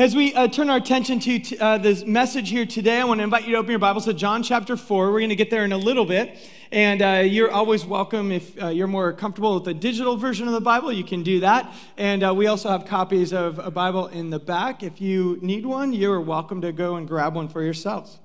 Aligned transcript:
As 0.00 0.16
we 0.16 0.32
uh, 0.32 0.48
turn 0.48 0.70
our 0.70 0.78
attention 0.78 1.20
to 1.20 1.58
uh, 1.58 1.76
this 1.76 2.06
message 2.06 2.48
here 2.48 2.64
today, 2.64 3.02
I 3.02 3.04
want 3.04 3.18
to 3.18 3.24
invite 3.24 3.44
you 3.44 3.52
to 3.52 3.58
open 3.58 3.68
your 3.68 3.78
Bibles 3.78 4.06
to 4.06 4.14
John 4.14 4.42
chapter 4.42 4.74
4. 4.74 5.12
We're 5.12 5.18
going 5.18 5.28
to 5.28 5.36
get 5.36 5.50
there 5.50 5.62
in 5.62 5.72
a 5.72 5.76
little 5.76 6.06
bit. 6.06 6.38
And 6.72 7.02
uh, 7.02 7.22
you're 7.26 7.50
always 7.50 7.84
welcome 7.84 8.32
if 8.32 8.62
uh, 8.62 8.68
you're 8.68 8.86
more 8.86 9.12
comfortable 9.12 9.56
with 9.56 9.64
the 9.64 9.74
digital 9.74 10.16
version 10.16 10.46
of 10.46 10.54
the 10.54 10.60
Bible, 10.62 10.90
you 10.90 11.04
can 11.04 11.22
do 11.22 11.40
that. 11.40 11.74
And 11.98 12.24
uh, 12.24 12.32
we 12.34 12.46
also 12.46 12.70
have 12.70 12.86
copies 12.86 13.34
of 13.34 13.58
a 13.58 13.70
Bible 13.70 14.06
in 14.06 14.30
the 14.30 14.38
back. 14.38 14.82
If 14.82 15.02
you 15.02 15.38
need 15.42 15.66
one, 15.66 15.92
you're 15.92 16.18
welcome 16.18 16.62
to 16.62 16.72
go 16.72 16.96
and 16.96 17.06
grab 17.06 17.34
one 17.34 17.48
for 17.48 17.62
yourselves. 17.62 18.20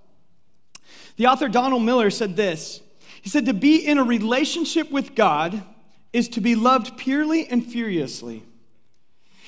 The 1.18 1.28
author 1.28 1.50
Donald 1.50 1.84
Miller 1.84 2.10
said 2.10 2.38
this 2.38 2.80
He 3.22 3.30
said, 3.30 3.48
To 3.48 3.54
be 3.54 3.86
in 3.86 3.98
a 3.98 4.04
relationship 4.06 4.92
with 4.92 5.14
God 5.14 5.62
is 6.14 6.30
to 6.30 6.40
be 6.40 6.56
loved 6.56 6.98
purely 6.98 7.50
and 7.50 7.66
furiously. 7.66 8.46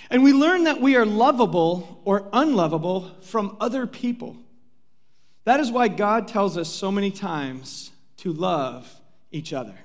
And 0.09 0.23
we 0.23 0.33
learn 0.33 0.63
that 0.63 0.81
we 0.81 0.95
are 0.95 1.05
lovable 1.05 2.01
or 2.05 2.29
unlovable 2.31 3.11
from 3.21 3.57
other 3.59 3.85
people. 3.85 4.37
That 5.43 5.59
is 5.59 5.71
why 5.71 5.87
God 5.87 6.27
tells 6.27 6.57
us 6.57 6.69
so 6.69 6.91
many 6.91 7.11
times 7.11 7.91
to 8.17 8.33
love 8.33 8.89
each 9.31 9.53
other. 9.53 9.75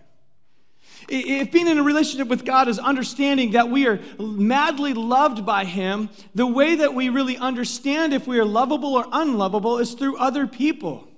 If 1.09 1.51
being 1.51 1.67
in 1.67 1.79
a 1.79 1.83
relationship 1.83 2.29
with 2.29 2.45
God 2.45 2.69
is 2.69 2.79
understanding 2.79 3.53
that 3.53 3.69
we 3.69 3.87
are 3.87 4.01
madly 4.19 4.95
loved 4.95 5.45
by 5.45 5.65
Him, 5.65 6.11
the 6.35 6.47
way 6.47 6.77
that 6.77 6.95
we 6.95 7.09
really 7.09 7.37
understand 7.37 8.15
if 8.15 8.27
we 8.27 8.39
are 8.39 8.45
lovable 8.45 8.95
or 8.95 9.07
unlovable 9.11 9.79
is 9.79 9.95
through 9.95 10.17
other 10.17 10.47
people. 10.47 11.09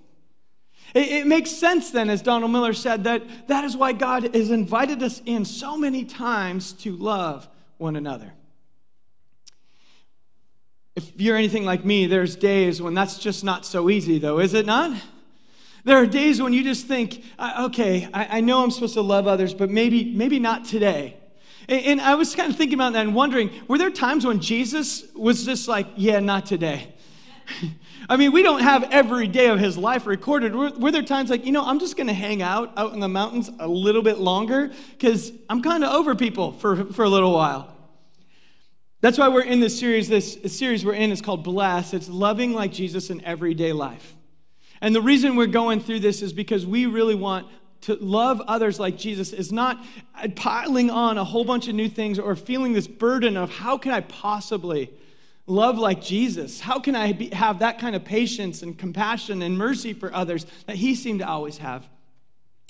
It, 0.94 1.26
makes 1.26 1.50
sense 1.50 1.90
then, 1.90 2.08
as 2.08 2.22
Donald 2.22 2.52
Miller 2.52 2.72
said, 2.72 3.04
that 3.04 3.48
that 3.48 3.64
is 3.64 3.76
why 3.76 3.92
God 3.92 4.34
has 4.34 4.50
invited 4.50 5.02
us 5.02 5.20
in 5.26 5.44
so 5.44 5.76
many 5.76 6.04
times 6.04 6.72
to 6.74 6.94
love 6.94 7.48
one 7.78 7.96
another. 7.96 8.32
If 10.96 11.20
you're 11.20 11.36
anything 11.36 11.64
like 11.64 11.84
me, 11.84 12.06
there's 12.06 12.36
days 12.36 12.80
when 12.80 12.94
that's 12.94 13.18
just 13.18 13.42
not 13.42 13.66
so 13.66 13.90
easy, 13.90 14.18
though, 14.18 14.38
is 14.38 14.54
it 14.54 14.64
not? 14.64 14.96
There 15.84 15.98
are 15.98 16.06
days 16.06 16.40
when 16.40 16.52
you 16.52 16.62
just 16.62 16.86
think, 16.86 17.22
okay, 17.38 18.08
I, 18.14 18.40
know 18.40 18.62
I'm 18.62 18.70
supposed 18.70 18.94
to 18.94 19.02
love 19.02 19.26
others, 19.26 19.52
but 19.52 19.68
maybe, 19.68 20.14
maybe 20.14 20.38
not 20.38 20.64
today. 20.64 21.16
And, 21.68 21.84
and 21.84 22.00
I 22.00 22.14
was 22.14 22.34
kind 22.34 22.50
of 22.50 22.56
thinking 22.56 22.74
about 22.74 22.94
that 22.94 23.04
and 23.04 23.14
wondering, 23.14 23.50
were 23.68 23.76
there 23.76 23.90
times 23.90 24.24
when 24.24 24.40
Jesus 24.40 25.04
was 25.14 25.44
just 25.44 25.68
like, 25.68 25.88
yeah, 25.96 26.20
not 26.20 26.46
today? 26.46 26.94
I 28.08 28.16
mean, 28.16 28.32
we 28.32 28.42
don't 28.42 28.62
have 28.62 28.84
every 28.90 29.26
day 29.26 29.48
of 29.48 29.58
his 29.58 29.76
life 29.76 30.06
recorded. 30.06 30.54
Were, 30.54 30.70
were 30.70 30.92
there 30.92 31.02
times 31.02 31.28
like, 31.28 31.44
you 31.44 31.52
know, 31.52 31.64
I'm 31.64 31.80
just 31.80 31.96
going 31.96 32.06
to 32.06 32.14
hang 32.14 32.40
out 32.40 32.72
out 32.76 32.92
in 32.92 33.00
the 33.00 33.08
mountains 33.08 33.50
a 33.58 33.68
little 33.68 34.02
bit 34.02 34.18
longer 34.18 34.70
because 34.92 35.32
I'm 35.50 35.60
kind 35.60 35.84
of 35.84 35.92
over 35.92 36.14
people 36.14 36.52
for, 36.52 36.84
for 36.84 37.04
a 37.04 37.08
little 37.08 37.32
while? 37.32 37.73
That's 39.04 39.18
why 39.18 39.28
we're 39.28 39.42
in 39.42 39.60
this 39.60 39.78
series. 39.78 40.08
This 40.08 40.38
series 40.46 40.82
we're 40.82 40.94
in 40.94 41.12
is 41.12 41.20
called 41.20 41.44
Bless. 41.44 41.92
It's 41.92 42.08
loving 42.08 42.54
like 42.54 42.72
Jesus 42.72 43.10
in 43.10 43.22
everyday 43.22 43.74
life. 43.74 44.16
And 44.80 44.94
the 44.94 45.02
reason 45.02 45.36
we're 45.36 45.46
going 45.46 45.80
through 45.80 46.00
this 46.00 46.22
is 46.22 46.32
because 46.32 46.64
we 46.64 46.86
really 46.86 47.14
want 47.14 47.46
to 47.82 47.96
love 47.96 48.40
others 48.40 48.80
like 48.80 48.96
Jesus 48.96 49.34
is 49.34 49.52
not 49.52 49.84
piling 50.36 50.88
on 50.88 51.18
a 51.18 51.24
whole 51.24 51.44
bunch 51.44 51.68
of 51.68 51.74
new 51.74 51.86
things 51.86 52.18
or 52.18 52.34
feeling 52.34 52.72
this 52.72 52.86
burden 52.86 53.36
of 53.36 53.50
how 53.50 53.76
can 53.76 53.92
I 53.92 54.00
possibly 54.00 54.90
love 55.46 55.76
like 55.76 56.00
Jesus? 56.00 56.58
How 56.58 56.78
can 56.78 56.96
I 56.96 57.12
be, 57.12 57.28
have 57.28 57.58
that 57.58 57.78
kind 57.78 57.94
of 57.94 58.06
patience 58.06 58.62
and 58.62 58.78
compassion 58.78 59.42
and 59.42 59.58
mercy 59.58 59.92
for 59.92 60.14
others 60.14 60.46
that 60.64 60.76
he 60.76 60.94
seemed 60.94 61.18
to 61.18 61.28
always 61.28 61.58
have? 61.58 61.86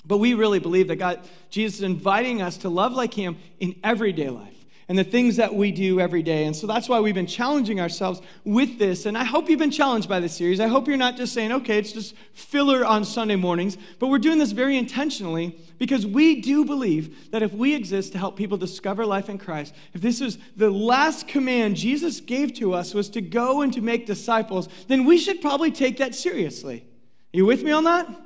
But 0.03 0.17
we 0.17 0.33
really 0.33 0.59
believe 0.59 0.89
that 0.89 0.97
God, 0.97 1.21
Jesus 1.49 1.77
is 1.77 1.83
inviting 1.83 2.41
us 2.41 2.57
to 2.57 2.67
love 2.67 2.91
like 2.91 3.13
him 3.13 3.37
in 3.61 3.79
everyday 3.85 4.29
life 4.29 4.54
and 4.87 4.97
the 4.97 5.03
things 5.03 5.37
that 5.37 5.53
we 5.53 5.71
do 5.71 5.99
every 5.99 6.21
day. 6.21 6.45
And 6.45 6.55
so 6.55 6.67
that's 6.67 6.87
why 6.87 6.99
we've 6.99 7.15
been 7.15 7.25
challenging 7.25 7.79
ourselves 7.79 8.21
with 8.43 8.77
this. 8.77 9.05
And 9.05 9.17
I 9.17 9.23
hope 9.23 9.49
you've 9.49 9.59
been 9.59 9.71
challenged 9.71 10.07
by 10.07 10.19
this 10.19 10.35
series. 10.35 10.59
I 10.59 10.67
hope 10.67 10.87
you're 10.87 10.97
not 10.97 11.17
just 11.17 11.33
saying, 11.33 11.51
okay, 11.51 11.79
it's 11.79 11.91
just 11.91 12.15
filler 12.33 12.85
on 12.85 13.03
Sunday 13.03 13.35
mornings, 13.35 13.77
but 13.99 14.07
we're 14.07 14.19
doing 14.19 14.37
this 14.37 14.51
very 14.51 14.77
intentionally 14.77 15.57
because 15.79 16.05
we 16.05 16.41
do 16.41 16.65
believe 16.65 17.31
that 17.31 17.41
if 17.41 17.51
we 17.51 17.73
exist 17.73 18.11
to 18.11 18.19
help 18.19 18.37
people 18.37 18.57
discover 18.57 19.05
life 19.05 19.27
in 19.27 19.37
Christ, 19.37 19.73
if 19.93 20.01
this 20.01 20.21
is 20.21 20.37
the 20.55 20.69
last 20.69 21.27
command 21.27 21.75
Jesus 21.75 22.19
gave 22.19 22.53
to 22.55 22.73
us 22.73 22.93
was 22.93 23.09
to 23.09 23.21
go 23.21 23.61
and 23.61 23.73
to 23.73 23.81
make 23.81 24.05
disciples, 24.05 24.69
then 24.87 25.05
we 25.05 25.17
should 25.17 25.41
probably 25.41 25.71
take 25.71 25.97
that 25.97 26.13
seriously. 26.13 26.85
Are 27.33 27.37
you 27.37 27.45
with 27.45 27.63
me 27.63 27.71
on 27.71 27.85
that? 27.85 28.24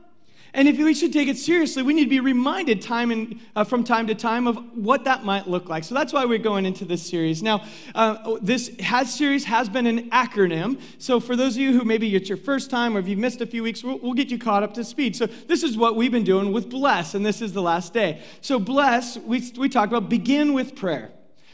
And 0.54 0.68
if 0.68 0.78
we 0.78 0.94
should 0.94 1.14
take 1.14 1.28
it 1.28 1.38
seriously, 1.38 1.84
we 1.84 1.94
need 1.94 2.06
to 2.06 2.10
be 2.10 2.20
reminded 2.20 2.82
time 2.82 3.12
and, 3.12 3.40
uh, 3.56 3.64
from 3.64 3.84
time 3.84 4.08
to 4.08 4.16
time 4.16 4.48
of 4.48 4.58
what 4.76 5.04
that 5.04 5.24
might 5.24 5.48
look 5.48 5.70
like. 5.70 5.84
So 5.84 5.94
that's 5.94 6.12
why 6.12 6.26
we're 6.26 6.40
going 6.40 6.66
into 6.66 6.86
this 6.86 7.08
series. 7.08 7.44
Now, 7.44 7.64
uh, 7.94 8.38
this 8.42 8.76
has 8.80 9.14
series 9.14 9.46
has 9.46 9.70
been 9.70 9.86
an 9.86 10.09
acronym. 10.09 10.82
So 10.98 11.20
for 11.20 11.36
those 11.36 11.56
of 11.56 11.62
you 11.62 11.78
who 11.78 11.86
maybe 11.86 12.14
it's 12.16 12.30
your 12.30 12.38
first 12.38 12.72
time 12.72 12.98
or 12.98 13.00
if 13.00 13.08
you've 13.08 13.20
missed 13.20 13.42
a 13.42 13.46
few 13.46 13.62
weeks, 13.62 13.84
we'll, 13.84 14.00
we'll 14.00 14.14
get 14.14 14.30
you 14.30 14.40
caught 14.40 14.64
up 14.64 14.74
to 14.76 14.84
speed. 14.84 15.16
So 15.16 15.28
this 15.28 15.62
is 15.62 15.78
what 15.78 15.96
we've 15.96 16.12
been 16.12 16.24
doing 16.24 16.52
with 16.52 16.70
Bless, 16.70 17.14
and 17.14 17.26
this 17.26 17.42
is 17.42 17.54
the 17.54 17.62
last 17.62 17.94
day. 17.94 18.22
So 18.42 18.59
Bless, 18.59 19.18
we, 19.18 19.52
we 19.58 19.70
talked 19.70 19.92
about 19.92 20.09
begin 20.09 20.54
with 20.54 20.76
prayer. 20.76 21.12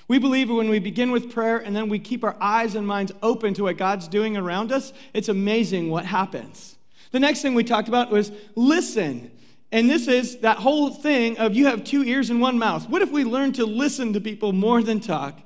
We 0.08 0.20
believe 0.20 0.50
when 0.50 0.70
we 0.70 0.80
begin 0.80 1.12
with 1.12 1.32
prayer 1.32 1.58
and 1.58 1.76
then 1.76 1.90
we 1.90 2.00
keep 2.00 2.24
our 2.24 2.38
eyes 2.40 2.76
and 2.76 2.86
minds 2.86 3.12
open 3.24 3.56
to 3.56 3.64
what 3.64 3.78
God's 3.78 4.08
doing 4.08 4.38
around 4.38 4.72
us, 4.72 4.94
it's 5.14 5.30
amazing 5.30 5.90
what 5.90 6.06
happens. 6.06 6.75
The 7.12 7.20
next 7.20 7.42
thing 7.42 7.54
we 7.54 7.64
talked 7.64 7.88
about 7.88 8.12
was 8.12 8.32
listen. 8.56 9.32
And 9.72 9.90
this 9.90 10.08
is 10.08 10.40
that 10.40 10.58
whole 10.58 10.90
thing 10.90 11.38
of 11.38 11.54
you 11.54 11.68
have 11.68 11.84
two 11.84 12.04
ears 12.04 12.30
and 12.30 12.40
one 12.40 12.58
mouth. 12.58 12.88
What 12.90 13.02
if 13.02 13.12
we 13.12 13.24
learn 13.24 13.54
to 13.54 13.66
listen 13.66 14.14
to 14.14 14.22
people 14.22 14.54
more 14.54 14.82
than 14.82 15.00
talk 15.00 15.40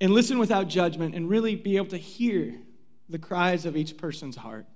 and 0.00 0.12
listen 0.12 0.38
without 0.38 0.68
judgment 0.68 1.14
and 1.14 1.28
really 1.28 1.56
be 1.56 1.76
able 1.76 1.88
to 1.88 1.96
hear 1.96 2.54
the 3.08 3.18
cries 3.18 3.66
of 3.66 3.76
each 3.76 3.96
person's 3.96 4.36
heart? 4.36 4.66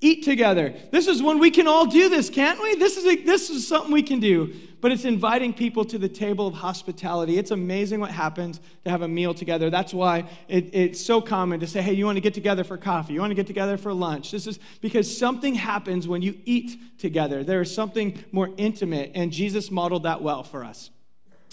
Eat 0.00 0.24
together. 0.24 0.74
This 0.90 1.06
is 1.06 1.22
when 1.22 1.38
we 1.38 1.50
can 1.50 1.66
all 1.66 1.86
do 1.86 2.08
this, 2.08 2.28
can't 2.28 2.62
we? 2.62 2.74
This 2.74 2.96
is, 2.96 3.06
a, 3.06 3.16
this 3.16 3.48
is 3.50 3.66
something 3.66 3.92
we 3.92 4.02
can 4.02 4.20
do. 4.20 4.54
But 4.80 4.92
it's 4.92 5.06
inviting 5.06 5.54
people 5.54 5.84
to 5.86 5.98
the 5.98 6.08
table 6.08 6.46
of 6.46 6.54
hospitality. 6.54 7.38
It's 7.38 7.50
amazing 7.50 7.98
what 8.00 8.10
happens 8.10 8.60
to 8.84 8.90
have 8.90 9.02
a 9.02 9.08
meal 9.08 9.32
together. 9.32 9.70
That's 9.70 9.94
why 9.94 10.28
it, 10.48 10.74
it's 10.74 11.04
so 11.04 11.20
common 11.20 11.60
to 11.60 11.66
say, 11.66 11.80
hey, 11.80 11.94
you 11.94 12.04
want 12.04 12.16
to 12.16 12.20
get 12.20 12.34
together 12.34 12.62
for 12.62 12.76
coffee? 12.76 13.14
You 13.14 13.20
want 13.20 13.30
to 13.30 13.34
get 13.34 13.46
together 13.46 13.78
for 13.78 13.92
lunch? 13.94 14.30
This 14.30 14.46
is 14.46 14.58
because 14.80 15.16
something 15.16 15.54
happens 15.54 16.06
when 16.06 16.20
you 16.20 16.38
eat 16.44 16.98
together. 16.98 17.42
There 17.42 17.62
is 17.62 17.74
something 17.74 18.22
more 18.32 18.50
intimate, 18.58 19.12
and 19.14 19.32
Jesus 19.32 19.70
modeled 19.70 20.02
that 20.02 20.20
well 20.22 20.42
for 20.42 20.62
us. 20.62 20.90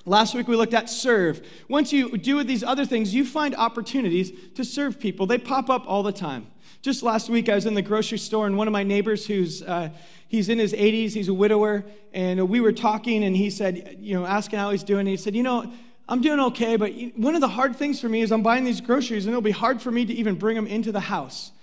Last 0.06 0.36
week 0.36 0.48
we 0.48 0.56
looked 0.56 0.74
at 0.74 0.90
serve. 0.90 1.46
Once 1.70 1.94
you 1.94 2.18
do 2.18 2.44
these 2.44 2.64
other 2.64 2.86
things, 2.86 3.14
you 3.14 3.26
find 3.26 3.56
opportunities 3.56 4.34
to 4.56 4.66
serve 4.66 5.00
people. 5.00 5.26
They 5.26 5.38
pop 5.38 5.70
up 5.70 5.84
all 5.88 6.04
the 6.04 6.12
time. 6.12 6.48
Just 6.82 7.02
last 7.02 7.30
week, 7.30 7.48
I 7.48 7.56
was 7.56 7.66
in 7.66 7.76
the 7.76 7.82
grocery 7.82 8.18
store, 8.18 8.46
and 8.46 8.58
one 8.58 8.68
of 8.68 8.74
my 8.74 8.84
neighbors, 8.84 9.26
who's 9.26 9.62
uh, 9.62 9.90
he's 10.28 10.50
in 10.50 10.60
his 10.60 10.74
80s, 10.74 11.14
he's 11.14 11.30
a 11.30 11.34
widower, 11.34 11.86
and 12.14 12.50
we 12.50 12.60
were 12.60 12.74
talking, 12.74 13.24
and 13.24 13.38
he 13.38 13.50
said, 13.50 13.98
you 14.02 14.14
know, 14.14 14.26
asking 14.26 14.60
how 14.60 14.72
he's 14.72 14.84
doing. 14.84 15.02
And 15.02 15.08
he 15.08 15.16
said, 15.16 15.34
you 15.34 15.44
know, 15.44 15.72
I'm 16.10 16.22
doing 16.22 16.42
okay, 16.42 16.76
but 16.76 16.92
one 17.16 17.36
of 17.36 17.42
the 17.42 17.48
hard 17.48 17.78
things 17.78 18.02
for 18.02 18.10
me 18.10 18.22
is 18.22 18.34
I'm 18.34 18.44
buying 18.44 18.66
these 18.66 18.82
groceries, 18.82 19.26
and 19.26 19.32
it'll 19.32 19.42
be 19.42 19.52
hard 19.52 19.82
for 19.82 19.92
me 19.92 20.06
to 20.06 20.14
even 20.14 20.36
bring 20.36 20.58
them 20.58 20.68
into 20.68 20.92
the 20.92 21.00
house. 21.00 21.54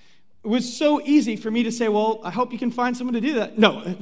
It 0.42 0.48
was 0.48 0.74
so 0.74 1.02
easy 1.02 1.36
for 1.36 1.50
me 1.50 1.64
to 1.64 1.70
say, 1.70 1.88
well, 1.88 2.20
I 2.24 2.30
hope 2.30 2.50
you 2.50 2.58
can 2.58 2.70
find 2.70 2.96
someone 2.96 3.12
to 3.12 3.20
do 3.20 3.34
that. 3.34 3.58
No, 3.58 3.94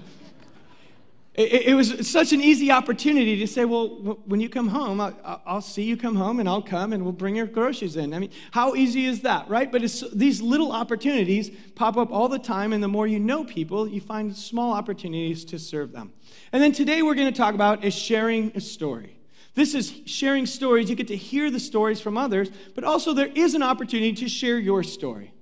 it, 1.39 1.69
it, 1.69 1.75
was 1.75 2.11
such 2.11 2.33
an 2.33 2.41
easy 2.41 2.73
opportunity 2.73 3.39
to 3.39 3.47
say, 3.47 3.65
well, 3.65 3.87
when 4.25 4.41
you 4.41 4.49
come 4.49 4.67
home, 4.67 5.01
I, 5.01 5.13
will 5.47 5.61
see 5.61 5.85
you 5.85 5.97
come 5.97 6.17
home 6.17 6.41
and 6.41 6.49
I'll 6.49 6.61
come 6.61 6.93
and 6.93 7.05
we'll 7.05 7.13
bring 7.13 7.37
your 7.37 7.47
groceries 7.47 7.95
in. 7.95 8.13
I 8.13 8.19
mean, 8.19 8.31
how 8.51 8.75
easy 8.75 9.05
is 9.05 9.21
that, 9.21 9.49
right? 9.49 9.71
But 9.71 9.83
these 10.13 10.43
little 10.43 10.73
opportunities 10.73 11.53
pop 11.77 11.97
up 11.97 12.11
all 12.11 12.29
the 12.29 12.41
time, 12.41 12.73
and 12.73 12.83
the 12.83 12.89
more 12.89 13.07
you 13.07 13.21
know 13.21 13.45
people, 13.45 13.87
you 13.87 14.01
find 14.01 14.37
small 14.37 14.73
opportunities 14.73 15.45
to 15.45 15.61
serve 15.61 15.93
them. 15.93 16.13
And 16.51 16.61
then 16.61 16.73
today 16.73 17.03
we're 17.03 17.15
going 17.15 17.33
to 17.33 17.39
talk 17.39 17.55
about 17.55 17.85
is 17.85 17.95
sharing 17.95 18.51
a 18.57 18.61
story. 18.61 19.21
This 19.55 19.75
is 19.75 19.95
sharing 20.07 20.45
stories. 20.45 20.91
You 20.91 20.97
get 20.97 21.07
to 21.07 21.17
hear 21.17 21.53
the 21.53 21.61
stories 21.61 22.01
from 22.01 22.19
others, 22.19 22.51
but 22.75 22.83
also 22.83 23.15
there 23.15 23.31
is 23.33 23.55
an 23.55 23.63
opportunity 23.63 24.13
to 24.15 24.29
share 24.29 24.59
your 24.59 24.83
story. 24.83 25.33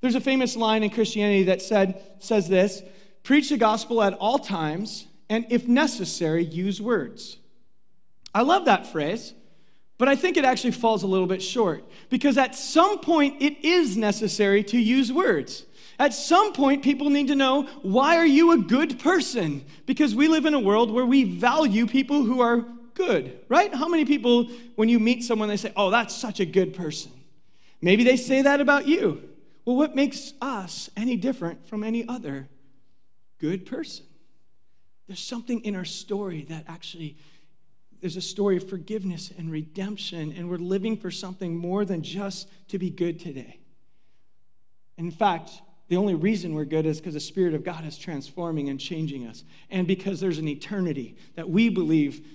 There's 0.00 0.16
a 0.16 0.20
famous 0.20 0.56
line 0.56 0.82
in 0.82 0.90
Christianity 0.90 1.44
that 1.44 1.62
said, 1.62 2.02
says 2.18 2.48
this 2.48 2.82
preach 3.22 3.50
the 3.50 3.56
gospel 3.56 4.02
at 4.02 4.14
all 4.14 4.38
times 4.38 5.07
and 5.28 5.46
if 5.50 5.68
necessary, 5.68 6.44
use 6.44 6.80
words. 6.80 7.38
I 8.34 8.42
love 8.42 8.66
that 8.66 8.86
phrase, 8.86 9.34
but 9.98 10.08
I 10.08 10.16
think 10.16 10.36
it 10.36 10.44
actually 10.44 10.72
falls 10.72 11.02
a 11.02 11.06
little 11.06 11.26
bit 11.26 11.42
short 11.42 11.84
because 12.08 12.38
at 12.38 12.54
some 12.54 13.00
point 13.00 13.42
it 13.42 13.64
is 13.64 13.96
necessary 13.96 14.62
to 14.64 14.78
use 14.78 15.12
words. 15.12 15.64
At 15.98 16.14
some 16.14 16.52
point, 16.52 16.84
people 16.84 17.10
need 17.10 17.26
to 17.26 17.34
know 17.34 17.64
why 17.82 18.16
are 18.16 18.26
you 18.26 18.52
a 18.52 18.58
good 18.58 19.00
person? 19.00 19.64
Because 19.84 20.14
we 20.14 20.28
live 20.28 20.46
in 20.46 20.54
a 20.54 20.60
world 20.60 20.92
where 20.92 21.04
we 21.04 21.24
value 21.24 21.88
people 21.88 22.22
who 22.22 22.40
are 22.40 22.64
good, 22.94 23.40
right? 23.48 23.74
How 23.74 23.88
many 23.88 24.04
people, 24.04 24.48
when 24.76 24.88
you 24.88 25.00
meet 25.00 25.24
someone, 25.24 25.48
they 25.48 25.56
say, 25.56 25.72
oh, 25.76 25.90
that's 25.90 26.14
such 26.14 26.38
a 26.38 26.46
good 26.46 26.74
person? 26.74 27.10
Maybe 27.82 28.04
they 28.04 28.16
say 28.16 28.42
that 28.42 28.60
about 28.60 28.86
you. 28.86 29.28
Well, 29.64 29.76
what 29.76 29.96
makes 29.96 30.32
us 30.40 30.88
any 30.96 31.16
different 31.16 31.66
from 31.66 31.82
any 31.82 32.06
other 32.06 32.48
good 33.38 33.66
person? 33.66 34.06
There's 35.08 35.18
something 35.18 35.64
in 35.64 35.74
our 35.74 35.86
story 35.86 36.44
that 36.50 36.64
actually, 36.68 37.16
there's 38.00 38.16
a 38.16 38.22
story 38.22 38.58
of 38.58 38.68
forgiveness 38.68 39.32
and 39.36 39.50
redemption, 39.50 40.34
and 40.36 40.48
we're 40.48 40.58
living 40.58 40.96
for 40.96 41.10
something 41.10 41.56
more 41.56 41.84
than 41.84 42.02
just 42.02 42.48
to 42.68 42.78
be 42.78 42.90
good 42.90 43.18
today. 43.18 43.58
In 44.98 45.10
fact, 45.10 45.62
the 45.88 45.96
only 45.96 46.14
reason 46.14 46.54
we're 46.54 46.66
good 46.66 46.84
is 46.84 46.98
because 46.98 47.14
the 47.14 47.20
Spirit 47.20 47.54
of 47.54 47.64
God 47.64 47.86
is 47.86 47.96
transforming 47.96 48.68
and 48.68 48.78
changing 48.78 49.26
us, 49.26 49.44
and 49.70 49.86
because 49.86 50.20
there's 50.20 50.38
an 50.38 50.46
eternity 50.46 51.16
that 51.34 51.48
we 51.48 51.70
believe 51.70 52.26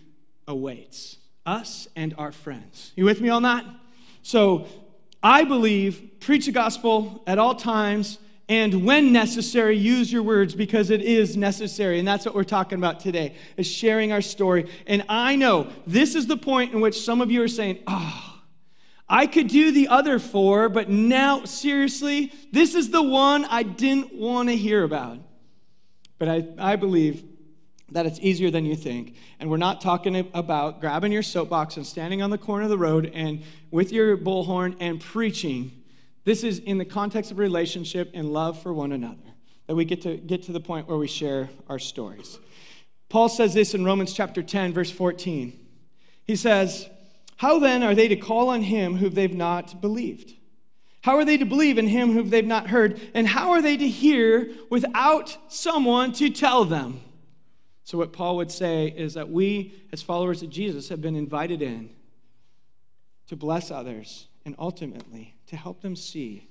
awaits 0.48 1.18
us 1.46 1.88
and 1.96 2.16
our 2.18 2.32
friends. 2.32 2.92
You 2.96 3.06
with 3.06 3.22
me 3.22 3.30
on 3.30 3.44
that? 3.44 3.66
So, 4.24 4.68
I 5.22 5.44
believe 5.44 6.20
preach 6.20 6.48
the 6.48 6.52
gospel 6.52 7.24
at 7.28 7.38
all 7.38 7.56
times 7.56 8.18
and 8.50 8.86
when 8.86 9.14
necessary 9.14 9.78
use 9.78 10.12
your 10.12 10.24
words 10.24 10.54
because 10.54 10.90
it 10.90 11.02
is 11.02 11.38
necessary 11.38 12.00
and 12.00 12.08
that's 12.08 12.26
what 12.26 12.36
we're 12.36 12.44
talking 12.44 12.78
about 12.78 13.00
today 13.00 13.36
is 13.58 13.68
sharing 13.68 14.12
our 14.12 14.22
story 14.22 14.70
and 14.88 15.04
i 15.08 15.36
know 15.36 15.68
this 15.88 16.16
is 16.16 16.28
the 16.28 16.38
point 16.38 16.74
in 16.74 16.82
which 16.82 17.00
some 17.02 17.22
of 17.22 17.32
you 17.32 17.42
are 17.42 17.48
saying 17.48 17.80
oh 17.88 18.34
I 19.08 19.28
could 19.28 19.48
do 19.50 19.72
the 19.72 19.90
other 19.90 20.18
four, 20.18 20.70
but 20.70 20.90
now, 20.90 21.44
seriously, 21.46 22.32
this 22.52 22.74
is 22.74 22.90
the 22.90 23.04
one 23.04 23.46
I 23.46 23.62
didn't 23.62 24.16
want 24.16 24.50
to 24.50 24.56
hear 24.56 24.84
about. 24.84 25.20
But 26.18 26.30
I, 26.30 26.48
I 26.58 26.76
believe 26.78 27.24
that 27.92 28.06
it's 28.06 28.20
easier 28.22 28.50
than 28.50 28.66
you 28.66 28.76
think. 28.76 29.16
And 29.40 29.50
we're 29.50 29.58
not 29.58 29.82
talking 29.82 30.30
about 30.34 30.80
grabbing 30.80 31.12
your 31.12 31.22
soapbox 31.22 31.78
and 31.78 31.86
standing 31.86 32.22
on 32.22 32.30
the 32.30 32.38
corner 32.38 32.64
of 32.64 32.70
the 32.70 32.78
road 32.78 33.12
and 33.14 33.44
with 33.72 33.92
your 33.92 34.18
bullhorn 34.18 34.76
and 34.80 35.00
preaching. 35.00 35.83
This 36.24 36.44
is 36.44 36.60
in 36.60 36.78
the 36.78 36.86
context 36.86 37.32
of 37.32 37.38
relationship 37.38 38.12
and 38.14 38.32
love 38.32 38.62
for 38.62 38.74
one 38.74 38.92
another 38.92 39.18
that 39.68 39.76
we 39.76 39.86
get 39.86 40.02
to 40.02 40.18
get 40.18 40.44
to 40.44 40.52
the 40.52 40.60
point 40.60 40.88
where 40.88 40.98
we 40.98 41.08
share 41.08 41.50
our 41.68 41.80
stories. 41.80 42.40
Paul 43.10 43.30
says 43.30 43.54
this 43.54 43.74
in 43.74 43.86
Romans 43.86 44.14
chapter 44.14 44.42
10, 44.42 44.74
verse 44.74 44.92
14. 44.92 45.60
He 46.26 46.36
says, 46.36 46.90
how 47.44 47.60
then 47.60 47.84
are 47.84 47.96
they 47.96 48.08
to 48.08 48.16
call 48.16 48.50
on 48.50 48.62
him 48.62 48.96
who 48.96 49.10
they've 49.10 49.34
not 49.34 49.82
believed? 49.82 50.34
How 51.02 51.18
are 51.18 51.26
they 51.26 51.36
to 51.38 51.46
believe 51.46 51.78
in 51.78 51.88
him 51.88 52.14
whom 52.14 52.30
they've 52.30 52.46
not 52.46 52.68
heard? 52.68 53.02
And 53.14 53.28
how 53.28 53.52
are 53.52 53.62
they 53.62 53.76
to 53.76 53.88
hear 53.88 54.50
without 54.70 55.38
someone 55.50 56.14
to 56.14 56.30
tell 56.30 56.64
them? 56.64 57.02
So, 57.84 57.98
what 57.98 58.14
Paul 58.14 58.38
would 58.38 58.50
say 58.50 58.88
is 58.88 59.16
that 59.16 59.30
we, 59.30 59.74
as 59.92 60.02
followers 60.02 60.42
of 60.42 60.50
Jesus, 60.50 60.88
have 60.88 61.02
been 61.02 61.18
invited 61.18 61.62
in 61.62 61.90
to 63.28 63.36
bless 63.36 63.72
others 63.72 64.28
and 64.46 64.56
ultimately 64.60 65.36
to 65.48 65.56
help 65.56 65.82
them 65.82 65.96
see 65.96 66.48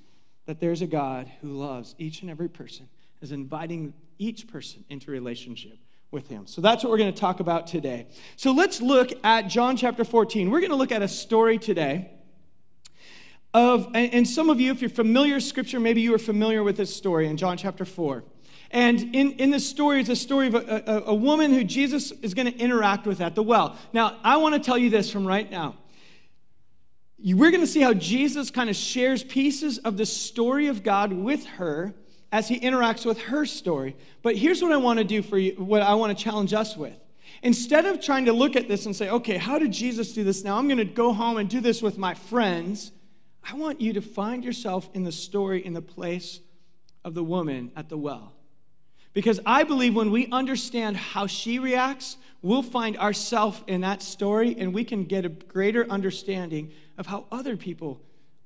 that 0.47 0.61
there's 0.61 0.83
a 0.83 0.87
God 0.87 1.31
who 1.41 1.49
loves 1.49 1.94
each 1.99 2.23
and 2.23 2.31
every 2.31 2.49
person, 2.49 2.89
is 3.21 3.33
inviting 3.33 3.94
each 4.19 4.49
person 4.49 4.85
into 4.89 5.11
relationship 5.11 5.79
with 6.11 6.29
him. 6.29 6.47
So 6.47 6.61
that's 6.61 6.83
what 6.85 6.91
we're 6.91 6.99
going 6.99 7.12
to 7.12 7.21
talk 7.21 7.41
about 7.41 7.67
today. 7.67 8.06
So 8.37 8.53
let's 8.53 8.81
look 8.81 9.12
at 9.25 9.43
John 9.43 9.77
chapter 9.77 10.05
14. 10.05 10.50
We're 10.50 10.61
going 10.61 10.71
to 10.71 10.77
look 10.77 10.93
at 10.93 11.03
a 11.03 11.09
story 11.09 11.59
today 11.59 12.11
of, 13.55 13.89
and 13.94 14.27
some 14.27 14.50
of 14.50 14.61
you, 14.61 14.73
if 14.73 14.81
you're 14.81 14.91
familiar 14.91 15.35
with 15.35 15.44
scripture, 15.44 15.79
maybe 15.79 16.00
you 16.00 16.15
are 16.15 16.19
familiar 16.19 16.62
with 16.62 16.77
this 16.77 16.94
story 16.94 17.29
in 17.29 17.37
John 17.37 17.56
chapter 17.56 17.85
4. 17.85 18.25
And 18.71 19.15
in, 19.15 19.33
in 19.33 19.50
this 19.50 19.69
story, 19.69 20.00
it's 20.00 20.09
a 20.09 20.17
story 20.17 20.47
of 20.47 20.55
a, 20.55 20.83
a, 20.87 21.03
a 21.09 21.15
woman 21.15 21.53
who 21.53 21.62
Jesus 21.62 22.11
is 22.23 22.33
going 22.33 22.50
to 22.50 22.59
interact 22.59 23.06
with 23.06 23.21
at 23.21 23.35
the 23.35 23.43
well. 23.43 23.77
Now, 23.93 24.17
I 24.25 24.39
want 24.39 24.55
to 24.55 24.61
tell 24.61 24.79
you 24.79 24.89
this 24.89 25.11
from 25.11 25.27
right 25.27 25.50
now. 25.50 25.77
We're 27.25 27.51
going 27.51 27.61
to 27.61 27.67
see 27.67 27.81
how 27.81 27.95
Jesus 27.95 28.51
kind 28.51 28.69
of 28.69 28.77
shares 28.77 29.23
pieces 29.23 29.79
of 29.79 29.97
the 29.97 30.07
story 30.07 30.67
of 30.67 30.83
God 30.83 31.13
with 31.13 31.47
her 31.47 31.95
as 32.33 32.49
he 32.49 32.59
interacts 32.59 33.07
with 33.07 33.21
her 33.23 33.47
story. 33.47 33.97
But 34.23 34.37
here's 34.37 34.63
what 34.63 34.73
I 34.73 34.77
want 34.79 34.99
to 34.99 35.05
do 35.05 35.23
for 35.23 35.39
you, 35.39 35.53
what 35.53 35.83
I 35.83 35.95
want 35.95 36.17
to 36.17 36.25
challenge 36.25 36.53
us 36.53 36.77
with. 36.77 36.97
Instead 37.43 37.85
of 37.85 38.01
trying 38.01 38.25
to 38.25 38.33
look 38.33 38.57
at 38.57 38.69
this 38.69 38.87
and 38.87 38.97
say, 38.97 39.09
okay, 39.09 39.37
how 39.37 39.59
did 39.59 39.73
Jesus 39.73 40.13
do 40.13 40.25
this? 40.25 40.43
Now 40.43 40.57
I'm 40.59 40.67
going 40.67 40.79
to 40.79 40.85
go 40.85 41.13
home 41.13 41.37
and 41.37 41.49
do 41.49 41.61
this 41.61 41.83
with 41.83 41.99
my 41.99 42.15
friends. 42.15 42.93
I 43.49 43.55
want 43.55 43.81
you 43.81 43.93
to 43.93 44.01
find 44.01 44.45
yourself 44.45 44.89
in 44.95 45.05
the 45.05 45.13
story 45.13 45.65
in 45.65 45.75
the 45.75 45.83
place 45.83 46.41
of 47.05 47.15
the 47.15 47.25
woman 47.25 47.73
at 47.77 47.89
the 47.89 47.99
well. 47.99 48.33
Because 49.12 49.41
I 49.44 49.64
believe 49.64 49.94
when 49.94 50.11
we 50.11 50.26
understand 50.29 50.97
how 50.97 51.26
she 51.26 51.59
reacts, 51.59 52.17
we'll 52.41 52.62
find 52.62 52.97
ourselves 52.97 53.62
in 53.67 53.82
that 53.82 54.03
story 54.03 54.56
and 54.59 54.73
we 54.73 54.85
can 54.85 55.05
get 55.05 55.25
a 55.25 55.29
greater 55.29 55.88
understanding 55.91 56.73
of 56.97 57.06
how 57.06 57.26
other 57.31 57.56
people 57.56 58.00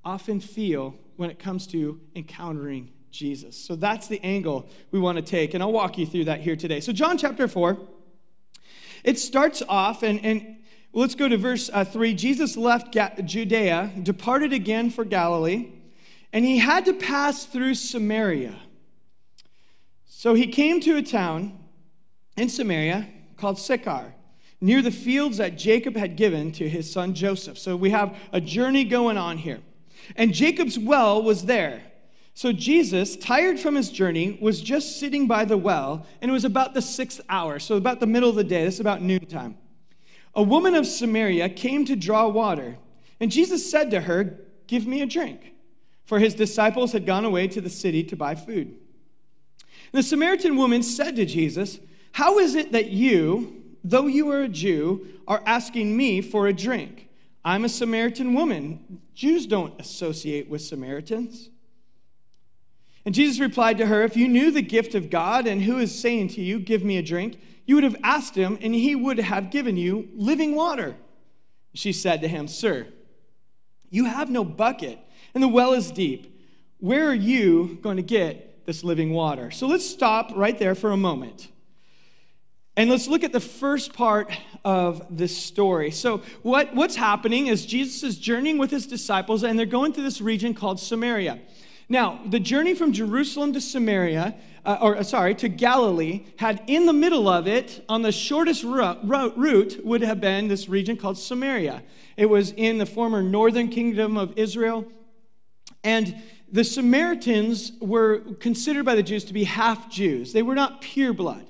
often 0.05 0.41
feel 0.41 0.95
when 1.17 1.31
it 1.31 1.39
comes 1.39 1.67
to 1.69 2.01
encountering 2.15 2.91
Jesus. 3.11 3.57
So 3.57 3.77
that's 3.77 4.09
the 4.09 4.21
angle 4.23 4.69
we 4.91 5.01
want 5.01 5.17
to 5.17 5.23
take, 5.23 5.55
and 5.55 5.63
I'll 5.63 5.73
walk 5.73 5.99
you 5.99 6.07
through 6.07 6.25
that 6.25 6.41
here 6.41 6.57
today. 6.57 6.81
So, 6.81 6.93
John 6.93 7.17
chapter 7.17 7.49
4, 7.49 7.79
it 9.05 9.19
starts 9.19 9.63
off, 9.69 10.03
and, 10.03 10.23
and 10.25 10.59
let's 10.93 11.15
go 11.15 11.29
to 11.29 11.37
verse 11.37 11.71
uh, 11.73 11.85
3. 11.85 12.15
Jesus 12.15 12.57
left 12.57 12.93
Ga- 12.93 13.23
Judea, 13.25 13.93
departed 14.03 14.53
again 14.53 14.91
for 14.91 15.05
Galilee, 15.05 15.73
and 16.33 16.45
he 16.45 16.59
had 16.59 16.85
to 16.85 16.93
pass 16.93 17.47
through 17.47 17.75
Samaria. 17.75 18.55
So 20.27 20.35
he 20.35 20.49
came 20.49 20.81
to 20.81 20.97
a 20.97 21.03
town 21.03 21.57
in 22.37 22.49
Samaria 22.49 23.07
called 23.37 23.61
Sychar, 23.61 24.13
near 24.61 24.83
the 24.83 24.91
fields 24.91 25.37
that 25.37 25.57
Jacob 25.57 25.95
had 25.95 26.17
given 26.17 26.51
to 26.51 26.69
his 26.69 26.93
son 26.93 27.15
Joseph. 27.15 27.57
So 27.57 27.77
we 27.77 27.91
have 27.91 28.19
a 28.33 28.41
journey 28.41 28.83
going 28.83 29.19
on 29.19 29.39
here. 29.39 29.61
And 30.17 30.35
Jacob's 30.35 30.81
well 30.81 31.23
was 31.23 31.45
there. 31.45 31.81
So 32.35 32.51
Jesus, 32.53 33.17
tired 33.17 33.61
from 33.61 33.77
his 33.77 33.89
journey, 33.89 34.37
was 34.43 34.61
just 34.61 34.99
sitting 34.99 35.29
by 35.29 35.45
the 35.45 35.57
well, 35.57 36.05
and 36.21 36.29
it 36.29 36.35
was 36.35 36.45
about 36.45 36.75
the 36.75 36.83
sixth 36.83 37.21
hour, 37.29 37.61
so 37.61 37.77
about 37.77 38.01
the 38.01 38.07
middle 38.09 38.29
of 38.29 38.35
the 38.35 38.43
day. 38.43 38.65
This 38.65 38.75
is 38.75 38.81
about 38.81 39.03
noontime. 39.03 39.57
A 40.35 40.43
woman 40.43 40.75
of 40.75 40.89
Samaria 40.89 41.51
came 41.51 41.85
to 41.85 41.95
draw 41.95 42.27
water, 42.27 42.79
and 43.21 43.31
Jesus 43.31 43.71
said 43.71 43.93
to 43.93 44.01
her, 44.01 44.41
Give 44.67 44.89
me 44.89 45.03
a 45.03 45.07
drink. 45.07 45.53
For 46.05 46.19
his 46.19 46.35
disciples 46.35 46.91
had 46.91 47.07
gone 47.07 47.25
away 47.25 47.47
to 47.47 47.61
the 47.61 47.71
city 47.71 48.03
to 48.03 48.17
buy 48.17 48.35
food. 48.35 48.77
The 49.97 50.03
Samaritan 50.03 50.57
woman 50.57 50.83
said 50.83 51.17
to 51.17 51.25
Jesus, 51.25 51.81
How 52.13 52.39
is 52.39 52.55
it 52.55 52.73
that 52.73 52.91
you, 52.91 53.63
though 53.83 54.07
you 54.07 54.31
are 54.31 54.43
a 54.43 54.49
Jew, 54.49 55.07
are 55.27 55.43
asking 55.47 55.97
me 55.97 56.21
for 56.21 56.47
a 56.47 56.53
drink? 56.53 57.09
I'm 57.43 57.65
a 57.65 57.71
Samaritan 57.71 58.35
woman. 58.35 59.01
Jews 59.15 59.47
don't 59.47 59.73
associate 59.81 60.51
with 60.51 60.61
Samaritans. 60.61 61.49
And 63.07 63.15
Jesus 63.15 63.41
replied 63.41 63.79
to 63.79 63.87
her, 63.87 64.03
If 64.03 64.19
you 64.19 64.29
knew 64.29 64.51
the 64.51 64.61
gift 64.61 64.95
of 64.95 65.09
God 65.09 65.47
and 65.47 65.63
who 65.63 65.79
is 65.79 65.99
saying 65.99 66.29
to 66.29 66.43
you, 66.43 66.59
Give 66.59 66.85
me 66.85 66.99
a 66.99 67.03
drink, 67.03 67.41
you 67.65 67.77
would 67.77 67.85
have 67.85 67.97
asked 68.03 68.35
him, 68.35 68.59
and 68.61 68.75
he 68.75 68.95
would 68.95 69.19
have 69.19 69.51
given 69.51 69.79
you 69.79 70.11
living 70.15 70.55
water. 70.55 70.95
She 71.73 71.95
said 71.95 72.21
to 72.21 72.29
him, 72.29 72.49
Sir, 72.49 72.87
you 73.89 74.05
have 74.05 74.29
no 74.29 74.45
bucket, 74.45 74.99
and 75.33 75.43
the 75.43 75.49
well 75.49 75.73
is 75.73 75.91
deep. 75.91 76.39
Where 76.81 77.09
are 77.09 77.15
you 77.15 77.79
going 77.81 77.97
to 77.97 78.03
get 78.03 78.56
this 78.67 78.85
living 78.85 79.13
water? 79.13 79.51
So 79.51 79.67
let's 79.67 79.89
stop 79.89 80.33
right 80.35 80.59
there 80.59 80.75
for 80.75 80.91
a 80.91 80.97
moment. 80.97 81.49
And 82.79 82.91
let's 82.91 83.09
look 83.09 83.25
at 83.25 83.33
the 83.33 83.41
first 83.41 83.95
part 83.95 84.31
of 84.63 85.17
this 85.17 85.35
story. 85.35 85.91
So, 85.91 86.21
what, 86.43 86.75
what's 86.75 86.95
happening 86.95 87.47
is 87.47 87.65
Jesus 87.65 88.03
is 88.03 88.19
journeying 88.19 88.59
with 88.59 88.71
his 88.71 88.87
disciples, 88.87 89.45
and 89.45 89.59
they're 89.59 89.65
going 89.65 89.95
to 89.95 90.03
this 90.03 90.21
region 90.21 90.53
called 90.53 90.79
Samaria. 90.79 91.41
Now, 91.89 92.21
the 92.27 92.41
journey 92.41 92.75
from 92.75 92.93
Jerusalem 92.93 93.55
to 93.55 93.63
Samaria, 93.63 94.35
uh, 94.67 94.79
or 94.83 94.97
uh, 94.97 95.05
sorry, 95.05 95.35
to 95.37 95.49
Galilee, 95.49 96.27
had 96.37 96.63
in 96.67 96.85
the 96.85 96.93
middle 96.93 97.29
of 97.29 97.47
it, 97.47 97.83
on 97.89 98.03
the 98.03 98.13
shortest 98.13 98.63
route, 98.63 99.85
would 99.85 100.03
have 100.03 100.21
been 100.21 100.49
this 100.49 100.69
region 100.69 100.99
called 100.99 101.17
Samaria. 101.17 101.83
It 102.19 102.27
was 102.27 102.53
in 102.53 102.77
the 102.77 102.87
former 102.87 103.23
northern 103.23 103.69
kingdom 103.69 104.19
of 104.19 104.37
Israel. 104.37 104.85
And 105.83 106.21
the 106.51 106.65
Samaritans 106.65 107.73
were 107.81 108.21
considered 108.41 108.85
by 108.85 108.95
the 108.95 109.03
Jews 109.03 109.25
to 109.25 109.33
be 109.33 109.45
half 109.45 109.91
Jews, 109.91 110.33
they 110.33 110.43
were 110.43 110.55
not 110.55 110.81
pure 110.81 111.13
blood. 111.13 111.47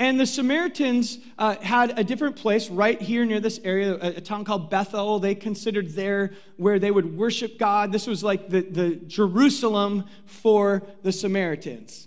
And 0.00 0.18
the 0.18 0.26
Samaritans 0.26 1.18
uh, 1.38 1.56
had 1.56 1.98
a 1.98 2.04
different 2.04 2.36
place 2.36 2.70
right 2.70 3.00
here 3.00 3.24
near 3.24 3.40
this 3.40 3.58
area, 3.64 3.94
a, 3.94 4.08
a, 4.18 4.20
town 4.20 4.44
called 4.44 4.70
Bethel. 4.70 5.18
They 5.18 5.34
considered 5.34 5.90
there 5.94 6.30
where 6.56 6.78
they 6.78 6.92
would 6.92 7.16
worship 7.16 7.58
God. 7.58 7.90
This 7.90 8.06
was 8.06 8.22
like 8.22 8.48
the, 8.48 8.60
the 8.60 8.90
Jerusalem 8.94 10.04
for 10.24 10.84
the 11.02 11.10
Samaritans. 11.10 12.06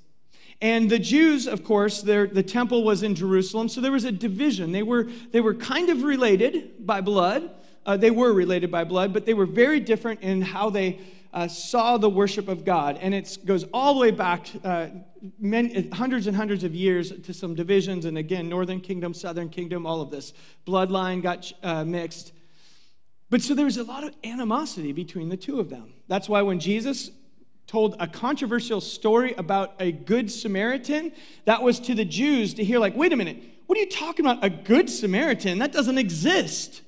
And 0.61 0.89
the 0.89 0.99
Jews, 0.99 1.47
of 1.47 1.65
course, 1.65 2.01
their, 2.01 2.27
the 2.27 2.43
temple 2.43 2.85
was 2.85 3.03
in 3.03 3.13
Jerusalem, 3.13 3.67
so 3.67 3.81
there 3.81 3.91
was 3.91 4.05
a 4.05 4.11
division. 4.11 4.71
They 4.71 4.83
were, 4.83 5.09
they 5.31 5.41
were 5.41 5.55
kind 5.55 5.89
of 5.89 6.03
related 6.03 6.85
by 6.85 7.01
blood. 7.01 7.49
Uh, 7.85 7.97
they 7.97 8.11
were 8.11 8.31
related 8.31 8.71
by 8.71 8.83
blood, 8.85 9.11
but 9.11 9.25
they 9.25 9.33
were 9.33 9.47
very 9.47 9.79
different 9.79 10.21
in 10.21 10.41
how 10.41 10.69
they 10.69 10.99
uh, 11.33 11.47
saw 11.47 11.97
the 11.97 12.09
worship 12.09 12.47
of 12.47 12.65
God. 12.65 12.97
And 13.01 13.13
it 13.13 13.37
goes 13.45 13.65
all 13.73 13.93
the 13.93 13.99
way 13.99 14.11
back 14.11 14.47
uh, 14.63 14.87
many, 15.39 15.89
hundreds 15.89 16.27
and 16.27 16.35
hundreds 16.35 16.63
of 16.63 16.75
years 16.75 17.11
to 17.11 17.33
some 17.33 17.55
divisions. 17.55 18.05
And 18.05 18.17
again, 18.17 18.49
Northern 18.49 18.81
Kingdom, 18.81 19.13
Southern 19.13 19.49
Kingdom, 19.49 19.85
all 19.85 20.01
of 20.01 20.11
this. 20.11 20.33
Bloodline 20.67 21.21
got 21.21 21.51
uh, 21.63 21.85
mixed. 21.85 22.33
But 23.29 23.41
so 23.41 23.53
there 23.53 23.65
was 23.65 23.77
a 23.77 23.83
lot 23.83 24.03
of 24.03 24.13
animosity 24.23 24.91
between 24.91 25.29
the 25.29 25.37
two 25.37 25.59
of 25.59 25.69
them. 25.69 25.93
That's 26.07 26.27
why 26.27 26.41
when 26.41 26.59
Jesus 26.59 27.11
told 27.65 27.95
a 27.99 28.07
controversial 28.07 28.81
story 28.81 29.33
about 29.37 29.75
a 29.79 29.93
good 29.93 30.29
Samaritan, 30.29 31.13
that 31.45 31.63
was 31.63 31.79
to 31.79 31.95
the 31.95 32.03
Jews 32.03 32.53
to 32.55 32.63
hear, 32.65 32.79
like, 32.79 32.97
wait 32.97 33.13
a 33.13 33.15
minute, 33.15 33.41
what 33.67 33.77
are 33.77 33.81
you 33.81 33.89
talking 33.89 34.25
about? 34.25 34.43
A 34.43 34.49
good 34.49 34.89
Samaritan? 34.89 35.59
That 35.59 35.71
doesn't 35.71 35.97
exist. 35.97 36.81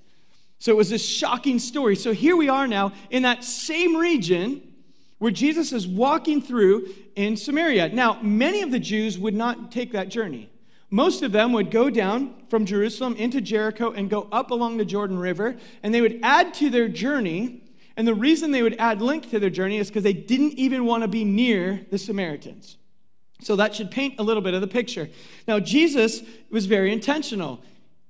So 0.63 0.72
it 0.72 0.77
was 0.77 0.89
this 0.89 1.05
shocking 1.05 1.60
story. 1.60 1.98
So 1.98 2.13
here 2.13 2.38
we 2.38 2.48
are 2.48 2.70
now 2.70 2.93
in 3.10 3.24
that 3.24 3.43
same 3.43 3.98
region 3.98 4.62
where 5.17 5.29
Jesus 5.29 5.74
is 5.74 5.86
walking 5.86 6.41
through 6.41 6.88
in 7.17 7.36
Samaria. 7.36 7.89
Now, 7.89 8.17
many 8.22 8.62
of 8.62 8.72
the 8.72 8.79
Jews 8.79 9.20
would 9.20 9.34
not 9.34 9.74
take 9.74 9.91
that 9.91 10.08
journey. 10.08 10.50
Most 10.89 11.22
of 11.22 11.34
them 11.34 11.51
would 11.51 11.70
go 11.70 11.89
down 11.89 12.46
from 12.48 12.65
Jerusalem 12.65 13.17
into 13.17 13.41
Jericho 13.41 13.91
and 13.91 14.10
go 14.10 14.29
up 14.32 14.51
along 14.51 14.77
the 14.77 14.86
Jordan 14.86 15.20
River, 15.20 15.58
and 15.84 15.93
they 15.93 16.00
would 16.00 16.22
add 16.24 16.53
to 16.53 16.70
their 16.70 16.88
journey. 16.88 17.62
And 17.98 18.08
the 18.08 18.15
reason 18.15 18.51
they 18.51 18.62
would 18.62 18.77
add 18.79 19.01
length 19.01 19.32
to 19.32 19.39
their 19.39 19.50
journey 19.50 19.79
is 19.79 19.89
because 19.89 20.03
they 20.03 20.13
didn't 20.13 20.53
even 20.53 20.86
want 20.86 21.01
to 21.03 21.10
be 21.10 21.25
near 21.25 21.86
the 21.91 21.98
Samaritans. 21.98 22.77
So 23.41 23.58
that 23.58 23.75
should 23.75 23.91
paint 23.91 24.15
a 24.17 24.24
little 24.24 24.41
bit 24.41 24.53
of 24.53 24.62
the 24.62 24.67
picture. 24.67 25.10
Now, 25.46 25.60
Jesus 25.60 26.22
was 26.50 26.67
very 26.67 26.93
intentional 26.93 27.62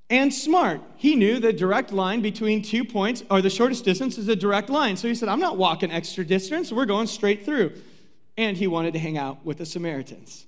and 0.10 0.34
smart. 0.34 0.82
He 0.96 1.16
knew 1.16 1.40
the 1.40 1.54
direct 1.54 1.92
line 1.92 2.22
between 2.22 2.62
two 2.62 2.84
points, 2.84 3.24
or 3.30 3.42
the 3.42 3.50
shortest 3.50 3.86
distance, 3.86 4.18
is 4.18 4.28
a 4.28 4.36
direct 4.36 4.70
line. 4.70 4.98
So 4.98 5.08
he 5.08 5.16
said, 5.16 5.30
I'm 5.30 5.40
not 5.40 5.58
walking 5.58 5.92
extra 5.92 6.26
distance, 6.26 6.72
we're 6.72 6.86
going 6.86 7.08
straight 7.08 7.46
through. 7.46 7.74
And 8.38 8.58
he 8.58 8.68
wanted 8.68 8.94
to 8.94 9.00
hang 9.00 9.18
out 9.18 9.46
with 9.46 9.60
the 9.60 9.66
Samaritans. 9.66 10.48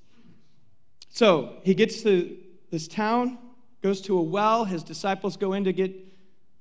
So 1.10 1.58
he 1.64 1.74
gets 1.74 2.02
to 2.04 2.38
this 2.72 2.88
town, 2.88 3.38
goes 3.82 4.02
to 4.02 4.18
a 4.18 4.22
well, 4.22 4.66
his 4.66 4.84
disciples 4.84 5.38
go 5.38 5.54
in 5.54 5.64
to 5.64 5.74
get 5.74 5.94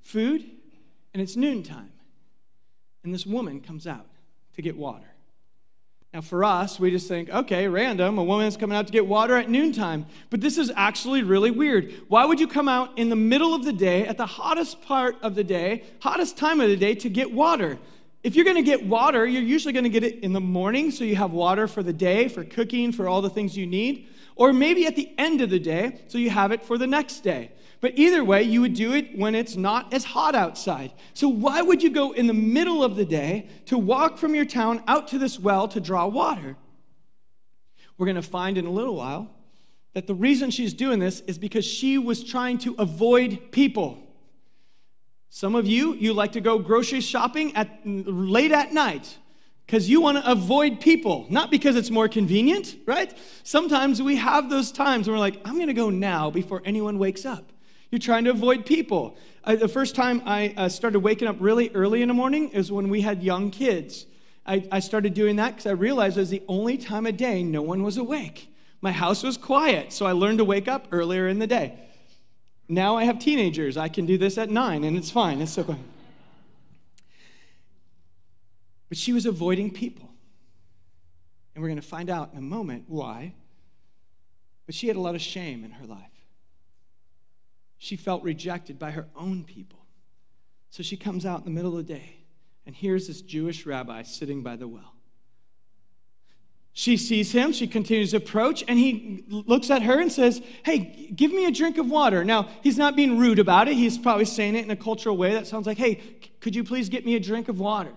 food, 0.02 0.44
and 1.12 1.22
it's 1.22 1.36
noontime. 1.36 1.90
And 3.02 3.12
this 3.12 3.26
woman 3.26 3.60
comes 3.60 3.86
out 3.86 4.06
to 4.54 4.62
get 4.62 4.76
water. 4.76 5.13
Now, 6.14 6.21
for 6.21 6.44
us, 6.44 6.78
we 6.78 6.92
just 6.92 7.09
think, 7.09 7.28
okay, 7.28 7.66
random, 7.66 8.18
a 8.18 8.23
woman's 8.23 8.56
coming 8.56 8.76
out 8.76 8.87
to 8.87 8.92
get 8.92 9.04
water 9.04 9.37
at 9.37 9.50
noontime. 9.50 10.06
But 10.30 10.40
this 10.40 10.59
is 10.59 10.71
actually 10.76 11.25
really 11.25 11.50
weird. 11.50 11.92
Why 12.06 12.25
would 12.25 12.38
you 12.38 12.47
come 12.47 12.68
out 12.68 12.97
in 12.97 13.09
the 13.09 13.16
middle 13.16 13.52
of 13.52 13.64
the 13.64 13.73
day, 13.73 14.06
at 14.06 14.16
the 14.16 14.25
hottest 14.25 14.80
part 14.83 15.16
of 15.23 15.35
the 15.35 15.42
day, 15.42 15.83
hottest 15.99 16.37
time 16.38 16.61
of 16.61 16.68
the 16.68 16.76
day, 16.76 16.94
to 16.94 17.09
get 17.09 17.33
water? 17.33 17.80
If 18.23 18.37
you're 18.37 18.44
going 18.44 18.56
to 18.56 18.62
get 18.62 18.87
water, 18.87 19.26
you're 19.26 19.42
usually 19.42 19.73
going 19.73 19.83
to 19.83 19.90
get 19.90 20.04
it 20.04 20.21
in 20.21 20.33
the 20.33 20.40
morning, 20.40 20.92
so 20.92 21.02
you 21.02 21.16
have 21.16 21.33
water 21.33 21.66
for 21.66 21.83
the 21.83 21.92
day, 21.92 22.28
for 22.28 22.44
cooking, 22.44 22.92
for 22.92 23.09
all 23.09 23.21
the 23.21 23.28
things 23.28 23.56
you 23.56 23.66
need. 23.66 24.06
Or 24.37 24.52
maybe 24.52 24.87
at 24.87 24.94
the 24.94 25.12
end 25.18 25.40
of 25.40 25.50
the 25.50 25.59
day, 25.59 26.00
so 26.06 26.18
you 26.18 26.30
have 26.30 26.52
it 26.52 26.62
for 26.62 26.78
the 26.78 26.87
next 26.87 27.25
day. 27.25 27.50
But 27.84 27.98
either 27.98 28.24
way, 28.24 28.44
you 28.44 28.62
would 28.62 28.72
do 28.72 28.94
it 28.94 29.14
when 29.14 29.34
it's 29.34 29.56
not 29.56 29.92
as 29.92 30.04
hot 30.04 30.34
outside. 30.34 30.90
So 31.12 31.28
why 31.28 31.60
would 31.60 31.82
you 31.82 31.90
go 31.90 32.12
in 32.12 32.26
the 32.26 32.32
middle 32.32 32.82
of 32.82 32.96
the 32.96 33.04
day 33.04 33.46
to 33.66 33.76
walk 33.76 34.16
from 34.16 34.34
your 34.34 34.46
town 34.46 34.82
out 34.88 35.08
to 35.08 35.18
this 35.18 35.38
well 35.38 35.68
to 35.68 35.80
draw 35.80 36.06
water? 36.06 36.56
We're 37.98 38.06
going 38.06 38.16
to 38.16 38.22
find 38.22 38.56
in 38.56 38.64
a 38.64 38.70
little 38.70 38.96
while 38.96 39.30
that 39.92 40.06
the 40.06 40.14
reason 40.14 40.50
she's 40.50 40.72
doing 40.72 40.98
this 40.98 41.20
is 41.26 41.36
because 41.36 41.66
she 41.66 41.98
was 41.98 42.24
trying 42.24 42.56
to 42.60 42.74
avoid 42.78 43.52
people. 43.52 43.98
Some 45.28 45.54
of 45.54 45.66
you, 45.66 45.92
you 45.92 46.14
like 46.14 46.32
to 46.32 46.40
go 46.40 46.58
grocery 46.60 47.02
shopping 47.02 47.54
at 47.54 47.80
late 47.84 48.52
at 48.52 48.72
night 48.72 49.18
because 49.66 49.90
you 49.90 50.00
want 50.00 50.16
to 50.16 50.30
avoid 50.30 50.80
people, 50.80 51.26
not 51.28 51.50
because 51.50 51.76
it's 51.76 51.90
more 51.90 52.08
convenient, 52.08 52.76
right? 52.86 53.12
Sometimes 53.42 54.00
we 54.00 54.16
have 54.16 54.48
those 54.48 54.72
times 54.72 55.06
where 55.06 55.16
we're 55.16 55.20
like, 55.20 55.38
I'm 55.44 55.56
going 55.56 55.66
to 55.66 55.74
go 55.74 55.90
now 55.90 56.30
before 56.30 56.62
anyone 56.64 56.98
wakes 56.98 57.26
up. 57.26 57.50
You're 57.94 58.00
trying 58.00 58.24
to 58.24 58.30
avoid 58.30 58.66
people. 58.66 59.16
I, 59.44 59.54
the 59.54 59.68
first 59.68 59.94
time 59.94 60.20
I 60.26 60.52
uh, 60.56 60.68
started 60.68 60.98
waking 60.98 61.28
up 61.28 61.36
really 61.38 61.70
early 61.74 62.02
in 62.02 62.08
the 62.08 62.14
morning 62.14 62.48
is 62.48 62.72
when 62.72 62.88
we 62.88 63.02
had 63.02 63.22
young 63.22 63.52
kids. 63.52 64.06
I, 64.44 64.66
I 64.72 64.80
started 64.80 65.14
doing 65.14 65.36
that 65.36 65.50
because 65.50 65.66
I 65.66 65.74
realized 65.74 66.16
it 66.16 66.22
was 66.22 66.30
the 66.30 66.42
only 66.48 66.76
time 66.76 67.06
of 67.06 67.16
day 67.16 67.44
no 67.44 67.62
one 67.62 67.84
was 67.84 67.96
awake. 67.96 68.52
My 68.80 68.90
house 68.90 69.22
was 69.22 69.36
quiet, 69.36 69.92
so 69.92 70.06
I 70.06 70.10
learned 70.10 70.38
to 70.38 70.44
wake 70.44 70.66
up 70.66 70.88
earlier 70.90 71.28
in 71.28 71.38
the 71.38 71.46
day. 71.46 71.78
Now 72.68 72.96
I 72.96 73.04
have 73.04 73.20
teenagers. 73.20 73.76
I 73.76 73.88
can 73.88 74.06
do 74.06 74.18
this 74.18 74.38
at 74.38 74.50
nine, 74.50 74.82
and 74.82 74.96
it's 74.96 75.12
fine. 75.12 75.40
It's 75.40 75.52
so 75.52 75.62
good. 75.62 75.78
But 78.88 78.98
she 78.98 79.12
was 79.12 79.24
avoiding 79.24 79.70
people. 79.70 80.10
And 81.54 81.62
we're 81.62 81.68
going 81.68 81.80
to 81.80 81.86
find 81.86 82.10
out 82.10 82.32
in 82.32 82.38
a 82.38 82.42
moment 82.42 82.86
why. 82.88 83.34
But 84.66 84.74
she 84.74 84.88
had 84.88 84.96
a 84.96 85.00
lot 85.00 85.14
of 85.14 85.20
shame 85.20 85.62
in 85.62 85.70
her 85.70 85.86
life 85.86 86.13
she 87.78 87.97
felt 87.97 88.23
rejected 88.23 88.78
by 88.78 88.93
her 88.93 89.07
own 89.16 89.45
people. 89.45 89.78
So 90.71 90.83
she 90.83 90.97
comes 90.97 91.25
out 91.25 91.38
in 91.40 91.45
the 91.45 91.50
middle 91.50 91.78
of 91.78 91.87
the 91.87 91.95
day, 91.95 92.16
and 92.66 92.75
here's 92.75 93.07
this 93.07 93.23
Jewish 93.23 93.66
rabbi 93.66 94.02
sitting 94.02 94.43
by 94.43 94.57
the 94.57 94.66
well. 94.66 94.95
She 96.76 96.97
sees 96.97 97.31
him, 97.31 97.52
she 97.52 97.69
continues 97.69 98.11
to 98.11 98.16
approach, 98.16 98.64
and 98.66 98.76
he 98.76 99.25
looks 99.28 99.71
at 99.71 99.83
her 99.83 100.00
and 100.00 100.11
says, 100.11 100.43
Hey, 100.64 101.12
give 101.14 101.33
me 101.33 101.47
a 101.47 101.52
drink 101.52 101.78
of 101.78 101.88
water. 101.88 102.25
Now, 102.25 102.49
he's 102.62 102.76
not 102.76 102.97
being 102.97 103.16
rude 103.16 103.38
about 103.38 103.69
it. 103.69 103.75
He's 103.75 103.97
probably 103.97 104.25
saying 104.25 104.57
it 104.57 104.64
in 104.64 104.71
a 104.73 104.76
cultural 104.76 105.16
way 105.16 105.35
that 105.35 105.47
sounds 105.47 105.69
like, 105.69 105.78
Hey, 105.78 106.00
could 106.40 106.57
you 106.57 106.64
please 106.64 106.88
get 106.88 107.07
me 107.07 107.14
a 107.14 107.21
drink 107.21 107.49
of 107.49 107.61
water? 107.61 107.93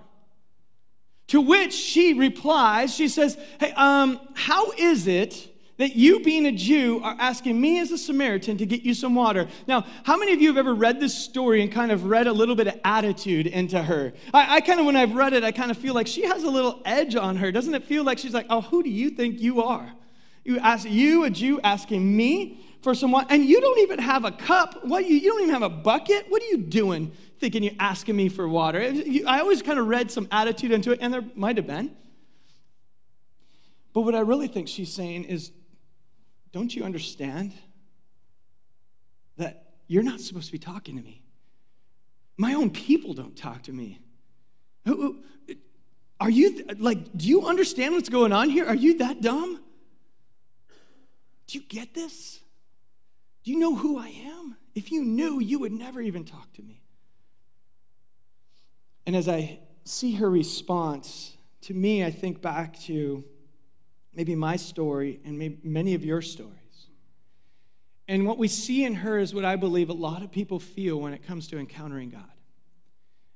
To 1.30 1.42
which 1.42 1.74
she 1.74 2.14
replies, 2.14 2.94
She 2.94 3.08
says, 3.08 3.36
Hey, 3.60 3.72
um, 3.72 4.20
how 4.36 4.70
is 4.78 5.08
it 5.08 5.52
that 5.78 5.96
you, 5.96 6.20
being 6.22 6.46
a 6.48 6.52
Jew, 6.52 7.00
are 7.04 7.16
asking 7.20 7.60
me 7.62 7.80
as 7.80 7.92
a 7.92 7.98
Samaritan 7.98 8.58
to 8.58 8.66
get 8.66 8.82
you 8.82 8.94
some 8.94 9.14
water. 9.14 9.48
Now, 9.68 9.86
how 10.04 10.18
many 10.18 10.34
of 10.34 10.42
you 10.42 10.48
have 10.48 10.58
ever 10.58 10.74
read 10.74 11.00
this 11.00 11.16
story 11.16 11.62
and 11.62 11.72
kind 11.72 11.92
of 11.92 12.06
read 12.06 12.28
a 12.28 12.34
little 12.34 12.56
bit 12.56 12.68
of 12.68 12.80
attitude 12.84 13.48
into 13.48 13.82
her? 13.82 14.14
I, 14.34 14.56
I 14.56 14.62
kind 14.62 14.80
of, 14.80 14.86
when 14.88 14.96
I've 14.96 15.14
read 15.14 15.34
it, 15.34 15.44
I 15.44 15.52
kind 15.52 15.70
of 15.70 15.78
feel 15.78 15.94
like 15.94 16.08
she 16.08 16.24
has 16.24 16.44
a 16.44 16.50
little 16.50 16.82
edge 16.84 17.16
on 17.16 17.36
her. 17.38 17.52
Doesn't 17.52 17.76
it 17.76 17.84
feel 17.84 18.04
like 18.04 18.18
she's 18.18 18.34
like, 18.34 18.48
oh, 18.50 18.62
who 18.62 18.82
do 18.82 18.90
you 18.90 19.12
think 19.12 19.40
you 19.40 19.62
are? 19.62 19.92
You 20.44 20.58
ask 20.60 20.90
you, 20.90 21.26
a 21.26 21.30
Jew, 21.30 21.60
asking 21.64 22.16
me 22.16 22.64
for 22.82 22.96
some 22.96 23.12
water, 23.12 23.28
and 23.30 23.46
you 23.46 23.60
don't 23.62 23.80
even 23.80 24.00
have 24.00 24.24
a 24.26 24.32
cup. 24.32 24.86
What 24.86 25.06
you, 25.06 25.18
you 25.18 25.30
don't 25.30 25.42
even 25.42 25.54
have 25.54 25.64
a 25.64 25.70
bucket? 25.70 26.26
What 26.30 26.42
are 26.42 26.46
you 26.46 26.58
doing? 26.58 27.12
Thinking 27.40 27.62
you're 27.62 27.74
asking 27.80 28.16
me 28.16 28.30
for 28.30 28.48
water. 28.48 28.80
I 29.28 29.40
always 29.42 29.62
kind 29.62 29.78
of 29.78 29.88
read 29.88 30.10
some 30.10 30.28
attitude 30.32 30.72
into 30.72 30.92
it, 30.92 31.00
and 31.02 31.14
there 31.14 31.24
might 31.36 31.58
have 31.58 31.68
been. 31.68 31.96
But 33.94 34.02
what 34.02 34.16
I 34.16 34.20
really 34.22 34.48
think 34.48 34.68
she's 34.68 34.92
saying 34.92 35.26
is, 35.26 35.52
don't 36.58 36.76
you 36.76 36.84
understand 36.84 37.54
that 39.38 39.76
you're 39.88 40.02
not 40.02 40.20
supposed 40.20 40.48
to 40.48 40.52
be 40.52 40.58
talking 40.58 40.98
to 40.98 41.04
me? 41.04 41.22
My 42.36 42.56
own 42.56 42.72
people 42.72 43.14
don't 43.14 43.38
talk 43.38 43.64
to 43.64 43.72
me. 43.72 44.00
Are 46.20 46.30
you, 46.32 46.66
like, 46.80 47.16
do 47.16 47.28
you 47.28 47.46
understand 47.46 47.94
what's 47.94 48.10
going 48.10 48.34
on 48.34 48.50
here? 48.50 48.66
Are 48.66 48.76
you 48.76 48.98
that 48.98 49.22
dumb? 49.22 49.62
Do 51.46 51.60
you 51.60 51.64
get 51.64 51.94
this? 51.94 52.40
Do 53.44 53.52
you 53.52 53.60
know 53.60 53.76
who 53.76 54.00
I 54.00 54.08
am? 54.08 54.58
If 54.74 54.92
you 54.92 55.04
knew, 55.04 55.40
you 55.40 55.60
would 55.60 55.72
never 55.72 56.02
even 56.02 56.26
talk 56.26 56.52
to 56.54 56.64
me. 56.64 56.82
And 59.06 59.16
as 59.16 59.30
I 59.30 59.60
see 59.84 60.16
her 60.16 60.30
response, 60.30 61.38
to 61.62 61.76
me, 61.76 62.04
I 62.04 62.10
think 62.10 62.42
back 62.42 62.80
to 62.82 63.24
maybe 64.18 64.34
my 64.34 64.56
story 64.56 65.22
and 65.24 65.38
maybe 65.38 65.60
many 65.64 65.94
of 65.94 66.04
your 66.04 66.24
stories. 66.24 66.54
And 68.08 68.26
what 68.26 68.40
we 68.40 68.48
see 68.48 68.84
in 68.84 68.96
her 68.96 69.20
is 69.20 69.34
what 69.34 69.46
I 69.46 69.56
believe 69.56 69.90
a 69.90 69.94
lot 69.94 70.24
of 70.24 70.32
people 70.32 70.60
feel 70.60 71.00
when 71.00 71.14
it 71.14 71.26
comes 71.26 71.48
to 71.50 71.60
encountering 71.60 72.10
God. 72.10 72.24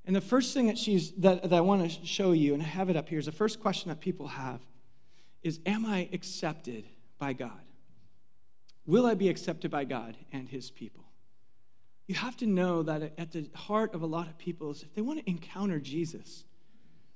And 0.06 0.16
the 0.16 0.22
first 0.22 0.56
thing 0.56 0.68
that 0.68 0.80
she's 0.80 1.12
that, 1.18 1.44
that 1.44 1.54
I 1.54 1.62
want 1.62 1.90
to 1.90 2.06
show 2.06 2.32
you, 2.32 2.56
and 2.56 2.64
I 2.64 2.66
have 2.66 2.90
it 2.90 2.98
up 2.98 3.08
here, 3.08 3.20
is 3.20 3.28
the 3.28 3.32
first 3.32 3.62
question 3.62 3.90
that 3.90 4.02
people 4.02 4.28
have 4.28 4.60
is 5.44 5.60
Am 5.68 5.86
I 5.86 6.10
accepted 6.12 6.86
by 7.20 7.34
God? 7.34 7.62
Will 8.88 9.06
I 9.06 9.14
be 9.14 9.30
accepted 9.30 9.70
by 9.70 9.84
God 9.84 10.18
and 10.32 10.50
his 10.50 10.72
people? 10.72 11.04
You 12.08 12.16
have 12.16 12.36
to 12.38 12.48
know 12.48 12.82
that 12.82 13.14
at 13.20 13.32
the 13.32 13.48
heart 13.54 13.94
of 13.94 14.02
a 14.02 14.08
lot 14.08 14.28
of 14.28 14.38
people 14.40 14.72
is 14.72 14.82
if 14.82 14.96
they 14.96 15.02
want 15.02 15.20
to 15.20 15.30
encounter 15.30 15.80
Jesus, 15.80 16.44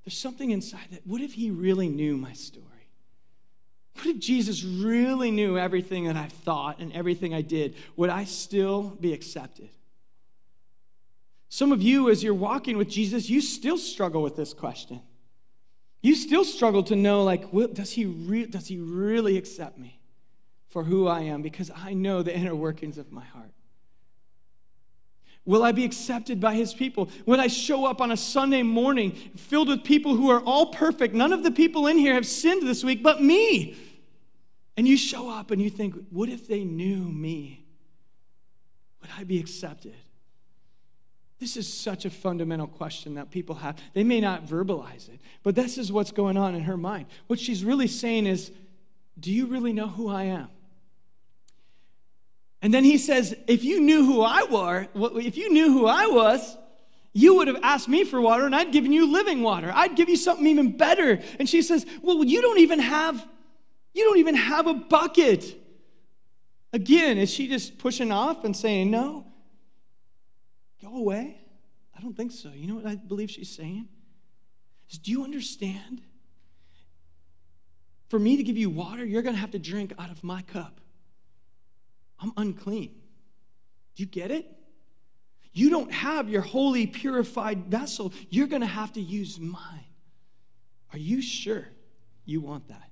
there's 0.03 0.17
something 0.17 0.51
inside 0.51 0.87
that, 0.91 1.01
what 1.07 1.21
if 1.21 1.33
he 1.33 1.49
really 1.49 1.89
knew 1.89 2.15
my 2.15 2.33
story? 2.33 2.74
What 3.95 4.07
if 4.07 4.19
Jesus 4.19 4.63
really 4.63 5.31
knew 5.31 5.57
everything 5.57 6.05
that 6.05 6.15
I've 6.17 6.31
thought 6.31 6.79
and 6.79 6.91
everything 6.93 7.33
I 7.33 7.41
did? 7.41 7.75
Would 7.95 8.09
I 8.09 8.25
still 8.25 8.83
be 8.99 9.13
accepted? 9.13 9.69
Some 11.47 11.71
of 11.71 11.81
you, 11.81 12.09
as 12.09 12.21
you're 12.21 12.33
walking 12.33 12.77
with 12.77 12.89
Jesus, 12.89 13.29
you 13.29 13.39
still 13.39 13.77
struggle 13.77 14.21
with 14.21 14.35
this 14.35 14.53
question. 14.53 15.01
You 16.01 16.13
still 16.13 16.43
struggle 16.43 16.83
to 16.83 16.95
know, 16.95 17.23
like, 17.23 17.49
does 17.73 17.91
he, 17.91 18.05
re- 18.05 18.45
does 18.45 18.67
he 18.67 18.77
really 18.77 19.37
accept 19.37 19.77
me 19.77 19.99
for 20.67 20.83
who 20.83 21.07
I 21.07 21.21
am? 21.21 21.41
Because 21.41 21.71
I 21.73 21.93
know 21.93 22.21
the 22.21 22.35
inner 22.35 22.55
workings 22.55 22.97
of 22.97 23.11
my 23.11 23.23
heart. 23.23 23.54
Will 25.45 25.63
I 25.63 25.71
be 25.71 25.85
accepted 25.85 26.39
by 26.39 26.55
his 26.55 26.73
people? 26.73 27.09
When 27.25 27.39
I 27.39 27.47
show 27.47 27.85
up 27.85 28.01
on 28.01 28.11
a 28.11 28.17
Sunday 28.17 28.63
morning 28.63 29.11
filled 29.11 29.67
with 29.67 29.83
people 29.83 30.15
who 30.15 30.31
are 30.31 30.41
all 30.41 30.67
perfect, 30.67 31.13
none 31.13 31.31
of 31.31 31.43
the 31.43 31.51
people 31.51 31.85
in 31.85 31.97
here 31.97 32.15
have 32.15 32.25
sinned 32.25 32.67
this 32.67 32.83
week 32.83 33.03
but 33.03 33.21
me. 33.21 33.77
And 34.75 34.87
you 34.87 34.97
show 34.97 35.29
up 35.29 35.51
and 35.51 35.61
you 35.61 35.69
think, 35.69 35.95
what 36.09 36.29
if 36.29 36.47
they 36.47 36.63
knew 36.63 36.97
me? 36.97 37.63
Would 39.01 39.11
I 39.17 39.23
be 39.23 39.39
accepted? 39.39 39.95
This 41.39 41.57
is 41.57 41.71
such 41.71 42.05
a 42.05 42.09
fundamental 42.09 42.67
question 42.67 43.15
that 43.15 43.29
people 43.29 43.55
have. 43.55 43.77
They 43.93 44.03
may 44.03 44.19
not 44.19 44.45
verbalize 44.45 45.09
it, 45.09 45.19
but 45.43 45.53
this 45.53 45.77
is 45.77 45.91
what's 45.91 46.11
going 46.11 46.37
on 46.37 46.55
in 46.55 46.63
her 46.63 46.77
mind. 46.77 47.05
What 47.27 47.39
she's 47.39 47.63
really 47.63 47.87
saying 47.87 48.25
is, 48.25 48.51
Do 49.19 49.31
you 49.31 49.45
really 49.45 49.73
know 49.73 49.87
who 49.87 50.09
I 50.09 50.23
am? 50.23 50.47
And 52.65 52.73
then 52.73 52.83
he 52.83 52.97
says, 52.97 53.35
if 53.45 53.63
you 53.63 53.79
knew 53.79 54.03
who 54.03 54.23
I 54.23 54.41
were, 54.49 54.87
if 55.19 55.37
you 55.37 55.53
knew 55.53 55.71
who 55.71 55.85
I 55.85 56.07
was, 56.07 56.57
You 57.17 57.35
would 57.35 57.47
have 57.47 57.59
asked 57.63 57.87
me 57.87 58.03
for 58.03 58.19
water, 58.19 58.45
and 58.45 58.53
I'd 58.53 58.73
given 58.73 58.91
you 58.91 59.09
living 59.09 59.41
water. 59.41 59.71
I'd 59.73 59.95
give 59.95 60.09
you 60.09 60.17
something 60.17 60.45
even 60.45 60.75
better. 60.75 61.21
And 61.39 61.47
she 61.47 61.61
says, 61.61 61.85
Well, 62.01 62.21
you 62.25 62.41
don't 62.41 62.59
even 62.59 62.79
have, 62.79 63.25
you 63.93 64.03
don't 64.03 64.17
even 64.17 64.35
have 64.35 64.67
a 64.67 64.73
bucket. 64.73 65.55
Again, 66.73 67.17
is 67.17 67.29
she 67.29 67.47
just 67.47 67.77
pushing 67.77 68.11
off 68.11 68.43
and 68.43 68.53
saying, 68.53 68.91
No? 68.91 69.25
Go 70.83 70.93
away? 70.93 71.39
I 71.97 72.01
don't 72.01 72.17
think 72.17 72.33
so. 72.33 72.49
You 72.53 72.67
know 72.67 72.75
what 72.75 72.85
I 72.85 72.95
believe 72.95 73.31
she's 73.31 73.55
saying? 73.55 73.87
Is 74.89 74.97
do 74.97 75.09
you 75.09 75.23
understand? 75.23 76.01
For 78.09 78.19
me 78.19 78.35
to 78.35 78.43
give 78.43 78.57
you 78.57 78.69
water, 78.69 79.05
you're 79.05 79.21
going 79.21 79.35
to 79.35 79.41
have 79.41 79.51
to 79.51 79.59
drink 79.59 79.93
out 79.97 80.11
of 80.11 80.21
my 80.21 80.41
cup. 80.41 80.81
I'm 82.19 82.31
unclean. 82.37 82.91
Do 83.95 84.03
you 84.03 84.07
get 84.07 84.31
it? 84.31 84.45
You 85.53 85.69
don't 85.69 85.91
have 85.91 86.29
your 86.29 86.41
holy, 86.41 86.85
purified 86.85 87.65
vessel. 87.67 88.11
You're 88.29 88.47
going 88.47 88.61
to 88.61 88.67
have 88.67 88.93
to 88.93 89.01
use 89.01 89.39
mine. 89.39 89.85
Are 90.91 90.99
you 90.99 91.21
sure 91.21 91.65
you 92.25 92.41
want 92.41 92.67
that? 92.67 92.89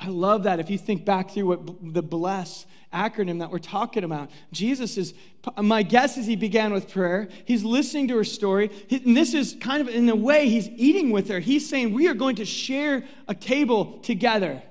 I 0.00 0.08
love 0.08 0.44
that. 0.44 0.60
If 0.60 0.70
you 0.70 0.78
think 0.78 1.04
back 1.04 1.30
through 1.30 1.46
what 1.46 1.94
the 1.94 2.02
bless 2.02 2.66
acronym 2.92 3.40
that 3.40 3.50
we're 3.50 3.58
talking 3.58 4.04
about, 4.04 4.30
Jesus 4.52 4.96
is, 4.96 5.14
my 5.56 5.82
guess 5.82 6.16
is 6.16 6.26
he 6.26 6.36
began 6.36 6.72
with 6.72 6.90
prayer. 6.90 7.28
He's 7.44 7.64
listening 7.64 8.08
to 8.08 8.16
her 8.16 8.24
story. 8.24 8.70
And 8.90 9.16
this 9.16 9.34
is 9.34 9.56
kind 9.60 9.80
of, 9.80 9.88
in 9.88 10.08
a 10.08 10.16
way, 10.16 10.48
he's 10.48 10.68
eating 10.68 11.10
with 11.10 11.28
her. 11.28 11.40
He's 11.40 11.68
saying, 11.68 11.94
We 11.94 12.06
are 12.08 12.14
going 12.14 12.36
to 12.36 12.44
share 12.44 13.04
a 13.26 13.34
table 13.34 13.98
together. 13.98 14.62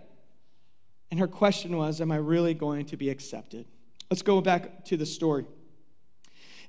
And 1.10 1.20
her 1.20 1.28
question 1.28 1.78
was, 1.78 2.02
Am 2.02 2.12
I 2.12 2.18
really 2.18 2.54
going 2.54 2.86
to 2.88 2.98
be 2.98 3.10
accepted? 3.10 3.66
Let's 4.10 4.22
go 4.22 4.42
back 4.42 4.86
to 4.86 4.98
the 4.98 5.06
story. 5.06 5.46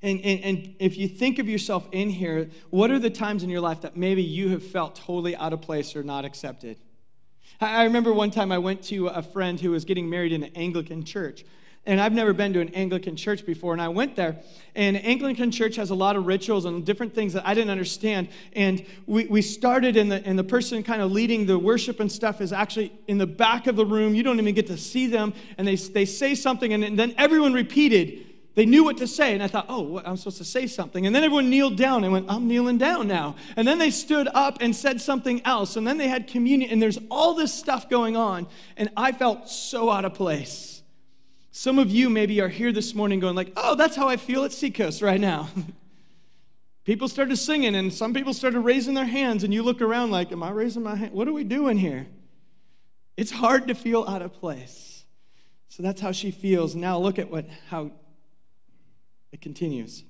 And, 0.01 0.21
and, 0.21 0.39
and 0.41 0.75
if 0.79 0.97
you 0.97 1.07
think 1.07 1.39
of 1.39 1.49
yourself 1.49 1.87
in 1.91 2.09
here, 2.09 2.49
what 2.69 2.89
are 2.89 2.99
the 2.99 3.09
times 3.09 3.43
in 3.43 3.49
your 3.49 3.59
life 3.59 3.81
that 3.81 3.97
maybe 3.97 4.23
you 4.23 4.49
have 4.49 4.63
felt 4.63 4.95
totally 4.95 5.35
out 5.35 5.51
of 5.51 5.61
place 5.61 5.95
or 5.95 6.03
not 6.03 6.23
accepted? 6.23 6.77
I 7.59 7.83
remember 7.83 8.13
one 8.13 8.31
time 8.31 8.53
I 8.53 8.57
went 8.57 8.83
to 8.83 9.07
a 9.07 9.21
friend 9.21 9.59
who 9.59 9.71
was 9.71 9.83
getting 9.83 10.09
married 10.09 10.31
in 10.31 10.43
an 10.43 10.51
Anglican 10.55 11.03
church. 11.03 11.43
And 11.85 11.99
I've 11.99 12.13
never 12.13 12.33
been 12.33 12.53
to 12.53 12.59
an 12.59 12.69
Anglican 12.69 13.15
church 13.15 13.45
before. 13.45 13.73
And 13.73 13.81
I 13.81 13.87
went 13.87 14.15
there, 14.15 14.37
and 14.75 14.97
Anglican 15.03 15.49
church 15.49 15.75
has 15.77 15.89
a 15.89 15.95
lot 15.95 16.15
of 16.15 16.27
rituals 16.27 16.65
and 16.65 16.85
different 16.85 17.15
things 17.15 17.33
that 17.33 17.47
I 17.47 17.53
didn't 17.53 17.71
understand. 17.71 18.27
And 18.53 18.85
we, 19.07 19.25
we 19.25 19.41
started, 19.41 19.97
and 19.97 20.11
the, 20.11 20.23
and 20.25 20.37
the 20.37 20.43
person 20.43 20.83
kind 20.83 21.01
of 21.01 21.11
leading 21.11 21.45
the 21.45 21.57
worship 21.57 21.99
and 21.99 22.11
stuff 22.11 22.41
is 22.41 22.53
actually 22.53 22.91
in 23.07 23.17
the 23.17 23.27
back 23.27 23.67
of 23.67 23.75
the 23.75 23.85
room. 23.85 24.13
You 24.13 24.23
don't 24.23 24.39
even 24.39 24.53
get 24.53 24.67
to 24.67 24.77
see 24.77 25.07
them. 25.07 25.33
And 25.57 25.67
they, 25.67 25.75
they 25.75 26.05
say 26.05 26.35
something, 26.35 26.73
and 26.73 26.99
then 26.99 27.15
everyone 27.17 27.53
repeated 27.53 28.25
they 28.59 28.65
knew 28.65 28.83
what 28.83 28.97
to 28.97 29.07
say, 29.07 29.33
and 29.33 29.41
I 29.41 29.47
thought, 29.47 29.67
oh, 29.69 29.81
what, 29.81 30.05
I'm 30.05 30.17
supposed 30.17 30.39
to 30.39 30.43
say 30.43 30.67
something. 30.67 31.05
And 31.05 31.15
then 31.15 31.23
everyone 31.23 31.49
kneeled 31.49 31.77
down 31.77 32.03
and 32.03 32.11
went, 32.11 32.25
I'm 32.29 32.45
kneeling 32.45 32.77
down 32.77 33.07
now. 33.07 33.37
And 33.55 33.65
then 33.65 33.77
they 33.77 33.89
stood 33.89 34.27
up 34.33 34.57
and 34.59 34.75
said 34.75 34.99
something 34.99 35.41
else. 35.45 35.77
And 35.77 35.87
then 35.87 35.97
they 35.97 36.09
had 36.09 36.27
communion, 36.27 36.69
and 36.69 36.81
there's 36.81 36.99
all 37.09 37.35
this 37.35 37.53
stuff 37.53 37.89
going 37.89 38.17
on. 38.17 38.47
And 38.75 38.89
I 38.97 39.13
felt 39.13 39.47
so 39.47 39.89
out 39.89 40.03
of 40.03 40.13
place. 40.13 40.78
Some 41.59 41.77
of 41.77 41.91
you 41.91 42.09
maybe 42.09 42.39
are 42.39 42.47
here 42.47 42.71
this 42.71 42.95
morning 42.95 43.19
going, 43.19 43.35
like, 43.35 43.51
oh, 43.57 43.75
that's 43.75 43.93
how 43.93 44.07
I 44.07 44.15
feel 44.15 44.45
at 44.45 44.53
Seacoast 44.53 45.01
right 45.01 45.19
now. 45.19 45.49
people 46.85 47.09
started 47.09 47.35
singing, 47.35 47.75
and 47.75 47.93
some 47.93 48.13
people 48.13 48.33
started 48.33 48.61
raising 48.61 48.93
their 48.93 49.03
hands, 49.03 49.43
and 49.43 49.53
you 49.53 49.61
look 49.61 49.81
around 49.81 50.09
like, 50.09 50.31
am 50.31 50.41
I 50.41 50.51
raising 50.51 50.83
my 50.83 50.95
hand? 50.95 51.11
What 51.11 51.27
are 51.27 51.33
we 51.33 51.43
doing 51.43 51.77
here? 51.77 52.07
It's 53.17 53.29
hard 53.29 53.67
to 53.67 53.75
feel 53.75 54.05
out 54.07 54.21
of 54.21 54.31
place. 54.31 55.03
So 55.67 55.83
that's 55.83 55.99
how 55.99 56.13
she 56.13 56.31
feels. 56.31 56.75
Now 56.75 56.97
look 56.97 57.19
at 57.19 57.29
what 57.29 57.45
how 57.67 57.91
it 59.33 59.41
continues. 59.41 60.05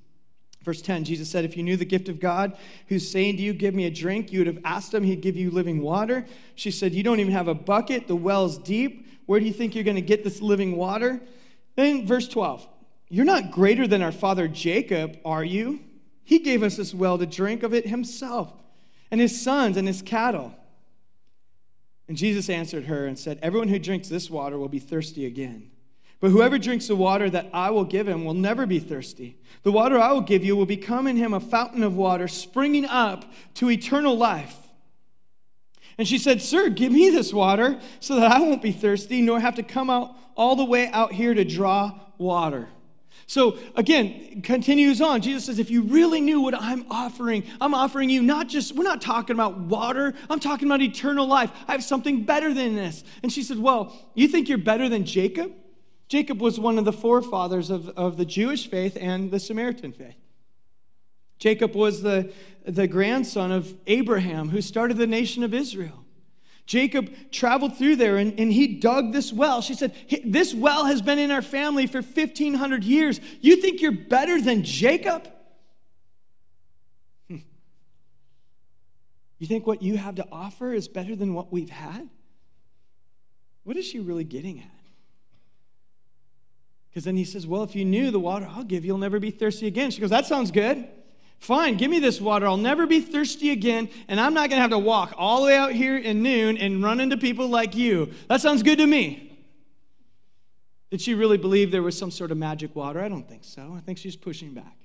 Verse 0.63 0.83
10, 0.83 1.03
Jesus 1.03 1.31
said, 1.31 1.45
If 1.45 1.57
you 1.57 1.63
knew 1.63 1.77
the 1.77 1.83
gift 1.83 2.09
of 2.09 2.19
God, 2.19 2.55
who's 2.89 3.09
saying 3.09 3.37
to 3.37 3.41
you, 3.41 3.53
Give 3.53 3.73
me 3.73 3.87
a 3.87 3.91
drink, 3.91 4.31
you 4.31 4.41
would 4.41 4.47
have 4.47 4.59
asked 4.63 4.93
him, 4.93 5.03
he'd 5.03 5.21
give 5.21 5.35
you 5.35 5.49
living 5.49 5.81
water. 5.81 6.27
She 6.53 6.69
said, 6.69 6.93
You 6.93 7.01
don't 7.01 7.19
even 7.19 7.33
have 7.33 7.47
a 7.47 7.55
bucket, 7.55 8.07
the 8.07 8.15
well's 8.15 8.59
deep. 8.59 9.07
Where 9.25 9.39
do 9.39 9.47
you 9.47 9.53
think 9.53 9.73
you're 9.73 9.83
going 9.83 9.95
to 9.95 10.01
get 10.01 10.23
this 10.23 10.43
living 10.43 10.75
water? 10.75 11.19
Then, 11.79 12.05
verse 12.05 12.27
12, 12.27 12.67
You're 13.07 13.23
not 13.23 13.51
greater 13.51 13.87
than 13.87 14.01
our 14.01 14.11
father 14.11 14.49
Jacob, 14.49 15.17
are 15.23 15.45
you? 15.45 15.79
He 16.25 16.39
gave 16.39 16.61
us 16.61 16.75
this 16.75 16.93
well 16.93 17.17
to 17.17 17.25
drink 17.25 17.63
of 17.63 17.73
it 17.73 17.87
himself, 17.87 18.51
and 19.09 19.21
his 19.21 19.41
sons 19.41 19.77
and 19.77 19.87
his 19.87 20.01
cattle. 20.01 20.53
And 22.09 22.17
Jesus 22.17 22.49
answered 22.49 22.83
her 22.85 23.05
and 23.05 23.17
said, 23.17 23.39
Everyone 23.41 23.69
who 23.69 23.79
drinks 23.79 24.09
this 24.09 24.29
water 24.29 24.57
will 24.57 24.67
be 24.67 24.79
thirsty 24.79 25.25
again. 25.25 25.71
But 26.19 26.31
whoever 26.31 26.57
drinks 26.57 26.87
the 26.87 26.97
water 26.97 27.29
that 27.29 27.49
I 27.53 27.69
will 27.69 27.85
give 27.85 28.09
him 28.09 28.25
will 28.25 28.33
never 28.33 28.65
be 28.65 28.79
thirsty. 28.79 29.37
The 29.63 29.71
water 29.71 29.97
I 29.97 30.11
will 30.11 30.19
give 30.19 30.43
you 30.43 30.57
will 30.57 30.65
become 30.65 31.07
in 31.07 31.15
him 31.15 31.33
a 31.33 31.39
fountain 31.39 31.81
of 31.81 31.95
water 31.95 32.27
springing 32.27 32.83
up 32.83 33.23
to 33.53 33.71
eternal 33.71 34.17
life. 34.17 34.57
And 35.97 36.05
she 36.05 36.17
said, 36.17 36.41
Sir, 36.41 36.67
give 36.67 36.91
me 36.91 37.09
this 37.09 37.33
water 37.33 37.79
so 38.01 38.17
that 38.17 38.29
I 38.31 38.41
won't 38.41 38.61
be 38.61 38.73
thirsty, 38.73 39.21
nor 39.21 39.39
have 39.39 39.55
to 39.55 39.63
come 39.63 39.89
out 39.89 40.15
all 40.35 40.55
the 40.55 40.65
way 40.65 40.87
out 40.89 41.11
here 41.11 41.33
to 41.33 41.43
draw 41.43 41.99
water. 42.17 42.67
So 43.29 43.59
again, 43.75 44.41
continues 44.41 45.01
on. 45.01 45.21
Jesus 45.21 45.45
says, 45.45 45.59
if 45.59 45.69
you 45.69 45.83
really 45.83 46.19
knew 46.19 46.41
what 46.41 46.55
I'm 46.55 46.85
offering, 46.89 47.43
I'm 47.61 47.75
offering 47.75 48.09
you 48.09 48.23
not 48.23 48.47
just, 48.47 48.73
we're 48.73 48.83
not 48.83 49.01
talking 49.01 49.35
about 49.35 49.57
water, 49.57 50.15
I'm 50.31 50.39
talking 50.39 50.67
about 50.67 50.81
eternal 50.81 51.27
life. 51.27 51.51
I 51.67 51.73
have 51.73 51.83
something 51.83 52.23
better 52.23 52.53
than 52.53 52.75
this. 52.75 53.03
And 53.21 53.31
she 53.31 53.43
said, 53.43 53.59
Well, 53.59 53.95
you 54.15 54.27
think 54.27 54.49
you're 54.49 54.57
better 54.57 54.89
than 54.89 55.05
Jacob? 55.05 55.53
Jacob 56.07 56.41
was 56.41 56.59
one 56.59 56.79
of 56.79 56.85
the 56.85 56.91
forefathers 56.91 57.69
of, 57.69 57.89
of 57.89 58.17
the 58.17 58.25
Jewish 58.25 58.67
faith 58.67 58.97
and 58.99 59.29
the 59.29 59.39
Samaritan 59.39 59.93
faith. 59.93 60.15
Jacob 61.37 61.75
was 61.75 62.01
the, 62.01 62.33
the 62.65 62.87
grandson 62.87 63.51
of 63.51 63.75
Abraham, 63.85 64.49
who 64.49 64.61
started 64.61 64.97
the 64.97 65.05
nation 65.05 65.43
of 65.43 65.53
Israel. 65.53 65.98
Jacob 66.69 67.11
traveled 67.31 67.79
through 67.79 67.95
there 67.95 68.17
and, 68.17 68.39
and 68.39 68.53
he 68.53 68.67
dug 68.67 69.11
this 69.11 69.33
well. 69.33 69.59
She 69.59 69.73
said, 69.73 69.91
This 70.23 70.53
well 70.53 70.85
has 70.85 71.01
been 71.01 71.17
in 71.17 71.31
our 71.31 71.41
family 71.41 71.87
for 71.87 72.03
1,500 72.03 72.83
years. 72.83 73.19
You 73.41 73.55
think 73.55 73.81
you're 73.81 73.91
better 73.91 74.39
than 74.39 74.63
Jacob? 74.63 75.27
Hmm. 77.27 77.37
You 79.39 79.47
think 79.47 79.65
what 79.65 79.81
you 79.81 79.97
have 79.97 80.13
to 80.15 80.27
offer 80.31 80.71
is 80.71 80.87
better 80.87 81.15
than 81.15 81.33
what 81.33 81.51
we've 81.51 81.71
had? 81.71 82.07
What 83.63 83.75
is 83.75 83.87
she 83.87 83.99
really 83.99 84.23
getting 84.23 84.59
at? 84.59 84.69
Because 86.91 87.03
then 87.03 87.17
he 87.17 87.25
says, 87.25 87.47
Well, 87.47 87.63
if 87.63 87.75
you 87.75 87.83
knew 87.83 88.11
the 88.11 88.19
water 88.19 88.47
I'll 88.47 88.63
give 88.63 88.85
you, 88.85 88.89
you'll 88.89 88.99
never 88.99 89.19
be 89.19 89.31
thirsty 89.31 89.65
again. 89.65 89.89
She 89.89 90.01
goes, 90.01 90.11
That 90.11 90.27
sounds 90.27 90.51
good. 90.51 90.87
Fine, 91.39 91.77
give 91.77 91.89
me 91.89 91.99
this 91.99 92.19
water. 92.19 92.45
I'll 92.45 92.57
never 92.57 92.85
be 92.85 92.99
thirsty 92.99 93.49
again, 93.51 93.89
and 94.09 94.19
I'm 94.19 94.33
not 94.33 94.49
going 94.49 94.57
to 94.57 94.61
have 94.61 94.71
to 94.71 94.77
walk 94.77 95.13
all 95.17 95.41
the 95.41 95.47
way 95.47 95.55
out 95.55 95.71
here 95.71 95.97
in 95.97 96.21
noon 96.21 96.57
and 96.57 96.83
run 96.83 96.99
into 96.99 97.17
people 97.17 97.47
like 97.47 97.75
you. 97.75 98.11
That 98.27 98.41
sounds 98.41 98.61
good 98.61 98.77
to 98.77 98.85
me. 98.85 99.37
Did 100.91 101.01
she 101.01 101.13
really 101.13 101.37
believe 101.37 101.71
there 101.71 101.81
was 101.81 101.97
some 101.97 102.11
sort 102.11 102.31
of 102.31 102.37
magic 102.37 102.75
water? 102.75 102.99
I 102.99 103.07
don't 103.07 103.27
think 103.27 103.43
so. 103.43 103.73
I 103.75 103.79
think 103.79 103.97
she's 103.97 104.17
pushing 104.17 104.53
back. 104.53 104.75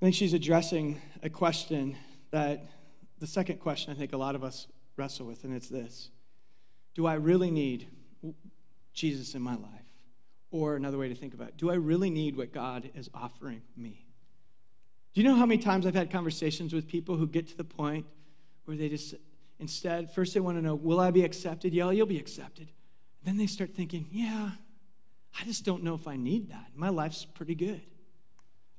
I 0.00 0.06
think 0.06 0.16
she's 0.16 0.34
addressing 0.34 1.00
a 1.22 1.30
question 1.30 1.96
that 2.30 2.66
the 3.20 3.26
second 3.26 3.60
question 3.60 3.92
I 3.92 3.94
think 3.94 4.12
a 4.12 4.16
lot 4.16 4.34
of 4.34 4.42
us 4.42 4.66
wrestle 4.96 5.26
with, 5.26 5.44
and 5.44 5.54
it's 5.54 5.68
this 5.68 6.10
Do 6.94 7.06
I 7.06 7.14
really 7.14 7.50
need 7.50 7.86
Jesus 8.92 9.34
in 9.34 9.42
my 9.42 9.54
life? 9.54 9.70
Or 10.50 10.76
another 10.76 10.98
way 10.98 11.08
to 11.08 11.14
think 11.14 11.34
about 11.34 11.48
it, 11.48 11.56
do 11.56 11.70
I 11.70 11.74
really 11.74 12.10
need 12.10 12.36
what 12.36 12.52
God 12.52 12.90
is 12.94 13.10
offering 13.14 13.62
me? 13.76 14.03
Do 15.14 15.20
you 15.20 15.28
know 15.28 15.36
how 15.36 15.46
many 15.46 15.62
times 15.62 15.86
I've 15.86 15.94
had 15.94 16.10
conversations 16.10 16.72
with 16.72 16.88
people 16.88 17.16
who 17.16 17.26
get 17.26 17.46
to 17.48 17.56
the 17.56 17.64
point 17.64 18.04
where 18.64 18.76
they 18.76 18.88
just, 18.88 19.14
instead, 19.60 20.10
first 20.12 20.34
they 20.34 20.40
want 20.40 20.58
to 20.58 20.62
know, 20.62 20.74
will 20.74 20.98
I 20.98 21.12
be 21.12 21.24
accepted? 21.24 21.72
Yeah, 21.72 21.90
you'll 21.92 22.06
be 22.06 22.18
accepted. 22.18 22.68
Then 23.22 23.36
they 23.36 23.46
start 23.46 23.74
thinking, 23.74 24.08
yeah, 24.10 24.50
I 25.40 25.44
just 25.44 25.64
don't 25.64 25.84
know 25.84 25.94
if 25.94 26.08
I 26.08 26.16
need 26.16 26.50
that. 26.50 26.66
My 26.74 26.88
life's 26.88 27.24
pretty 27.24 27.54
good. 27.54 27.80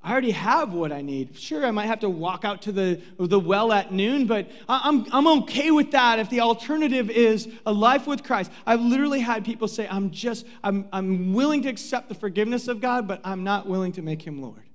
I 0.02 0.12
already 0.12 0.32
have 0.32 0.74
what 0.74 0.92
I 0.92 1.00
need. 1.00 1.36
Sure, 1.36 1.64
I 1.66 1.70
might 1.70 1.86
have 1.86 2.00
to 2.00 2.10
walk 2.10 2.44
out 2.44 2.62
to 2.62 2.72
the, 2.72 3.00
the 3.18 3.40
well 3.40 3.72
at 3.72 3.90
noon, 3.90 4.26
but 4.26 4.48
I'm, 4.68 5.06
I'm 5.12 5.26
okay 5.42 5.70
with 5.70 5.92
that 5.92 6.18
if 6.18 6.28
the 6.28 6.40
alternative 6.40 7.10
is 7.10 7.48
a 7.64 7.72
life 7.72 8.06
with 8.06 8.22
Christ. 8.22 8.52
I've 8.66 8.82
literally 8.82 9.20
had 9.20 9.44
people 9.44 9.68
say, 9.68 9.88
I'm 9.90 10.10
just, 10.10 10.46
I'm, 10.62 10.86
I'm 10.92 11.32
willing 11.32 11.62
to 11.62 11.68
accept 11.68 12.08
the 12.08 12.14
forgiveness 12.14 12.68
of 12.68 12.80
God, 12.80 13.08
but 13.08 13.20
I'm 13.24 13.42
not 13.42 13.66
willing 13.66 13.92
to 13.92 14.02
make 14.02 14.22
him 14.22 14.42
Lord. 14.42 14.65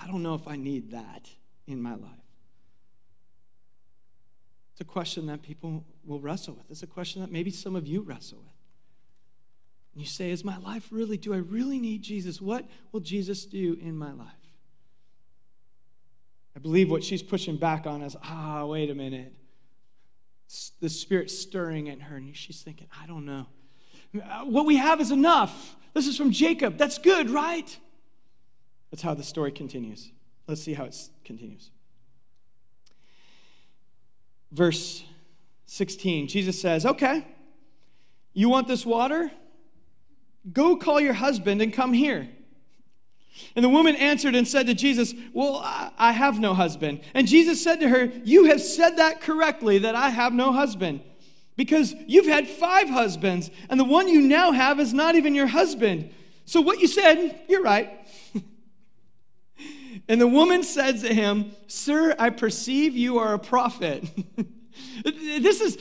I 0.00 0.06
don't 0.06 0.22
know 0.22 0.34
if 0.34 0.46
I 0.46 0.56
need 0.56 0.90
that 0.92 1.28
in 1.66 1.80
my 1.80 1.94
life. 1.94 2.10
It's 4.72 4.80
a 4.82 4.84
question 4.84 5.26
that 5.26 5.42
people 5.42 5.84
will 6.04 6.20
wrestle 6.20 6.54
with. 6.54 6.70
It's 6.70 6.82
a 6.82 6.86
question 6.86 7.22
that 7.22 7.32
maybe 7.32 7.50
some 7.50 7.74
of 7.74 7.86
you 7.86 8.02
wrestle 8.02 8.38
with. 8.38 8.52
And 9.94 10.02
you 10.02 10.06
say, 10.06 10.30
Is 10.30 10.44
my 10.44 10.58
life 10.58 10.88
really, 10.90 11.16
do 11.16 11.32
I 11.32 11.38
really 11.38 11.78
need 11.78 12.02
Jesus? 12.02 12.42
What 12.42 12.66
will 12.92 13.00
Jesus 13.00 13.46
do 13.46 13.78
in 13.80 13.96
my 13.96 14.12
life? 14.12 14.28
I 16.54 16.58
believe 16.58 16.90
what 16.90 17.02
she's 17.02 17.22
pushing 17.22 17.56
back 17.56 17.86
on 17.86 18.02
is, 18.02 18.16
ah, 18.22 18.66
wait 18.66 18.90
a 18.90 18.94
minute. 18.94 19.32
The 20.80 20.90
Spirit 20.90 21.30
stirring 21.30 21.86
in 21.86 22.00
her, 22.00 22.16
and 22.16 22.36
she's 22.36 22.62
thinking, 22.62 22.88
I 23.02 23.06
don't 23.06 23.24
know. 23.24 23.46
What 24.44 24.66
we 24.66 24.76
have 24.76 25.00
is 25.00 25.10
enough. 25.10 25.76
This 25.94 26.06
is 26.06 26.16
from 26.16 26.30
Jacob. 26.30 26.76
That's 26.76 26.98
good, 26.98 27.30
right? 27.30 27.78
That's 28.96 29.02
how 29.02 29.12
the 29.12 29.22
story 29.22 29.52
continues. 29.52 30.10
Let's 30.46 30.62
see 30.62 30.72
how 30.72 30.84
it 30.84 30.96
continues. 31.22 31.70
Verse 34.50 35.04
16, 35.66 36.28
Jesus 36.28 36.58
says, 36.58 36.86
Okay, 36.86 37.26
you 38.32 38.48
want 38.48 38.68
this 38.68 38.86
water? 38.86 39.30
Go 40.50 40.78
call 40.78 40.98
your 40.98 41.12
husband 41.12 41.60
and 41.60 41.74
come 41.74 41.92
here. 41.92 42.26
And 43.54 43.62
the 43.62 43.68
woman 43.68 43.96
answered 43.96 44.34
and 44.34 44.48
said 44.48 44.66
to 44.68 44.72
Jesus, 44.72 45.12
Well, 45.34 45.60
I 45.62 46.12
have 46.12 46.40
no 46.40 46.54
husband. 46.54 47.02
And 47.12 47.28
Jesus 47.28 47.62
said 47.62 47.80
to 47.80 47.90
her, 47.90 48.06
You 48.24 48.44
have 48.44 48.62
said 48.62 48.96
that 48.96 49.20
correctly, 49.20 49.76
that 49.76 49.94
I 49.94 50.08
have 50.08 50.32
no 50.32 50.52
husband, 50.52 51.02
because 51.54 51.94
you've 52.06 52.24
had 52.24 52.48
five 52.48 52.88
husbands, 52.88 53.50
and 53.68 53.78
the 53.78 53.84
one 53.84 54.08
you 54.08 54.22
now 54.22 54.52
have 54.52 54.80
is 54.80 54.94
not 54.94 55.16
even 55.16 55.34
your 55.34 55.48
husband. 55.48 56.14
So 56.46 56.62
what 56.62 56.80
you 56.80 56.86
said, 56.86 57.42
you're 57.46 57.60
right. 57.60 57.90
and 60.08 60.20
the 60.20 60.26
woman 60.26 60.62
said 60.62 61.00
to 61.00 61.12
him, 61.12 61.52
Sir, 61.66 62.14
I 62.18 62.30
perceive 62.30 62.96
you 62.96 63.18
are 63.18 63.34
a 63.34 63.38
prophet. 63.38 64.04
this 65.04 65.60
is 65.60 65.78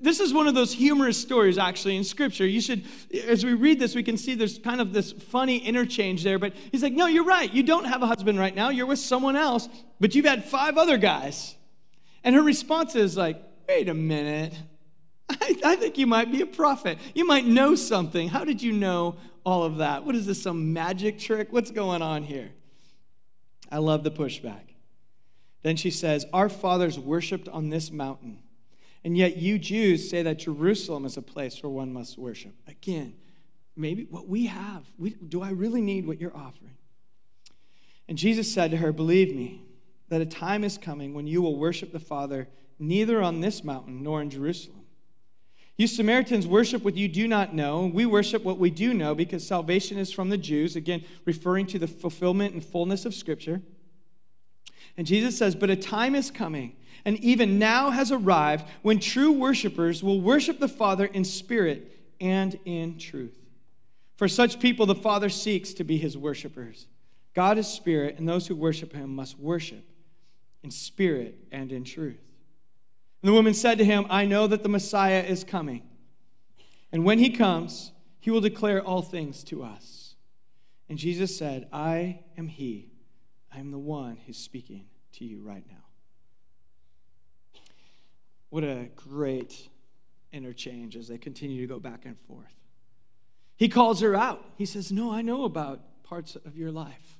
this 0.00 0.20
is 0.20 0.32
one 0.32 0.46
of 0.46 0.54
those 0.54 0.72
humorous 0.72 1.20
stories 1.20 1.58
actually 1.58 1.96
in 1.96 2.04
scripture. 2.04 2.46
You 2.46 2.60
should 2.60 2.84
as 3.26 3.44
we 3.44 3.54
read 3.54 3.78
this 3.78 3.94
we 3.94 4.02
can 4.02 4.16
see 4.16 4.34
there's 4.34 4.58
kind 4.58 4.80
of 4.80 4.92
this 4.92 5.12
funny 5.12 5.58
interchange 5.58 6.22
there 6.24 6.38
but 6.38 6.54
he's 6.72 6.82
like 6.82 6.92
no 6.92 7.06
you're 7.06 7.24
right. 7.24 7.52
You 7.52 7.62
don't 7.62 7.84
have 7.84 8.02
a 8.02 8.06
husband 8.06 8.38
right 8.38 8.54
now. 8.54 8.70
You're 8.70 8.86
with 8.86 8.98
someone 8.98 9.36
else 9.36 9.68
but 10.00 10.14
you've 10.14 10.26
had 10.26 10.44
five 10.44 10.76
other 10.76 10.98
guys. 10.98 11.54
And 12.24 12.34
her 12.34 12.42
response 12.42 12.96
is 12.96 13.16
like 13.16 13.40
wait 13.68 13.88
a 13.88 13.94
minute. 13.94 14.54
I, 15.30 15.56
I 15.64 15.76
think 15.76 15.98
you 15.98 16.06
might 16.06 16.32
be 16.32 16.40
a 16.40 16.46
prophet. 16.46 16.98
You 17.14 17.26
might 17.26 17.46
know 17.46 17.74
something. 17.74 18.28
How 18.28 18.44
did 18.44 18.62
you 18.62 18.72
know 18.72 19.16
all 19.44 19.62
of 19.62 19.76
that? 19.76 20.04
What 20.04 20.14
is 20.14 20.24
this 20.24 20.42
some 20.42 20.72
magic 20.72 21.18
trick? 21.18 21.48
What's 21.52 21.70
going 21.70 22.02
on 22.02 22.22
here 22.22 22.50
i 23.70 23.78
love 23.78 24.04
the 24.04 24.10
pushback 24.10 24.68
then 25.62 25.76
she 25.76 25.90
says, 25.90 26.26
Our 26.32 26.48
fathers 26.48 26.98
worshiped 26.98 27.48
on 27.48 27.70
this 27.70 27.90
mountain, 27.90 28.38
and 29.04 29.16
yet 29.16 29.36
you 29.36 29.58
Jews 29.58 30.08
say 30.08 30.22
that 30.22 30.38
Jerusalem 30.38 31.04
is 31.04 31.16
a 31.16 31.22
place 31.22 31.62
where 31.62 31.70
one 31.70 31.92
must 31.92 32.18
worship. 32.18 32.54
Again, 32.66 33.14
maybe 33.76 34.06
what 34.10 34.28
we 34.28 34.46
have, 34.46 34.84
we, 34.98 35.10
do 35.10 35.42
I 35.42 35.50
really 35.50 35.80
need 35.80 36.06
what 36.06 36.20
you're 36.20 36.36
offering? 36.36 36.76
And 38.08 38.16
Jesus 38.16 38.52
said 38.52 38.70
to 38.70 38.76
her, 38.78 38.92
Believe 38.92 39.34
me, 39.34 39.62
that 40.08 40.20
a 40.20 40.26
time 40.26 40.64
is 40.64 40.78
coming 40.78 41.12
when 41.12 41.26
you 41.26 41.42
will 41.42 41.58
worship 41.58 41.92
the 41.92 42.00
Father 42.00 42.48
neither 42.78 43.20
on 43.20 43.40
this 43.40 43.64
mountain 43.64 44.02
nor 44.02 44.22
in 44.22 44.30
Jerusalem. 44.30 44.84
You 45.78 45.86
Samaritans 45.86 46.44
worship 46.44 46.82
what 46.82 46.96
you 46.96 47.06
do 47.06 47.28
not 47.28 47.54
know. 47.54 47.86
We 47.86 48.04
worship 48.04 48.42
what 48.42 48.58
we 48.58 48.68
do 48.68 48.92
know 48.92 49.14
because 49.14 49.46
salvation 49.46 49.96
is 49.96 50.12
from 50.12 50.28
the 50.28 50.36
Jews, 50.36 50.74
again, 50.74 51.04
referring 51.24 51.66
to 51.68 51.78
the 51.78 51.86
fulfillment 51.86 52.52
and 52.52 52.64
fullness 52.64 53.06
of 53.06 53.14
Scripture. 53.14 53.62
And 54.96 55.06
Jesus 55.06 55.38
says, 55.38 55.54
But 55.54 55.70
a 55.70 55.76
time 55.76 56.16
is 56.16 56.32
coming, 56.32 56.74
and 57.04 57.16
even 57.20 57.60
now 57.60 57.90
has 57.90 58.10
arrived, 58.10 58.66
when 58.82 58.98
true 58.98 59.30
worshipers 59.30 60.02
will 60.02 60.20
worship 60.20 60.58
the 60.58 60.66
Father 60.66 61.06
in 61.06 61.24
spirit 61.24 61.96
and 62.20 62.58
in 62.64 62.98
truth. 62.98 63.38
For 64.16 64.26
such 64.26 64.58
people, 64.58 64.84
the 64.84 64.96
Father 64.96 65.28
seeks 65.28 65.72
to 65.74 65.84
be 65.84 65.96
his 65.96 66.18
worshipers. 66.18 66.88
God 67.34 67.56
is 67.56 67.68
spirit, 67.68 68.18
and 68.18 68.28
those 68.28 68.48
who 68.48 68.56
worship 68.56 68.92
him 68.92 69.14
must 69.14 69.38
worship 69.38 69.84
in 70.64 70.72
spirit 70.72 71.38
and 71.52 71.70
in 71.70 71.84
truth. 71.84 72.18
And 73.22 73.28
the 73.28 73.32
woman 73.32 73.54
said 73.54 73.78
to 73.78 73.84
him, 73.84 74.06
I 74.10 74.24
know 74.24 74.46
that 74.46 74.62
the 74.62 74.68
Messiah 74.68 75.22
is 75.22 75.44
coming. 75.44 75.82
And 76.92 77.04
when 77.04 77.18
he 77.18 77.30
comes, 77.30 77.92
he 78.20 78.30
will 78.30 78.40
declare 78.40 78.82
all 78.82 79.02
things 79.02 79.42
to 79.44 79.62
us. 79.62 80.14
And 80.88 80.98
Jesus 80.98 81.36
said, 81.36 81.68
I 81.72 82.20
am 82.36 82.48
he. 82.48 82.90
I 83.52 83.58
am 83.58 83.70
the 83.70 83.78
one 83.78 84.18
who's 84.26 84.38
speaking 84.38 84.86
to 85.14 85.24
you 85.24 85.40
right 85.40 85.64
now. 85.68 85.76
What 88.50 88.64
a 88.64 88.88
great 88.96 89.68
interchange 90.32 90.96
as 90.96 91.08
they 91.08 91.18
continue 91.18 91.60
to 91.60 91.66
go 91.66 91.78
back 91.78 92.04
and 92.04 92.16
forth. 92.26 92.54
He 93.56 93.68
calls 93.68 94.00
her 94.00 94.14
out. 94.14 94.44
He 94.56 94.64
says, 94.64 94.92
No, 94.92 95.12
I 95.12 95.20
know 95.20 95.44
about 95.44 96.02
parts 96.02 96.36
of 96.36 96.56
your 96.56 96.70
life. 96.70 97.17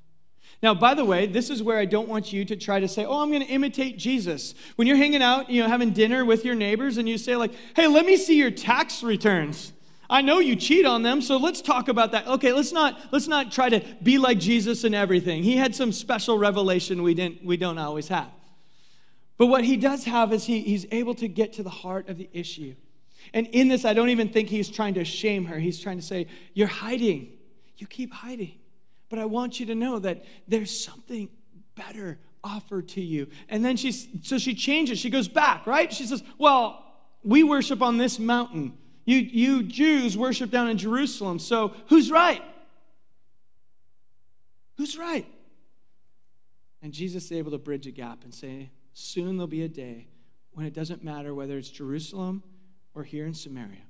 Now, 0.63 0.75
by 0.75 0.95
the 0.95 1.05
way, 1.05 1.27
this 1.27 1.51
is 1.51 1.63
where 1.63 1.79
I 1.79 1.85
don't 1.85 2.09
want 2.09 2.33
you 2.33 2.45
to 2.45 2.57
try 2.57 2.81
to 2.81 2.89
say, 2.89 3.05
oh, 3.05 3.21
I'm 3.21 3.31
going 3.31 3.47
to 3.47 3.49
imitate 3.49 3.97
Jesus. 3.97 4.55
When 4.75 4.89
you're 4.89 4.97
hanging 4.97 5.23
out, 5.23 5.49
you 5.51 5.63
know, 5.63 5.69
having 5.69 5.91
dinner 5.91 6.25
with 6.25 6.45
your 6.45 6.57
neighbors 6.57 6.99
and 6.99 7.09
you 7.09 7.17
say, 7.17 7.37
like, 7.37 7.53
hey, 7.77 7.87
let 7.87 8.05
me 8.05 8.17
see 8.17 8.37
your 8.37 8.51
tax 8.51 9.03
returns. 9.03 9.73
I 10.11 10.23
know 10.23 10.39
you 10.39 10.57
cheat 10.57 10.87
on 10.87 11.03
them, 11.03 11.21
so 11.21 11.37
let's 11.37 11.61
talk 11.61 11.89
about 11.89 12.13
that. 12.13 12.27
Okay, 12.27 12.53
let's 12.53 12.73
not 12.73 12.99
let's 13.13 13.29
not 13.29 13.53
try 13.53 13.69
to 13.69 13.85
be 14.03 14.17
like 14.17 14.39
Jesus 14.39 14.85
and 14.85 14.95
everything. 14.95 15.43
He 15.43 15.57
had 15.57 15.75
some 15.75 15.93
special 15.93 16.39
revelation 16.39 17.03
we 17.03 17.13
didn't 17.13 17.45
we 17.45 17.59
don't 17.59 17.77
always 17.77 18.09
have. 18.09 18.31
But 19.37 19.47
what 19.47 19.65
he 19.65 19.77
does 19.77 20.05
have 20.05 20.33
is 20.33 20.45
he, 20.45 20.61
he's 20.61 20.87
able 20.91 21.15
to 21.17 21.29
get 21.29 21.53
to 21.55 21.63
the 21.63 21.71
heart 21.71 22.09
of 22.09 22.19
the 22.19 22.29
issue. 22.33 22.75
And 23.33 23.47
in 23.49 23.69
this, 23.69 23.85
I 23.85 23.93
don't 23.93 24.09
even 24.09 24.31
think 24.31 24.49
he's 24.49 24.69
trying 24.69 24.95
to 24.95 25.05
shame 25.05 25.45
her. 25.47 25.59
He's 25.59 25.79
trying 25.79 25.99
to 25.99 26.05
say, 26.05 26.27
You're 26.55 26.69
hiding. 26.69 27.33
You 27.77 27.87
keep 27.87 28.13
hiding. 28.13 28.59
But 29.09 29.19
I 29.19 29.25
want 29.25 29.59
you 29.59 29.67
to 29.67 29.75
know 29.75 29.99
that 29.99 30.25
there's 30.47 30.85
something 30.85 31.29
better 31.75 32.19
offered 32.45 32.89
to 32.89 33.01
you. 33.01 33.29
And 33.49 33.65
then 33.65 33.77
she's 33.77 34.07
so 34.23 34.39
she 34.39 34.55
changes. 34.55 34.99
She 34.99 35.11
goes 35.11 35.29
back, 35.29 35.67
right? 35.67 35.93
She 35.93 36.07
says, 36.07 36.23
Well, 36.39 36.85
we 37.25 37.43
worship 37.43 37.83
on 37.83 37.99
this 37.99 38.19
mountain. 38.19 38.77
You, 39.05 39.17
you 39.17 39.63
Jews 39.63 40.19
worship 40.19 40.51
down 40.51 40.69
in 40.69 40.77
Jerusalem, 40.77 41.39
so 41.39 41.75
who's 41.89 42.11
right? 42.11 42.43
Who's 44.77 44.99
right? 44.99 45.27
And 46.83 46.93
Jesus 46.93 47.25
is 47.25 47.33
able 47.33 47.51
to 47.51 47.59
bridge 47.59 47.87
a 47.87 47.91
gap 47.91 48.25
and 48.25 48.33
say, 48.33 48.71
soon 48.93 49.37
there'll 49.37 49.47
be 49.47 49.63
a 49.63 49.69
day 49.69 50.09
when 50.53 50.67
it 50.67 50.75
doesn't 50.75 51.03
matter 51.03 51.35
whether 51.35 51.59
it's 51.59 51.71
Jerusalem 51.71 52.43
or 52.95 53.05
here 53.05 53.27
in 53.27 53.35
Samaria. 53.35 53.88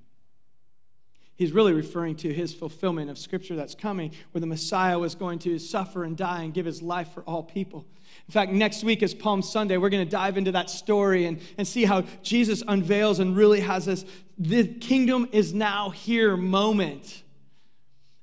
He's 1.38 1.52
really 1.52 1.72
referring 1.72 2.16
to 2.16 2.34
his 2.34 2.52
fulfillment 2.52 3.10
of 3.10 3.16
scripture 3.16 3.54
that's 3.54 3.76
coming, 3.76 4.10
where 4.32 4.40
the 4.40 4.46
Messiah 4.46 4.98
was 4.98 5.14
going 5.14 5.38
to 5.40 5.56
suffer 5.60 6.02
and 6.02 6.16
die 6.16 6.42
and 6.42 6.52
give 6.52 6.66
his 6.66 6.82
life 6.82 7.12
for 7.14 7.22
all 7.22 7.44
people. 7.44 7.86
In 8.26 8.32
fact, 8.32 8.50
next 8.50 8.82
week 8.82 9.04
is 9.04 9.14
Palm 9.14 9.40
Sunday. 9.40 9.76
We're 9.76 9.88
going 9.88 10.04
to 10.04 10.10
dive 10.10 10.36
into 10.36 10.50
that 10.52 10.68
story 10.68 11.26
and, 11.26 11.40
and 11.56 11.66
see 11.66 11.84
how 11.84 12.02
Jesus 12.24 12.64
unveils 12.66 13.20
and 13.20 13.36
really 13.36 13.60
has 13.60 13.86
this 13.86 14.04
the 14.36 14.66
kingdom 14.66 15.28
is 15.30 15.54
now 15.54 15.90
here 15.90 16.36
moment. 16.36 17.22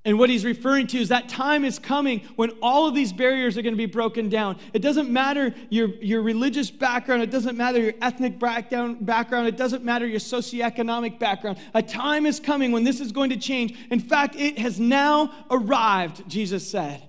And 0.06 0.20
what 0.20 0.30
he's 0.30 0.46
referring 0.46 0.86
to 0.88 1.00
is 1.00 1.10
that 1.10 1.28
time 1.28 1.66
is 1.66 1.80
coming 1.80 2.22
when 2.36 2.52
all 2.62 2.88
of 2.88 2.94
these 2.94 3.12
barriers 3.12 3.58
are 3.58 3.64
going 3.64 3.74
to 3.74 3.78
be 3.78 3.88
broken 3.88 4.30
down. 4.30 4.58
It 4.72 4.84
doesn't 4.84 5.10
matter 5.10 5.54
your, 5.72 5.88
your 5.96 6.22
religious 6.22 6.70
background, 6.70 7.24
it 7.24 7.32
doesn't 7.32 7.58
matter 7.58 7.80
your 7.80 7.94
ethnic 8.04 8.38
background, 8.38 9.04
background, 9.04 9.48
it 9.48 9.58
doesn't 9.58 9.84
matter 9.84 10.06
your 10.06 10.20
socioeconomic 10.20 11.18
background. 11.18 11.58
A 11.74 11.82
time 11.82 12.28
is 12.28 12.40
coming 12.40 12.72
when 12.72 12.84
this 12.84 13.00
is 13.00 13.12
going 13.12 13.32
to 13.32 13.38
change. 13.38 13.76
In 13.90 14.00
fact, 14.00 14.36
it 14.36 14.60
has 14.60 14.80
now 14.80 15.34
arrived, 15.50 16.30
Jesus 16.30 16.68
said. 16.68 17.02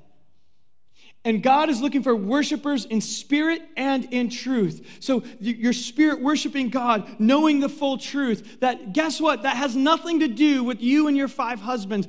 And 1.27 1.43
God 1.43 1.69
is 1.71 1.81
looking 1.81 2.05
for 2.05 2.15
worshipers 2.15 2.85
in 2.85 3.01
spirit 3.01 3.61
and 3.77 4.05
in 4.13 4.31
truth. 4.31 4.99
So 5.01 5.25
your 5.41 5.73
spirit 5.73 6.21
worshiping 6.21 6.69
God, 6.69 7.17
knowing 7.19 7.59
the 7.59 7.69
full 7.69 7.99
truth, 7.99 8.61
that 8.61 8.93
guess 8.93 9.21
what? 9.21 9.43
That 9.43 9.57
has 9.57 9.75
nothing 9.75 10.21
to 10.21 10.29
do 10.29 10.63
with 10.63 10.81
you 10.81 11.09
and 11.09 11.17
your 11.17 11.27
five 11.27 11.61
husbands. 11.61 12.07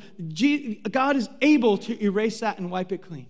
God 0.91 1.15
is 1.15 1.29
able 1.41 1.79
to 1.79 1.99
erase 1.99 2.41
that 2.41 2.59
and 2.59 2.69
wipe 2.69 2.91
it 2.91 2.99
clean. 3.01 3.25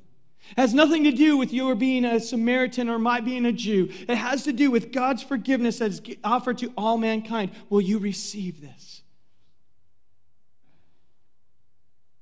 It 0.51 0.59
has 0.59 0.73
nothing 0.73 1.05
to 1.05 1.11
do 1.13 1.37
with 1.37 1.53
your 1.53 1.73
being 1.73 2.03
a 2.03 2.19
Samaritan 2.19 2.89
or 2.89 2.99
my 2.99 3.21
being 3.21 3.45
a 3.45 3.53
Jew. 3.53 3.89
It 4.09 4.15
has 4.15 4.43
to 4.43 4.51
do 4.51 4.69
with 4.69 4.91
God's 4.91 5.23
forgiveness 5.23 5.79
that 5.79 5.91
is 5.91 6.01
offered 6.21 6.57
to 6.57 6.73
all 6.77 6.97
mankind. 6.97 7.51
Will 7.69 7.79
you 7.79 7.97
receive 7.97 8.59
this? 8.59 9.03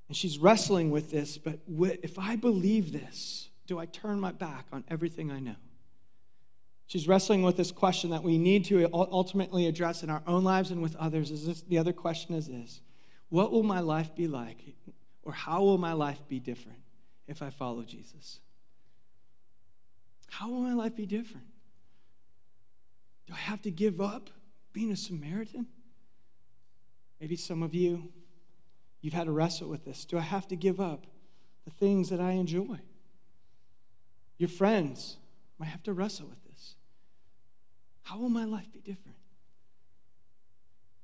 And 0.08 0.15
she's 0.15 0.38
wrestling 0.38 0.91
with 0.91 1.10
this, 1.10 1.39
but 1.39 1.62
if 1.67 2.19
I 2.19 2.36
believe 2.36 2.91
this, 2.91 3.49
do 3.67 3.80
I 3.80 3.86
turn 3.86 4.19
my 4.19 4.32
back 4.32 4.67
on 4.71 4.84
everything 4.88 5.32
I 5.32 5.39
know? 5.39 5.56
She's 6.88 7.08
wrestling 7.08 7.41
with 7.41 7.58
this 7.58 7.71
question 7.71 8.12
that 8.12 8.23
we 8.23 8.38
need 8.38 8.65
to 8.65 8.88
ultimately 8.93 9.65
address 9.65 10.04
in 10.04 10.10
our 10.10 10.21
own 10.28 10.43
lives 10.43 10.69
and 10.69 10.82
with 10.82 10.95
others. 10.97 11.32
Is 11.32 11.47
this 11.47 11.62
the 11.62 11.80
other 11.80 11.93
question 11.93 12.36
is 12.36 12.47
this? 12.47 12.82
What 13.30 13.51
will 13.51 13.63
my 13.63 13.80
life 13.80 14.15
be 14.15 14.28
like 14.28 14.60
or 15.23 15.34
how 15.34 15.63
will 15.63 15.80
my 15.80 15.93
life 15.93 16.19
be 16.28 16.39
different 16.39 16.78
if 17.28 17.41
I 17.41 17.49
follow 17.49 17.82
Jesus? 17.84 18.39
How 20.30 20.49
will 20.49 20.62
my 20.62 20.73
life 20.73 20.95
be 20.95 21.08
different? 21.08 21.47
Do 23.25 23.34
I 23.34 23.38
have 23.38 23.63
to 23.63 23.71
give 23.71 23.99
up 23.99 24.30
being 24.73 24.91
a 24.91 24.95
Samaritan? 24.95 25.65
Maybe 27.19 27.36
some 27.36 27.63
of 27.63 27.73
you 27.73 28.10
you've 29.01 29.13
had 29.13 29.25
to 29.25 29.32
wrestle 29.32 29.69
with 29.69 29.86
this. 29.86 30.06
Do 30.06 30.17
I 30.17 30.21
have 30.21 30.47
to 30.49 30.56
give 30.56 30.80
up 30.80 31.08
the 31.63 31.71
things 31.71 32.10
that 32.10 32.19
I 32.19 32.32
enjoy? 32.32 32.80
Your 34.38 34.50
friends 34.50 35.17
might 35.58 35.67
have 35.67 35.84
to 35.84 35.93
wrestle 35.93 36.28
with 36.28 36.43
this. 36.45 36.76
How 38.04 38.17
will 38.19 38.30
my 38.30 38.45
life 38.45 38.71
be 38.71 38.80
different? 38.80 39.17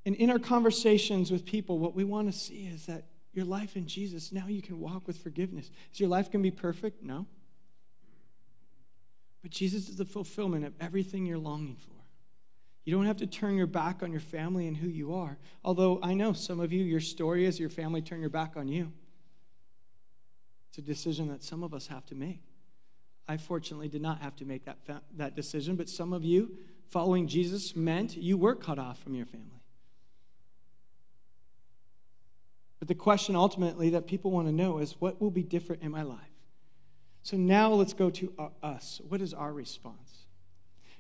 And 0.06 0.16
in 0.16 0.30
our 0.30 0.40
conversations 0.40 1.32
with 1.32 1.46
people, 1.46 1.80
what 1.80 1.96
we 1.96 2.04
want 2.04 2.32
to 2.32 2.38
see 2.38 2.66
is 2.66 2.88
that 2.88 3.06
your 3.34 3.46
life 3.46 3.76
in 3.76 3.88
Jesus, 3.88 4.32
now 4.32 4.48
you 4.48 4.62
can 4.62 4.80
walk 4.80 5.08
with 5.08 5.18
forgiveness. 5.18 5.70
Is 5.94 6.00
your 6.00 6.10
life 6.10 6.32
going 6.32 6.44
to 6.44 6.52
be 6.52 6.56
perfect? 6.56 7.04
No. 7.04 7.26
But 9.42 9.52
Jesus 9.52 9.90
is 9.90 9.96
the 9.96 10.06
fulfillment 10.06 10.66
of 10.66 10.74
everything 10.80 11.26
you're 11.26 11.38
longing 11.38 11.78
for. 11.78 11.96
You 12.84 12.94
don't 12.96 13.06
have 13.06 13.18
to 13.18 13.28
turn 13.28 13.56
your 13.56 13.68
back 13.68 14.02
on 14.02 14.12
your 14.12 14.22
family 14.22 14.68
and 14.68 14.76
who 14.76 14.88
you 14.88 15.14
are. 15.14 15.38
Although 15.64 16.00
I 16.02 16.14
know 16.14 16.34
some 16.34 16.60
of 16.60 16.74
you, 16.74 16.84
your 16.84 17.00
story 17.00 17.46
is 17.46 17.60
your 17.60 17.70
family 17.70 18.02
turn 18.02 18.22
your 18.22 18.30
back 18.30 18.54
on 18.56 18.68
you. 18.68 18.92
It's 20.70 20.80
a 20.80 20.82
decision 20.82 21.28
that 21.30 21.44
some 21.44 21.64
of 21.64 21.74
us 21.74 21.88
have 21.88 22.06
to 22.08 22.16
make. 22.16 22.42
I 23.28 23.38
fortunately 23.38 23.88
did 23.88 24.02
not 24.02 24.22
have 24.22 24.36
to 24.38 24.46
make 24.46 24.66
that, 24.66 24.78
fa- 24.86 25.02
that 25.18 25.36
decision, 25.36 25.76
but 25.76 25.90
some 25.90 26.14
of 26.14 26.24
you, 26.24 26.58
following 26.90 27.28
Jesus 27.28 27.76
meant 27.76 28.18
you 28.18 28.38
were 28.38 28.56
cut 28.56 28.78
off 28.78 29.00
from 29.00 29.16
your 29.16 29.26
family. 29.26 29.48
But 32.80 32.88
the 32.88 32.96
question 32.96 33.36
ultimately 33.36 33.92
that 33.92 34.08
people 34.08 34.32
want 34.32 34.48
to 34.48 34.52
know 34.52 34.80
is 34.80 34.96
what 35.00 35.22
will 35.22 35.32
be 35.32 35.44
different 35.44 35.84
in 35.84 35.92
my 35.92 36.02
life? 36.02 36.18
So 37.24 37.38
now 37.38 37.72
let's 37.74 37.94
go 37.94 38.10
to 38.10 38.52
us. 38.64 39.00
What 39.08 39.22
is 39.22 39.34
our 39.34 39.54
response? 39.54 40.26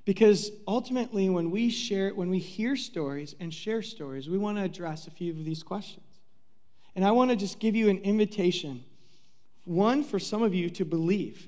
Because 0.05 0.51
ultimately, 0.67 1.29
when 1.29 1.51
we 1.51 1.69
share, 1.69 2.11
when 2.13 2.29
we 2.29 2.39
hear 2.39 2.75
stories 2.75 3.35
and 3.39 3.53
share 3.53 3.81
stories, 3.81 4.29
we 4.29 4.37
want 4.37 4.57
to 4.57 4.63
address 4.63 5.07
a 5.07 5.11
few 5.11 5.31
of 5.31 5.45
these 5.45 5.63
questions. 5.63 6.05
And 6.95 7.05
I 7.05 7.11
want 7.11 7.31
to 7.31 7.35
just 7.35 7.59
give 7.59 7.75
you 7.75 7.89
an 7.89 7.97
invitation. 7.99 8.83
One, 9.63 10.03
for 10.03 10.19
some 10.19 10.43
of 10.43 10.53
you 10.53 10.69
to 10.71 10.85
believe 10.85 11.47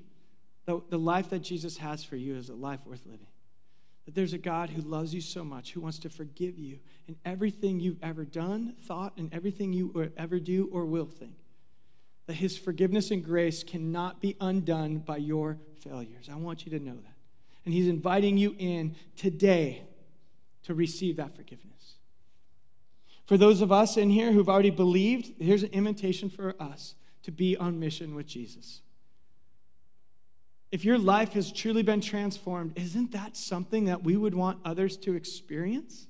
that 0.65 0.89
the 0.89 0.97
life 0.97 1.30
that 1.30 1.39
Jesus 1.39 1.78
has 1.78 2.04
for 2.04 2.15
you 2.15 2.36
is 2.36 2.49
a 2.49 2.56
life 2.56 2.80
worth 2.86 3.06
living. 3.06 3.28
That 4.06 4.15
there's 4.15 4.34
a 4.34 4.38
God 4.38 4.69
who 4.69 4.82
loves 4.82 5.13
you 5.13 5.21
so 5.21 5.43
much, 5.43 5.71
who 5.71 5.82
wants 5.82 5.99
to 5.99 6.10
forgive 6.10 6.58
you 6.58 6.80
in 7.08 7.15
everything 7.26 7.80
you've 7.80 8.04
ever 8.04 8.26
done, 8.26 8.76
thought, 8.84 9.13
and 9.17 9.34
everything 9.34 9.73
you 9.73 10.12
ever 10.17 10.39
do 10.39 10.69
or 10.71 10.86
will 10.86 11.06
think. 11.06 11.36
That 12.28 12.34
his 12.34 12.58
forgiveness 12.58 13.12
and 13.12 13.23
grace 13.23 13.63
cannot 13.63 14.21
be 14.21 14.36
undone 14.39 14.99
by 14.99 15.17
your 15.17 15.58
failures. 15.82 16.30
I 16.32 16.36
want 16.36 16.65
you 16.65 16.78
to 16.78 16.84
know 16.84 16.95
that. 16.95 17.13
And 17.65 17.73
he's 17.73 17.88
inviting 17.88 18.38
you 18.38 18.56
in 18.58 18.95
today 19.15 19.84
to 20.63 20.73
receive 20.73 21.17
that 21.17 21.36
forgiveness. 21.36 21.95
For 23.26 23.38
those 23.38 23.62
of 23.62 23.71
us 23.71 23.95
in 23.95 24.10
here 24.10 24.32
who've 24.32 24.49
already 24.49 24.69
believed, 24.69 25.41
here's 25.41 25.63
an 25.63 25.71
invitation 25.71 26.30
for 26.30 26.56
us 26.60 26.95
to 27.23 27.32
be 27.32 27.56
on 27.56 27.80
mission 27.80 28.15
with 28.15 28.28
Jesus 28.28 28.83
if 30.74 30.84
your 30.84 30.98
life 30.98 31.34
has 31.34 31.52
truly 31.52 31.84
been 31.84 32.02
transformed, 32.02 32.74
isn't 32.76 33.12
that 33.12 33.38
something 33.38 33.86
that 33.86 34.04
we 34.04 34.18
would 34.18 34.34
want 34.34 34.58
others 34.66 34.98
to 34.98 35.14
experience? 35.14 36.08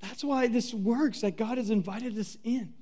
That's 0.00 0.24
why 0.24 0.46
this 0.46 0.72
works, 0.72 1.20
that 1.20 1.36
God 1.36 1.58
has 1.58 1.68
invited 1.68 2.18
us 2.18 2.38
in. 2.42 2.72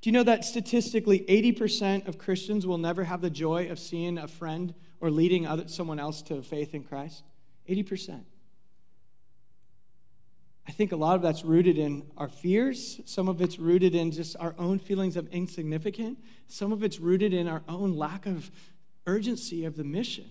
Do 0.00 0.08
you 0.08 0.12
know 0.12 0.22
that 0.22 0.44
statistically 0.44 1.24
80% 1.28 2.06
of 2.06 2.18
Christians 2.18 2.68
will 2.68 2.78
never 2.78 3.02
have 3.02 3.20
the 3.20 3.30
joy 3.30 3.68
of 3.68 3.80
seeing 3.80 4.16
a 4.16 4.28
friend 4.28 4.74
or 5.00 5.10
leading 5.10 5.44
other, 5.44 5.66
someone 5.66 5.98
else 5.98 6.22
to 6.22 6.40
faith 6.40 6.72
in 6.72 6.84
Christ? 6.84 7.24
80%. 7.68 8.22
I 10.68 10.70
think 10.70 10.92
a 10.92 10.96
lot 10.96 11.16
of 11.16 11.22
that's 11.22 11.44
rooted 11.44 11.78
in 11.78 12.04
our 12.16 12.28
fears. 12.28 13.00
Some 13.06 13.26
of 13.26 13.42
it's 13.42 13.58
rooted 13.58 13.96
in 13.96 14.12
just 14.12 14.36
our 14.38 14.54
own 14.56 14.78
feelings 14.78 15.16
of 15.16 15.26
insignificant. 15.30 16.18
Some 16.46 16.70
of 16.70 16.84
it's 16.84 17.00
rooted 17.00 17.34
in 17.34 17.48
our 17.48 17.64
own 17.68 17.96
lack 17.96 18.26
of 18.26 18.52
urgency 19.10 19.64
of 19.64 19.76
the 19.76 19.84
mission. 19.84 20.24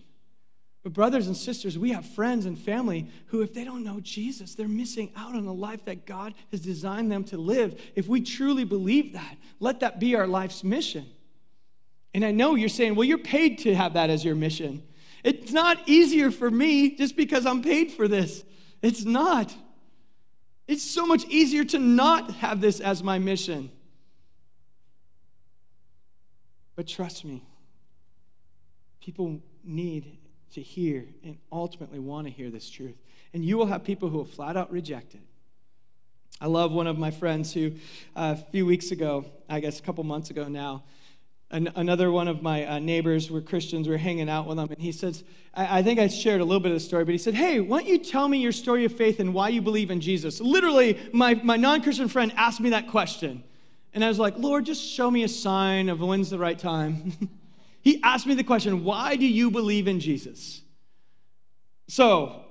But, 0.82 0.94
brothers 0.94 1.28
and 1.28 1.36
sisters, 1.36 1.78
we 1.78 1.92
have 1.92 2.06
friends 2.06 2.46
and 2.46 2.58
family 2.58 3.10
who, 3.28 3.42
if 3.42 3.54
they 3.54 3.66
don't 3.66 3.84
know 3.84 4.00
Jesus, 4.00 4.56
they're 4.56 4.68
missing 4.68 5.12
out 5.16 5.36
on 5.36 5.46
the 5.46 5.54
life 5.54 5.84
that 5.86 6.06
God 6.06 6.34
has 6.52 6.62
designed 6.62 7.12
them 7.12 7.26
to 7.26 7.38
live. 7.38 7.82
If 7.96 8.08
we 8.08 8.22
truly 8.22 8.64
believe 8.64 9.12
that, 9.14 9.36
let 9.60 9.82
that 9.82 10.00
be 10.00 10.16
our 10.16 10.26
life's 10.26 10.64
mission. 10.64 11.06
And 12.14 12.24
I 12.24 12.32
know 12.32 12.56
you're 12.56 12.70
saying, 12.70 12.96
well, 12.96 13.04
you're 13.04 13.18
paid 13.18 13.60
to 13.60 13.76
have 13.76 13.94
that 13.94 14.10
as 14.10 14.24
your 14.24 14.36
mission. 14.36 14.82
It's 15.24 15.52
not 15.52 15.78
easier 15.86 16.32
for 16.32 16.50
me 16.50 16.96
just 16.96 17.18
because 17.18 17.46
I'm 17.46 17.62
paid 17.62 17.92
for 17.92 18.08
this. 18.08 18.46
It's 18.82 19.04
not. 19.04 19.54
It's 20.66 20.84
so 20.84 21.06
much 21.06 21.26
easier 21.26 21.66
to 21.66 21.80
not 21.80 22.32
have 22.36 22.62
this 22.62 22.80
as 22.80 23.04
my 23.04 23.20
mission. 23.20 23.70
But 26.76 26.88
trust 26.88 27.26
me, 27.26 27.44
People 29.10 29.40
need 29.64 30.20
to 30.52 30.62
hear 30.62 31.04
and 31.24 31.36
ultimately 31.52 31.98
want 31.98 32.28
to 32.28 32.32
hear 32.32 32.52
this 32.52 32.70
truth. 32.70 32.94
And 33.34 33.44
you 33.44 33.58
will 33.58 33.66
have 33.66 33.84
people 33.84 34.08
who 34.08 34.18
will 34.18 34.24
flat 34.24 34.56
out 34.56 34.72
reject 34.72 35.16
it. 35.16 35.22
I 36.40 36.46
love 36.46 36.72
one 36.72 36.86
of 36.86 37.00
my 37.00 37.10
friends 37.10 37.52
who, 37.52 37.72
uh, 38.16 38.36
a 38.38 38.52
few 38.52 38.68
weeks 38.68 38.92
ago, 38.92 39.26
I 39.50 39.62
guess 39.62 39.80
a 39.80 39.82
couple 39.82 40.04
months 40.04 40.30
ago 40.30 40.48
now, 40.48 40.84
an, 41.50 41.72
another 41.76 42.12
one 42.12 42.28
of 42.28 42.44
my 42.44 42.68
uh, 42.68 42.78
neighbors 42.78 43.32
were 43.32 43.42
Christians. 43.42 43.88
We 43.88 43.96
are 43.96 43.98
hanging 43.98 44.30
out 44.30 44.46
with 44.46 44.58
them, 44.58 44.70
and 44.70 44.80
he 44.80 44.92
says, 44.92 45.24
I, 45.56 45.80
I, 45.80 45.82
think 45.82 46.00
I 46.00 46.06
shared 46.06 46.40
a 46.40 46.46
little 46.46 46.60
bit 46.60 46.72
of 46.72 46.76
the 46.76 46.80
story, 46.80 47.04
but 47.04 47.12
he 47.12 47.18
said, 47.18 47.34
Hey, 47.34 47.60
why 47.60 47.80
don't 47.80 47.88
you 47.88 47.98
tell 47.98 48.28
me 48.28 48.38
your 48.38 48.52
story 48.52 48.86
of 48.86 48.92
faith 48.92 49.20
and 49.20 49.34
why 49.34 49.50
you 49.50 49.64
believe 49.64 49.90
in 49.90 50.02
Jesus? 50.02 50.40
Literally, 50.40 51.00
my, 51.14 51.34
my 51.34 51.56
non 51.56 51.82
Christian 51.82 52.10
friend 52.10 52.32
asked 52.38 52.60
me 52.60 52.70
that 52.70 52.90
question. 52.90 53.44
And 53.92 54.06
I 54.06 54.08
was 54.08 54.20
like, 54.20 54.38
Lord, 54.38 54.66
just 54.66 54.88
show 54.88 55.10
me 55.10 55.24
a 55.24 55.28
sign 55.28 55.90
of 55.90 56.00
when's 56.00 56.30
the 56.30 56.38
right 56.38 56.60
time. 56.60 57.14
He 57.82 58.02
asked 58.04 58.26
me 58.28 58.34
the 58.34 58.44
question, 58.44 58.84
Why 58.84 59.16
do 59.16 59.26
you 59.26 59.52
believe 59.52 59.88
in 59.88 60.00
Jesus? 60.00 60.62
So 61.88 62.44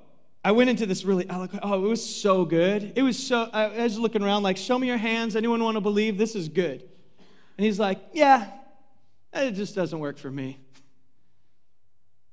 I 0.45 0.53
went 0.53 0.71
into 0.71 0.87
this 0.87 1.05
really 1.05 1.29
eloquent, 1.29 1.63
oh, 1.65 1.85
it 1.85 1.89
was 1.89 2.05
so 2.05 2.45
good. 2.45 2.93
It 2.97 3.03
was 3.03 3.19
so, 3.19 3.49
I 3.53 3.83
was 3.83 3.99
looking 3.99 4.23
around 4.23 4.43
like, 4.43 4.57
Show 4.57 4.79
me 4.79 4.87
your 4.87 4.97
hands. 4.97 5.37
Anyone 5.37 5.63
want 5.63 5.77
to 5.77 5.81
believe? 5.81 6.19
This 6.19 6.35
is 6.35 6.49
good. 6.49 6.83
And 7.57 7.65
he's 7.65 7.79
like, 7.79 8.01
Yeah, 8.13 8.51
it 9.33 9.53
just 9.53 9.75
doesn't 9.75 9.99
work 9.99 10.19
for 10.19 10.31
me. 10.31 10.59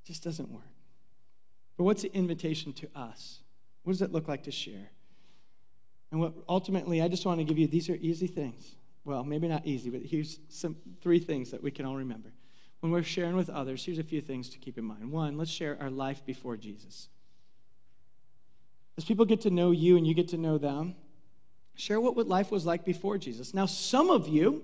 It 0.04 0.08
just 0.08 0.24
doesn't 0.24 0.50
work. 0.50 0.64
But 1.78 1.84
what's 1.84 2.04
the 2.04 2.14
invitation 2.14 2.74
to 2.74 2.90
us? 2.96 3.42
What 3.84 3.94
does 3.94 4.02
it 4.02 4.12
look 4.12 4.28
like 4.28 4.44
to 4.44 4.52
share? 4.52 4.90
And 6.12 6.22
what 6.22 6.34
ultimately, 6.48 7.02
I 7.02 7.08
just 7.08 7.26
want 7.26 7.40
to 7.40 7.44
give 7.44 7.58
you 7.58 7.68
these 7.68 7.90
are 7.90 7.96
easy 7.96 8.28
things. 8.28 8.76
Well, 9.04 9.24
maybe 9.24 9.48
not 9.48 9.66
easy, 9.66 9.90
but 9.90 10.02
here's 10.02 10.40
some 10.50 10.78
three 11.02 11.20
things 11.20 11.52
that 11.52 11.62
we 11.62 11.70
can 11.70 11.86
all 11.86 11.96
remember 11.96 12.32
when 12.80 12.92
we're 12.92 13.04
sharing 13.04 13.36
with 13.36 13.50
others, 13.50 13.84
here's 13.84 14.00
a 14.00 14.04
few 14.04 14.22
things 14.22 14.50
to 14.50 14.58
keep 14.58 14.78
in 14.78 14.86
mind. 14.86 15.12
One, 15.12 15.38
let's 15.38 15.52
share 15.52 15.78
our 15.82 15.90
life 15.90 16.26
before 16.26 16.58
Jesus. 16.58 17.10
As 18.98 19.04
people 19.04 19.26
get 19.26 19.42
to 19.42 19.50
know 19.50 19.72
you 19.72 19.98
and 19.98 20.06
you 20.06 20.14
get 20.14 20.30
to 20.30 20.38
know 20.38 20.58
them, 20.58 20.96
share 21.76 22.00
what 22.00 22.28
life 22.28 22.52
was 22.52 22.66
like 22.66 22.86
before 22.86 23.18
Jesus. 23.18 23.54
Now, 23.54 23.66
some 23.66 24.10
of 24.10 24.28
you, 24.28 24.64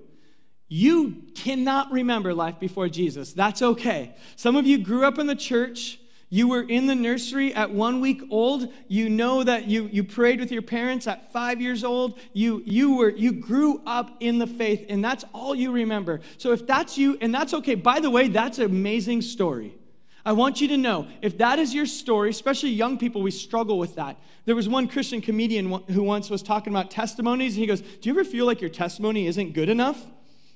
you 0.67 1.23
cannot 1.35 1.91
remember 1.91 2.33
life 2.33 2.59
before 2.59 2.87
Jesus. 2.87 3.33
That's 3.33 3.61
okay. 3.61 4.15
Some 4.35 4.55
of 4.55 4.65
you 4.65 4.77
grew 4.77 5.05
up 5.05 5.19
in 5.19 5.27
the 5.27 5.35
church 5.35 5.99
you 6.33 6.47
were 6.47 6.61
in 6.61 6.87
the 6.87 6.95
nursery 6.95 7.53
at 7.53 7.69
one 7.69 7.99
week 7.99 8.23
old. 8.31 8.71
You 8.87 9.09
know 9.09 9.43
that 9.43 9.67
you, 9.67 9.89
you 9.91 10.05
prayed 10.05 10.39
with 10.39 10.49
your 10.49 10.61
parents 10.61 11.05
at 11.05 11.33
five 11.33 11.59
years 11.59 11.83
old. 11.83 12.17
You, 12.31 12.63
you, 12.65 12.95
were, 12.95 13.09
you 13.09 13.33
grew 13.33 13.81
up 13.85 14.15
in 14.21 14.39
the 14.39 14.47
faith, 14.47 14.85
and 14.87 15.03
that's 15.03 15.25
all 15.33 15.53
you 15.53 15.73
remember. 15.73 16.21
So 16.37 16.53
if 16.53 16.65
that's 16.65 16.97
you, 16.97 17.17
and 17.19 17.35
that's 17.35 17.53
okay, 17.55 17.75
by 17.75 17.99
the 17.99 18.09
way, 18.09 18.29
that's 18.29 18.59
an 18.59 18.65
amazing 18.65 19.23
story. 19.23 19.75
I 20.23 20.31
want 20.31 20.61
you 20.61 20.69
to 20.69 20.77
know 20.77 21.09
if 21.21 21.37
that 21.39 21.59
is 21.59 21.73
your 21.73 21.85
story, 21.85 22.29
especially 22.29 22.69
young 22.69 22.97
people, 22.97 23.21
we 23.21 23.31
struggle 23.31 23.77
with 23.77 23.95
that. 23.95 24.17
There 24.45 24.55
was 24.55 24.69
one 24.69 24.87
Christian 24.87 25.19
comedian 25.19 25.69
who 25.89 26.01
once 26.01 26.29
was 26.29 26.41
talking 26.41 26.71
about 26.71 26.89
testimonies, 26.89 27.55
and 27.55 27.59
he 27.59 27.67
goes, 27.67 27.81
Do 27.81 28.09
you 28.09 28.11
ever 28.11 28.23
feel 28.23 28.45
like 28.45 28.61
your 28.61 28.69
testimony 28.69 29.27
isn't 29.27 29.51
good 29.51 29.67
enough? 29.67 30.01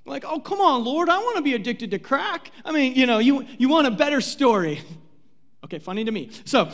like, 0.07 0.23
oh, 0.23 0.39
come 0.39 0.61
on, 0.61 0.83
Lord, 0.83 1.09
I 1.09 1.17
want 1.17 1.37
to 1.37 1.41
be 1.41 1.55
addicted 1.55 1.89
to 1.89 1.97
crack. 1.97 2.51
I 2.63 2.71
mean, 2.71 2.93
you 2.93 3.07
know, 3.07 3.17
you, 3.17 3.43
you 3.57 3.67
want 3.67 3.87
a 3.87 3.91
better 3.91 4.21
story. 4.21 4.81
Okay, 5.65 5.79
funny 5.79 6.05
to 6.05 6.11
me. 6.11 6.29
So, 6.45 6.69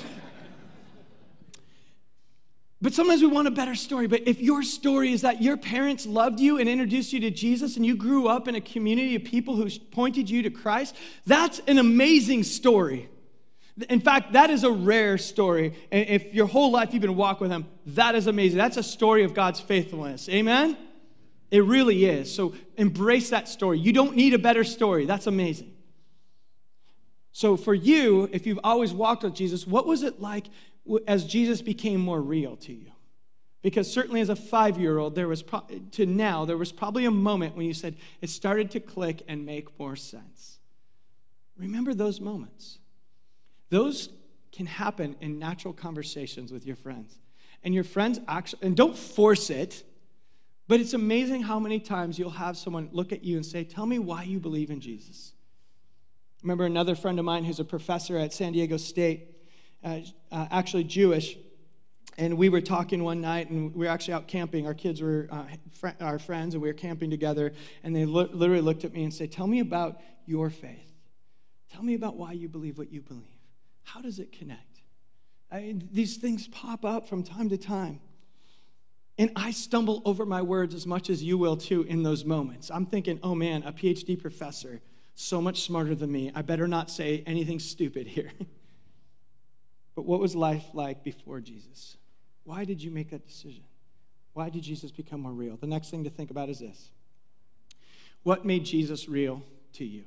but 2.82 2.94
sometimes 2.94 3.22
we 3.22 3.28
want 3.28 3.48
a 3.48 3.52
better 3.52 3.74
story. 3.74 4.06
But 4.08 4.28
if 4.28 4.42
your 4.42 4.64
story 4.64 5.14
is 5.14 5.22
that 5.22 5.42
your 5.42 5.56
parents 5.56 6.06
loved 6.06 6.42
you 6.42 6.58
and 6.58 6.68
introduced 6.68 7.14
you 7.14 7.22
to 7.22 7.32
Jesus 7.32 7.78
and 7.78 7.86
you 7.86 7.96
grew 7.96 8.28
up 8.28 8.50
in 8.50 8.56
a 8.56 8.60
community 8.62 9.16
of 9.16 9.24
people 9.24 9.56
who 9.56 9.70
pointed 9.92 10.30
you 10.30 10.44
to 10.44 10.50
Christ, 10.50 10.94
that's 11.26 11.60
an 11.68 11.78
amazing 11.78 12.44
story. 12.44 13.08
In 13.90 14.02
fact, 14.02 14.34
that 14.34 14.50
is 14.50 14.66
a 14.66 14.72
rare 14.72 15.18
story. 15.18 15.74
If 15.90 16.34
your 16.34 16.48
whole 16.48 16.70
life 16.70 16.92
you've 16.92 17.02
been 17.02 17.16
walking 17.16 17.46
with 17.46 17.52
Him, 17.52 17.68
that 17.88 18.16
is 18.16 18.28
amazing. 18.28 18.58
That's 18.58 18.76
a 18.76 18.84
story 18.84 19.24
of 19.24 19.34
God's 19.34 19.62
faithfulness. 19.62 20.28
Amen? 20.28 20.76
It 21.50 21.64
really 21.64 22.04
is. 22.04 22.34
So 22.34 22.56
embrace 22.76 23.30
that 23.30 23.48
story. 23.48 23.80
You 23.80 23.94
don't 23.94 24.18
need 24.18 24.34
a 24.34 24.40
better 24.40 24.66
story. 24.66 25.06
That's 25.06 25.28
amazing. 25.28 25.72
So, 27.34 27.56
for 27.56 27.74
you, 27.74 28.30
if 28.32 28.46
you've 28.46 28.60
always 28.64 28.94
walked 28.94 29.24
with 29.24 29.34
Jesus, 29.34 29.66
what 29.66 29.88
was 29.88 30.04
it 30.04 30.20
like 30.20 30.48
as 31.08 31.26
Jesus 31.26 31.62
became 31.62 32.02
more 32.02 32.22
real 32.22 32.58
to 32.58 32.74
you? 32.74 32.92
Because 33.62 33.92
certainly 33.92 34.22
as 34.22 34.30
a 34.30 34.36
five 34.36 34.80
year 34.80 34.98
old, 34.98 35.16
there 35.16 35.28
was 35.28 35.44
pro- 35.44 35.66
to 35.92 36.06
now, 36.06 36.46
there 36.46 36.58
was 36.58 36.72
probably 36.72 37.06
a 37.06 37.12
moment 37.12 37.56
when 37.56 37.66
you 37.66 37.74
said 37.74 37.96
it 38.22 38.30
started 38.30 38.72
to 38.72 38.80
click 38.80 39.22
and 39.28 39.46
make 39.46 39.80
more 39.80 39.96
sense. 39.96 40.60
Remember 41.58 41.94
those 41.94 42.20
moments. 42.20 42.80
Those 43.70 44.10
can 44.52 44.66
happen 44.66 45.16
in 45.22 45.40
natural 45.40 45.74
conversations 45.74 46.52
with 46.52 46.66
your 46.66 46.76
friends. 46.76 47.20
And 47.64 47.74
your 47.74 47.84
friends 47.84 48.20
actually, 48.28 48.64
and 48.64 48.76
don't 48.76 48.98
force 48.98 49.50
it, 49.50 49.84
but 50.68 50.80
it's 50.80 50.94
amazing 50.94 51.44
how 51.44 51.60
many 51.60 51.80
times 51.80 52.18
you'll 52.18 52.32
have 52.32 52.58
someone 52.58 52.90
look 52.92 53.12
at 53.12 53.24
you 53.24 53.36
and 53.36 53.46
say, 53.46 53.64
Tell 53.64 53.86
me 53.86 54.00
why 54.00 54.24
you 54.24 54.40
believe 54.40 54.72
in 54.72 54.82
Jesus. 54.82 55.34
Remember 56.42 56.66
another 56.66 56.96
friend 56.96 57.20
of 57.20 57.26
mine 57.26 57.44
who's 57.44 57.60
a 57.60 57.66
professor 57.66 58.18
at 58.18 58.34
San 58.34 58.54
Diego 58.54 58.78
State, 58.78 59.28
uh, 59.84 60.00
uh, 60.32 60.48
actually 60.52 60.84
Jewish. 60.84 61.38
And 62.18 62.38
we 62.38 62.50
were 62.50 62.62
talking 62.62 63.04
one 63.04 63.22
night, 63.22 63.50
and 63.50 63.74
we 63.74 63.86
were 63.86 63.92
actually 63.92 64.16
out 64.16 64.28
camping. 64.28 64.68
Our 64.68 64.74
kids 64.74 65.02
were 65.02 65.28
uh, 65.32 65.44
fr- 65.72 65.90
our 66.02 66.20
friends, 66.20 66.54
and 66.54 66.62
we 66.62 66.70
were 66.70 66.74
camping 66.74 67.10
together. 67.10 67.54
And 67.84 67.96
they 67.96 68.06
lo- 68.06 68.30
literally 68.32 68.62
looked 68.62 68.84
at 68.84 68.94
me 68.94 69.04
and 69.04 69.14
said, 69.14 69.32
Tell 69.32 69.48
me 69.48 69.60
about 69.60 70.02
your 70.26 70.50
faith. 70.50 70.92
Tell 71.72 71.84
me 71.84 71.94
about 71.94 72.18
why 72.18 72.34
you 72.34 72.50
believe 72.50 72.78
what 72.78 72.92
you 72.92 73.02
believe. 73.02 73.24
How 73.84 74.02
does 74.02 74.20
it 74.20 74.32
connect? 74.32 74.82
I, 75.52 75.76
these 75.92 76.18
things 76.18 76.48
pop 76.48 76.84
up 76.86 77.08
from 77.08 77.24
time 77.24 77.50
to 77.50 77.58
time. 77.58 78.02
And 79.18 79.32
I 79.36 79.52
stumble 79.52 80.02
over 80.06 80.26
my 80.26 80.42
words 80.42 80.74
as 80.74 80.88
much 80.88 81.10
as 81.10 81.24
you 81.24 81.38
will 81.38 81.58
too 81.58 81.84
in 81.84 82.04
those 82.04 82.26
moments. 82.26 82.72
I'm 82.72 82.86
thinking, 82.86 83.20
oh 83.22 83.36
man, 83.36 83.64
a 83.64 83.72
PhD 83.72 84.20
professor, 84.20 84.82
so 85.22 85.42
much 85.42 85.62
smarter 85.62 85.94
than 85.96 86.12
me. 86.12 86.32
I 86.34 86.42
better 86.42 86.68
not 86.68 86.90
say 86.90 87.24
anything 87.26 87.60
stupid 87.60 88.08
here. 88.08 88.32
but 89.96 90.06
what 90.06 90.20
was 90.20 90.36
life 90.36 90.66
like 90.74 91.04
before 91.04 91.40
Jesus? 91.40 91.98
Why 92.44 92.66
did 92.66 92.82
you 92.82 92.92
make 92.92 93.12
that 93.12 93.26
decision? 93.26 93.64
Why 94.34 94.50
did 94.50 94.64
Jesus 94.64 94.92
become 94.92 95.22
more 95.22 95.32
real? 95.32 95.58
The 95.58 95.68
next 95.68 95.92
thing 95.92 96.04
to 96.06 96.10
think 96.10 96.32
about 96.32 96.50
is 96.50 96.60
this 96.60 96.90
What 98.24 98.46
made 98.46 98.66
Jesus 98.66 99.08
real 99.08 99.44
to 99.74 99.86
you? 99.86 100.06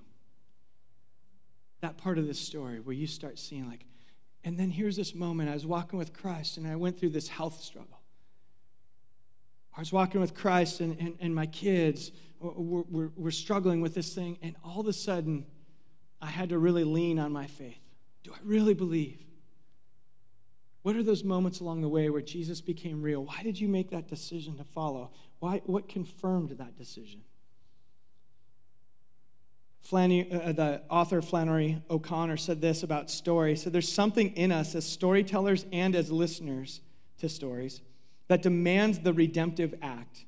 That 1.80 1.96
part 1.96 2.18
of 2.18 2.26
the 2.26 2.34
story 2.34 2.80
where 2.80 2.94
you 2.94 3.06
start 3.06 3.38
seeing, 3.38 3.68
like, 3.68 3.84
and 4.42 4.58
then 4.58 4.70
here's 4.70 4.96
this 4.96 5.14
moment 5.14 5.48
I 5.48 5.54
was 5.54 5.66
walking 5.66 5.98
with 5.98 6.12
Christ 6.12 6.56
and 6.56 6.66
I 6.66 6.76
went 6.76 6.98
through 6.98 7.10
this 7.10 7.28
health 7.28 7.60
struggle. 7.60 8.00
I 9.76 9.80
was 9.80 9.92
walking 9.92 10.20
with 10.20 10.34
Christ 10.34 10.80
and, 10.80 10.98
and, 11.00 11.16
and 11.20 11.34
my 11.34 11.46
kids 11.46 12.12
were, 12.38 12.82
were, 12.82 13.12
were 13.16 13.30
struggling 13.30 13.80
with 13.80 13.94
this 13.94 14.14
thing, 14.14 14.38
and 14.42 14.54
all 14.64 14.80
of 14.80 14.86
a 14.86 14.92
sudden, 14.92 15.46
I 16.20 16.26
had 16.26 16.50
to 16.50 16.58
really 16.58 16.84
lean 16.84 17.18
on 17.18 17.32
my 17.32 17.46
faith. 17.46 17.78
Do 18.22 18.32
I 18.32 18.38
really 18.44 18.74
believe? 18.74 19.20
What 20.82 20.96
are 20.96 21.02
those 21.02 21.24
moments 21.24 21.60
along 21.60 21.80
the 21.80 21.88
way 21.88 22.10
where 22.10 22.22
Jesus 22.22 22.60
became 22.60 23.02
real? 23.02 23.24
Why 23.24 23.42
did 23.42 23.58
you 23.58 23.68
make 23.68 23.90
that 23.90 24.08
decision 24.08 24.56
to 24.58 24.64
follow? 24.64 25.12
Why, 25.38 25.62
what 25.64 25.88
confirmed 25.88 26.50
that 26.50 26.76
decision? 26.76 27.22
Flannery, 29.80 30.30
uh, 30.30 30.52
the 30.52 30.82
author 30.88 31.20
Flannery 31.20 31.82
O'Connor 31.90 32.38
said 32.38 32.60
this 32.60 32.82
about 32.82 33.10
story. 33.10 33.56
Said, 33.56 33.72
There's 33.72 33.90
something 33.90 34.34
in 34.34 34.52
us 34.52 34.74
as 34.74 34.86
storytellers 34.86 35.66
and 35.72 35.94
as 35.94 36.10
listeners 36.10 36.80
to 37.18 37.28
stories 37.28 37.80
that 38.28 38.42
demands 38.42 39.00
the 39.00 39.12
redemptive 39.12 39.74
act, 39.82 40.24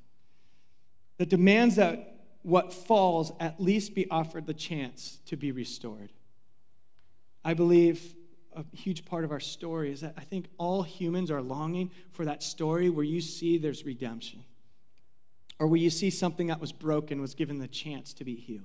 that 1.17 1.29
demands 1.29 1.75
that 1.75 2.15
what 2.43 2.73
falls 2.73 3.31
at 3.39 3.59
least 3.59 3.95
be 3.95 4.09
offered 4.09 4.45
the 4.45 4.53
chance 4.53 5.19
to 5.25 5.35
be 5.35 5.51
restored. 5.51 6.11
I 7.43 7.53
believe 7.53 8.15
a 8.55 8.63
huge 8.75 9.05
part 9.05 9.23
of 9.23 9.31
our 9.31 9.39
story 9.39 9.91
is 9.91 10.01
that 10.01 10.13
I 10.17 10.21
think 10.21 10.47
all 10.57 10.81
humans 10.83 11.29
are 11.29 11.41
longing 11.41 11.91
for 12.11 12.25
that 12.25 12.41
story 12.41 12.89
where 12.89 13.05
you 13.05 13.21
see 13.21 13.57
there's 13.57 13.85
redemption, 13.85 14.43
or 15.59 15.67
where 15.67 15.79
you 15.79 15.89
see 15.89 16.09
something 16.09 16.47
that 16.47 16.59
was 16.59 16.71
broken 16.71 17.21
was 17.21 17.35
given 17.35 17.59
the 17.59 17.67
chance 17.67 18.13
to 18.13 18.23
be 18.23 18.35
healed. 18.35 18.63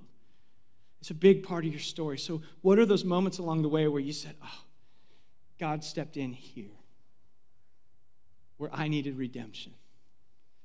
It's 1.01 1.11
a 1.11 1.15
big 1.15 1.43
part 1.43 1.65
of 1.65 1.73
your 1.73 1.81
story. 1.81 2.19
So, 2.19 2.43
what 2.61 2.79
are 2.79 2.87
those 2.87 3.05
moments 3.05 3.39
along 3.39 3.63
the 3.63 3.69
way 3.69 3.89
where 3.89 4.01
you 4.01 4.13
said, 4.13 4.37
Oh, 4.43 4.61
God 5.59 5.83
stepped 5.83 6.17
in 6.17 6.33
here? 6.33 6.71
Where 8.63 8.71
I 8.73 8.87
needed 8.87 9.19
redemption. 9.19 9.73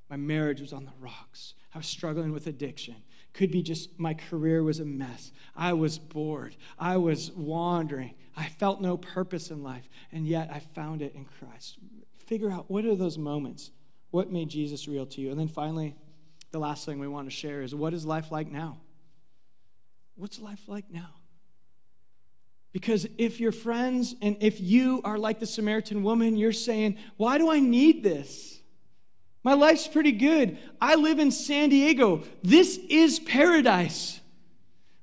My 0.07 0.17
marriage 0.17 0.61
was 0.61 0.71
on 0.71 0.85
the 0.85 0.91
rocks. 0.99 1.55
I 1.73 1.79
was 1.79 1.87
struggling 1.87 2.31
with 2.31 2.45
addiction. 2.45 2.95
Could 3.33 3.49
be 3.49 3.63
just 3.63 3.99
my 3.99 4.13
career 4.13 4.61
was 4.61 4.79
a 4.79 4.85
mess. 4.85 5.31
I 5.55 5.73
was 5.73 5.97
bored. 5.97 6.55
I 6.77 6.97
was 6.97 7.31
wandering. 7.31 8.13
I 8.35 8.49
felt 8.49 8.81
no 8.81 8.97
purpose 8.97 9.49
in 9.49 9.63
life, 9.63 9.89
and 10.11 10.27
yet 10.27 10.51
I 10.53 10.59
found 10.59 11.01
it 11.01 11.15
in 11.15 11.25
Christ. 11.25 11.79
Figure 12.27 12.51
out 12.51 12.69
what 12.69 12.85
are 12.85 12.95
those 12.95 13.17
moments? 13.17 13.71
What 14.11 14.31
made 14.31 14.49
Jesus 14.49 14.87
real 14.87 15.07
to 15.07 15.21
you? 15.21 15.31
And 15.31 15.39
then 15.39 15.47
finally, 15.47 15.95
the 16.51 16.59
last 16.59 16.85
thing 16.85 16.99
we 16.99 17.07
want 17.07 17.27
to 17.27 17.35
share 17.35 17.63
is 17.63 17.73
what 17.73 17.95
is 17.95 18.05
life 18.05 18.31
like 18.31 18.51
now? 18.51 18.77
What's 20.15 20.39
life 20.39 20.61
like 20.67 20.85
now? 20.91 21.15
Because 22.77 23.07
if 23.17 23.39
your 23.39 23.51
friends 23.51 24.13
and 24.21 24.37
if 24.39 24.61
you 24.61 25.01
are 25.03 25.17
like 25.17 25.39
the 25.39 25.47
Samaritan 25.47 26.03
woman, 26.03 26.37
you're 26.37 26.51
saying, 26.51 26.99
Why 27.15 27.39
do 27.39 27.49
I 27.49 27.59
need 27.59 28.03
this? 28.03 28.59
My 29.43 29.55
life's 29.55 29.87
pretty 29.87 30.11
good. 30.11 30.59
I 30.79 30.93
live 30.93 31.17
in 31.17 31.31
San 31.31 31.69
Diego. 31.69 32.21
This 32.43 32.77
is 32.87 33.17
paradise. 33.17 34.19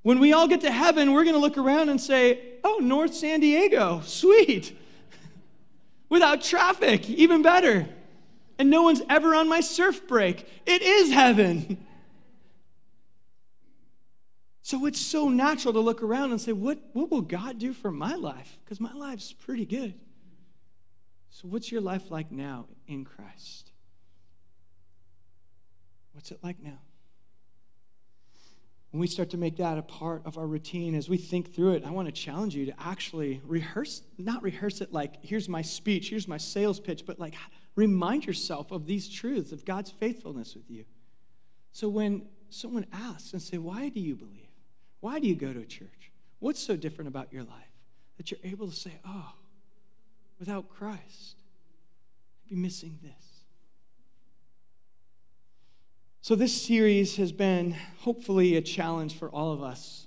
When 0.02 0.20
we 0.20 0.32
all 0.32 0.46
get 0.46 0.60
to 0.60 0.70
heaven, 0.70 1.12
we're 1.12 1.24
going 1.24 1.34
to 1.34 1.40
look 1.40 1.58
around 1.58 1.88
and 1.88 2.00
say, 2.00 2.38
Oh, 2.62 2.78
North 2.80 3.12
San 3.12 3.40
Diego, 3.40 4.02
sweet. 4.04 4.78
Without 6.08 6.42
traffic, 6.42 7.10
even 7.10 7.42
better. 7.42 7.88
And 8.56 8.70
no 8.70 8.82
one's 8.82 9.02
ever 9.10 9.34
on 9.34 9.48
my 9.48 9.58
surf 9.58 10.06
break. 10.06 10.48
It 10.64 10.80
is 10.80 11.10
heaven. 11.10 11.84
So 14.64 14.86
it's 14.86 14.98
so 14.98 15.28
natural 15.28 15.74
to 15.74 15.80
look 15.80 16.02
around 16.02 16.30
and 16.30 16.40
say, 16.40 16.52
what, 16.52 16.78
what 16.94 17.10
will 17.10 17.20
God 17.20 17.58
do 17.58 17.74
for 17.74 17.90
my 17.90 18.14
life? 18.14 18.56
Because 18.64 18.80
my 18.80 18.94
life's 18.94 19.30
pretty 19.30 19.66
good. 19.66 19.92
So, 21.28 21.48
what's 21.48 21.70
your 21.70 21.82
life 21.82 22.10
like 22.10 22.32
now 22.32 22.64
in 22.86 23.04
Christ? 23.04 23.72
What's 26.12 26.30
it 26.30 26.38
like 26.42 26.62
now? 26.62 26.78
When 28.90 29.00
we 29.02 29.06
start 29.06 29.28
to 29.30 29.36
make 29.36 29.58
that 29.58 29.76
a 29.76 29.82
part 29.82 30.22
of 30.24 30.38
our 30.38 30.46
routine, 30.46 30.94
as 30.94 31.10
we 31.10 31.18
think 31.18 31.54
through 31.54 31.74
it, 31.74 31.84
I 31.84 31.90
want 31.90 32.08
to 32.08 32.12
challenge 32.12 32.54
you 32.54 32.64
to 32.64 32.74
actually 32.80 33.42
rehearse, 33.44 34.00
not 34.16 34.42
rehearse 34.42 34.80
it 34.80 34.94
like, 34.94 35.22
here's 35.22 35.46
my 35.46 35.60
speech, 35.60 36.08
here's 36.08 36.26
my 36.26 36.38
sales 36.38 36.80
pitch, 36.80 37.04
but 37.04 37.18
like 37.18 37.34
remind 37.76 38.24
yourself 38.24 38.70
of 38.70 38.86
these 38.86 39.10
truths, 39.10 39.52
of 39.52 39.66
God's 39.66 39.90
faithfulness 39.90 40.54
with 40.54 40.70
you. 40.70 40.86
So 41.72 41.90
when 41.90 42.28
someone 42.48 42.86
asks 42.94 43.34
and 43.34 43.42
say, 43.42 43.58
why 43.58 43.90
do 43.90 44.00
you 44.00 44.16
believe? 44.16 44.43
Why 45.04 45.18
do 45.18 45.28
you 45.28 45.34
go 45.34 45.52
to 45.52 45.60
a 45.60 45.66
church? 45.66 46.10
What's 46.38 46.60
so 46.60 46.76
different 46.76 47.08
about 47.08 47.30
your 47.30 47.42
life 47.42 47.74
that 48.16 48.30
you're 48.30 48.40
able 48.42 48.68
to 48.68 48.74
say, 48.74 48.92
oh, 49.06 49.34
without 50.38 50.70
Christ, 50.70 51.36
I'd 52.46 52.48
be 52.48 52.56
missing 52.56 52.98
this? 53.02 53.44
So, 56.22 56.34
this 56.34 56.58
series 56.58 57.16
has 57.16 57.32
been 57.32 57.76
hopefully 57.98 58.56
a 58.56 58.62
challenge 58.62 59.18
for 59.18 59.28
all 59.28 59.52
of 59.52 59.62
us 59.62 60.06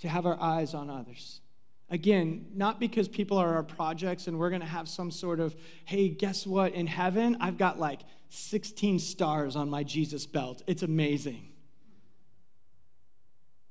to 0.00 0.10
have 0.10 0.26
our 0.26 0.38
eyes 0.38 0.74
on 0.74 0.90
others. 0.90 1.40
Again, 1.88 2.48
not 2.52 2.78
because 2.78 3.08
people 3.08 3.38
are 3.38 3.54
our 3.54 3.62
projects 3.62 4.26
and 4.26 4.38
we're 4.38 4.50
going 4.50 4.60
to 4.60 4.66
have 4.66 4.90
some 4.90 5.10
sort 5.10 5.40
of, 5.40 5.56
hey, 5.86 6.10
guess 6.10 6.46
what? 6.46 6.74
In 6.74 6.86
heaven, 6.86 7.38
I've 7.40 7.56
got 7.56 7.78
like 7.78 8.00
16 8.28 8.98
stars 8.98 9.56
on 9.56 9.70
my 9.70 9.84
Jesus 9.84 10.26
belt. 10.26 10.62
It's 10.66 10.82
amazing. 10.82 11.48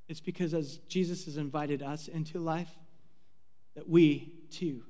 It's 0.07 0.21
because 0.21 0.53
as 0.53 0.77
Jesus 0.87 1.25
has 1.25 1.37
invited 1.37 1.81
us 1.81 2.07
into 2.07 2.39
life, 2.39 2.71
that 3.75 3.87
we 3.87 4.33
too 4.49 4.83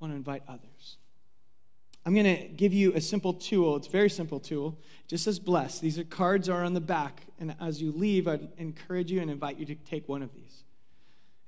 want 0.00 0.12
to 0.12 0.16
invite 0.16 0.42
others. 0.48 0.96
I'm 2.04 2.14
going 2.14 2.36
to 2.36 2.48
give 2.48 2.72
you 2.72 2.94
a 2.94 3.00
simple 3.00 3.34
tool. 3.34 3.76
It's 3.76 3.86
a 3.86 3.90
very 3.90 4.08
simple 4.08 4.40
tool. 4.40 4.78
It 5.04 5.08
just 5.08 5.24
says 5.24 5.38
bless. 5.38 5.78
These 5.78 5.98
are 5.98 6.04
cards 6.04 6.48
are 6.48 6.64
on 6.64 6.74
the 6.74 6.80
back. 6.80 7.26
And 7.38 7.54
as 7.60 7.82
you 7.82 7.92
leave, 7.92 8.26
I'd 8.26 8.48
encourage 8.56 9.10
you 9.10 9.20
and 9.20 9.30
invite 9.30 9.58
you 9.58 9.66
to 9.66 9.74
take 9.74 10.08
one 10.08 10.22
of 10.22 10.32
these. 10.32 10.64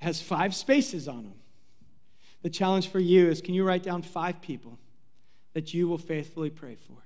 It 0.01 0.05
has 0.05 0.21
five 0.21 0.55
spaces 0.55 1.09
on 1.09 1.25
them. 1.25 1.35
The 2.43 2.51
challenge 2.51 2.89
for 2.89 3.01
you 3.01 3.29
is 3.29 3.41
can 3.41 3.55
you 3.55 3.65
write 3.65 3.83
down 3.83 4.03
five 4.03 4.41
people 4.41 4.79
that 5.55 5.75
you 5.75 5.89
will 5.89 5.99
faithfully 5.99 6.51
pray 6.51 6.77
for? 6.77 6.97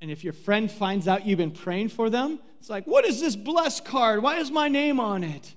And 0.00 0.10
if 0.10 0.24
your 0.24 0.32
friend 0.32 0.70
finds 0.70 1.08
out 1.08 1.26
you've 1.26 1.38
been 1.38 1.50
praying 1.50 1.88
for 1.88 2.10
them, 2.10 2.38
it's 2.58 2.68
like, 2.68 2.84
what 2.86 3.04
is 3.04 3.20
this 3.20 3.36
blessed 3.36 3.84
card? 3.84 4.22
Why 4.22 4.38
is 4.38 4.50
my 4.50 4.68
name 4.68 5.00
on 5.00 5.24
it? 5.24 5.54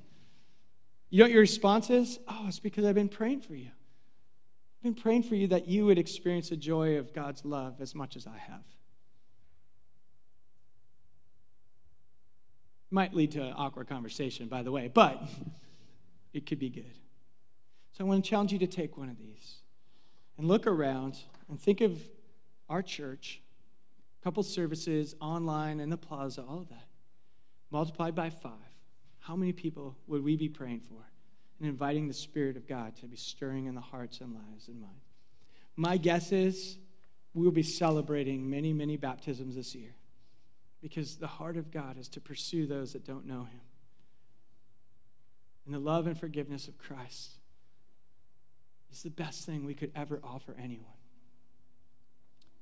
You 1.10 1.20
know 1.20 1.26
what 1.26 1.32
your 1.32 1.42
response 1.42 1.90
is? 1.90 2.20
Oh, 2.28 2.46
it's 2.48 2.60
because 2.60 2.86
I've 2.86 2.96
been 2.96 3.10
praying 3.10 3.42
for 3.42 3.56
you. 3.56 3.70
I've 4.78 4.84
been 4.84 5.02
praying 5.02 5.24
for 5.24 5.36
you 5.36 5.48
that 5.48 5.68
you 5.68 5.86
would 5.86 5.98
experience 5.98 6.50
the 6.50 6.56
joy 6.56 6.98
of 6.98 7.14
God's 7.14 7.44
love 7.44 7.82
as 7.82 7.94
much 7.96 8.16
as 8.16 8.28
I 8.28 8.38
have. 8.38 8.64
Might 12.92 13.14
lead 13.14 13.32
to 13.32 13.44
an 13.44 13.54
awkward 13.56 13.90
conversation, 13.90 14.48
by 14.48 14.64
the 14.64 14.72
way, 14.72 14.88
but 14.88 15.22
it 16.34 16.46
could 16.46 16.60
be 16.60 16.70
good. 16.70 16.94
So 17.92 18.06
I 18.06 18.08
want 18.08 18.24
to 18.24 18.30
challenge 18.30 18.54
you 18.54 18.60
to 18.60 18.68
take 18.68 18.98
one 18.98 19.10
of 19.10 19.18
these 19.18 19.58
and 20.38 20.48
look 20.48 20.66
around 20.66 21.18
and 21.50 21.60
think 21.60 21.82
of 21.82 22.00
our 22.70 22.82
church 22.82 23.42
couple 24.24 24.44
services, 24.44 25.16
online, 25.22 25.80
in 25.80 25.90
the 25.90 25.98
plaza, 25.98 26.44
all 26.48 26.60
of 26.60 26.70
that. 26.70 26.88
Multiplied 27.72 28.16
by 28.16 28.30
five. 28.30 28.52
How 29.20 29.36
many 29.36 29.54
people 29.54 29.96
would 30.08 30.24
we 30.24 30.36
be 30.36 30.50
praying 30.50 30.82
for 30.82 31.10
and 31.60 31.70
inviting 31.70 32.08
the 32.08 32.14
Spirit 32.14 32.58
of 32.58 32.68
God 32.68 32.96
to 32.98 33.06
be 33.06 33.16
stirring 33.16 33.66
in 33.66 33.76
the 33.76 33.82
hearts 33.82 34.22
and 34.22 34.34
lives 34.34 34.68
and 34.68 34.82
minds? 34.82 34.96
My 35.76 35.98
guess 35.98 36.32
is 36.32 36.78
we'll 37.34 37.52
be 37.52 37.64
celebrating 37.64 38.50
many, 38.50 38.74
many 38.74 38.98
baptisms 38.98 39.56
this 39.56 39.76
year 39.76 39.96
because 40.82 41.18
the 41.18 41.28
heart 41.28 41.58
of 41.58 41.72
God 41.72 41.98
is 41.98 42.08
to 42.10 42.22
pursue 42.22 42.66
those 42.66 42.94
that 42.94 43.06
don't 43.06 43.26
know 43.26 43.44
Him. 43.44 43.62
and 45.66 45.74
the 45.76 45.80
love 45.80 46.08
and 46.08 46.18
forgiveness 46.18 46.68
of 46.68 46.78
Christ 46.78 47.34
is 48.92 49.04
the 49.04 49.10
best 49.10 49.46
thing 49.46 49.66
we 49.66 49.76
could 49.76 49.92
ever 49.96 50.20
offer 50.24 50.56
anyone. 50.58 50.99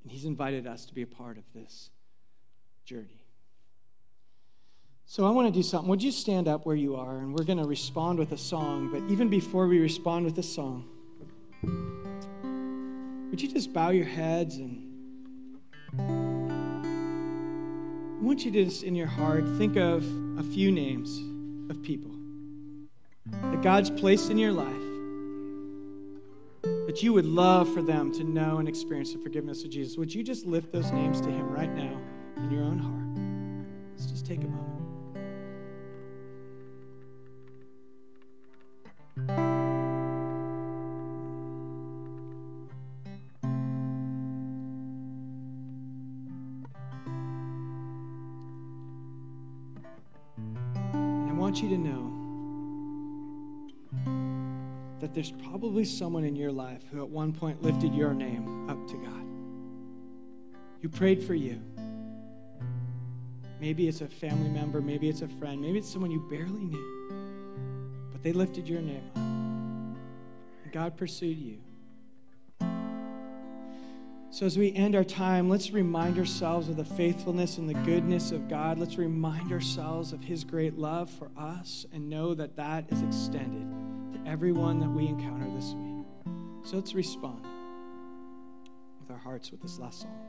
And 0.04 0.12
He's 0.12 0.26
invited 0.26 0.68
us 0.68 0.86
to 0.86 0.94
be 0.94 1.02
a 1.02 1.08
part 1.08 1.38
of 1.38 1.44
this 1.54 1.90
journey. 2.86 3.22
So 5.06 5.26
I 5.26 5.30
want 5.30 5.48
to 5.48 5.54
do 5.54 5.64
something. 5.64 5.90
Would 5.90 6.04
you 6.04 6.12
stand 6.12 6.50
up 6.50 6.66
where 6.66 6.76
you 6.76 6.98
are? 6.98 7.18
And 7.20 7.34
we're 7.34 7.46
going 7.46 7.60
to 7.60 7.68
respond 7.68 8.20
with 8.20 8.34
a 8.34 8.38
song. 8.38 8.92
But 8.92 9.10
even 9.12 9.30
before 9.30 9.68
we 9.68 9.80
respond 9.80 10.26
with 10.26 10.38
a 10.38 10.44
song, 10.44 10.86
would 13.30 13.42
you 13.42 13.48
just 13.48 13.72
bow 13.72 13.90
your 13.90 14.06
heads 14.06 14.58
and 14.58 14.84
I 18.20 18.24
want 18.24 18.44
you 18.44 18.52
to 18.52 18.66
just 18.66 18.84
in 18.84 18.96
your 18.96 19.08
heart 19.08 19.46
think 19.58 19.78
of 19.78 20.04
a 20.38 20.44
few 20.44 20.72
names 20.72 21.20
of 21.72 21.82
people 21.82 22.12
that 23.32 23.62
God's 23.62 23.90
placed 23.90 24.30
in 24.30 24.38
your 24.38 24.52
life 24.52 24.87
that 26.98 27.04
you 27.04 27.14
would 27.14 27.28
love 27.28 27.72
for 27.72 27.84
them 27.84 28.12
to 28.12 28.24
know 28.24 28.58
and 28.58 28.68
experience 28.68 29.14
the 29.14 29.20
forgiveness 29.20 29.64
of 29.64 29.70
Jesus. 29.70 30.00
Would 30.00 30.12
you 30.12 30.24
just 30.24 30.48
lift 30.48 30.72
those 30.72 30.92
names 30.92 31.22
to 31.22 31.30
Him 31.30 31.48
right 31.52 31.72
now 31.72 32.02
in 32.38 32.50
your 32.50 32.64
own 32.64 32.80
heart? 32.80 33.96
Let's 33.96 34.10
just 34.10 34.26
take 34.26 34.40
a 34.40 34.48
moment. 34.48 34.87
Probably 55.50 55.86
someone 55.86 56.24
in 56.26 56.36
your 56.36 56.52
life 56.52 56.82
who 56.92 57.02
at 57.02 57.10
one 57.10 57.32
point 57.32 57.62
lifted 57.64 57.94
your 57.94 58.14
name 58.14 58.70
up 58.70 58.88
to 58.88 58.96
God, 58.98 59.26
who 60.82 60.90
prayed 60.90 61.24
for 61.24 61.34
you. 61.34 61.62
Maybe 63.60 63.88
it's 63.88 64.02
a 64.02 64.08
family 64.08 64.50
member, 64.50 64.82
maybe 64.82 65.10
it's 65.10 65.22
a 65.22 65.28
friend, 65.28 65.62
maybe 65.62 65.80
it's 65.80 65.90
someone 65.90 66.12
you 66.12 66.20
barely 66.30 66.66
knew, 66.66 67.14
but 68.12 68.22
they 68.24 68.34
lifted 68.34 68.68
your 68.68 68.82
name 68.82 69.10
up. 69.16 69.18
And 70.64 70.74
God 70.74 70.98
pursued 70.98 71.38
you. 71.38 71.60
So, 74.30 74.46
as 74.46 74.58
we 74.58 74.74
end 74.74 74.96
our 74.96 75.06
time, 75.06 75.50
let's 75.50 75.72
remind 75.72 76.20
ourselves 76.20 76.70
of 76.70 76.76
the 76.76 76.86
faithfulness 76.86 77.58
and 77.58 77.68
the 77.68 77.74
goodness 77.74 78.32
of 78.32 78.50
God. 78.50 78.78
Let's 78.78 78.98
remind 78.98 79.52
ourselves 79.52 80.12
of 80.14 80.24
His 80.26 80.44
great 80.44 80.78
love 80.78 81.10
for 81.10 81.32
us 81.38 81.86
and 81.92 82.10
know 82.10 82.36
that 82.36 82.58
that 82.58 82.92
is 82.92 83.02
extended 83.02 83.77
everyone 84.28 84.80
that 84.80 84.90
we 84.90 85.08
encounter 85.08 85.50
this 85.56 85.74
week. 85.74 86.06
So, 86.64 86.76
let's 86.76 86.94
respond 86.94 87.46
with 89.00 89.10
our 89.10 89.18
hearts 89.18 89.52
with 89.52 89.62
this 89.62 89.80
last 89.80 90.02
song. 90.02 90.27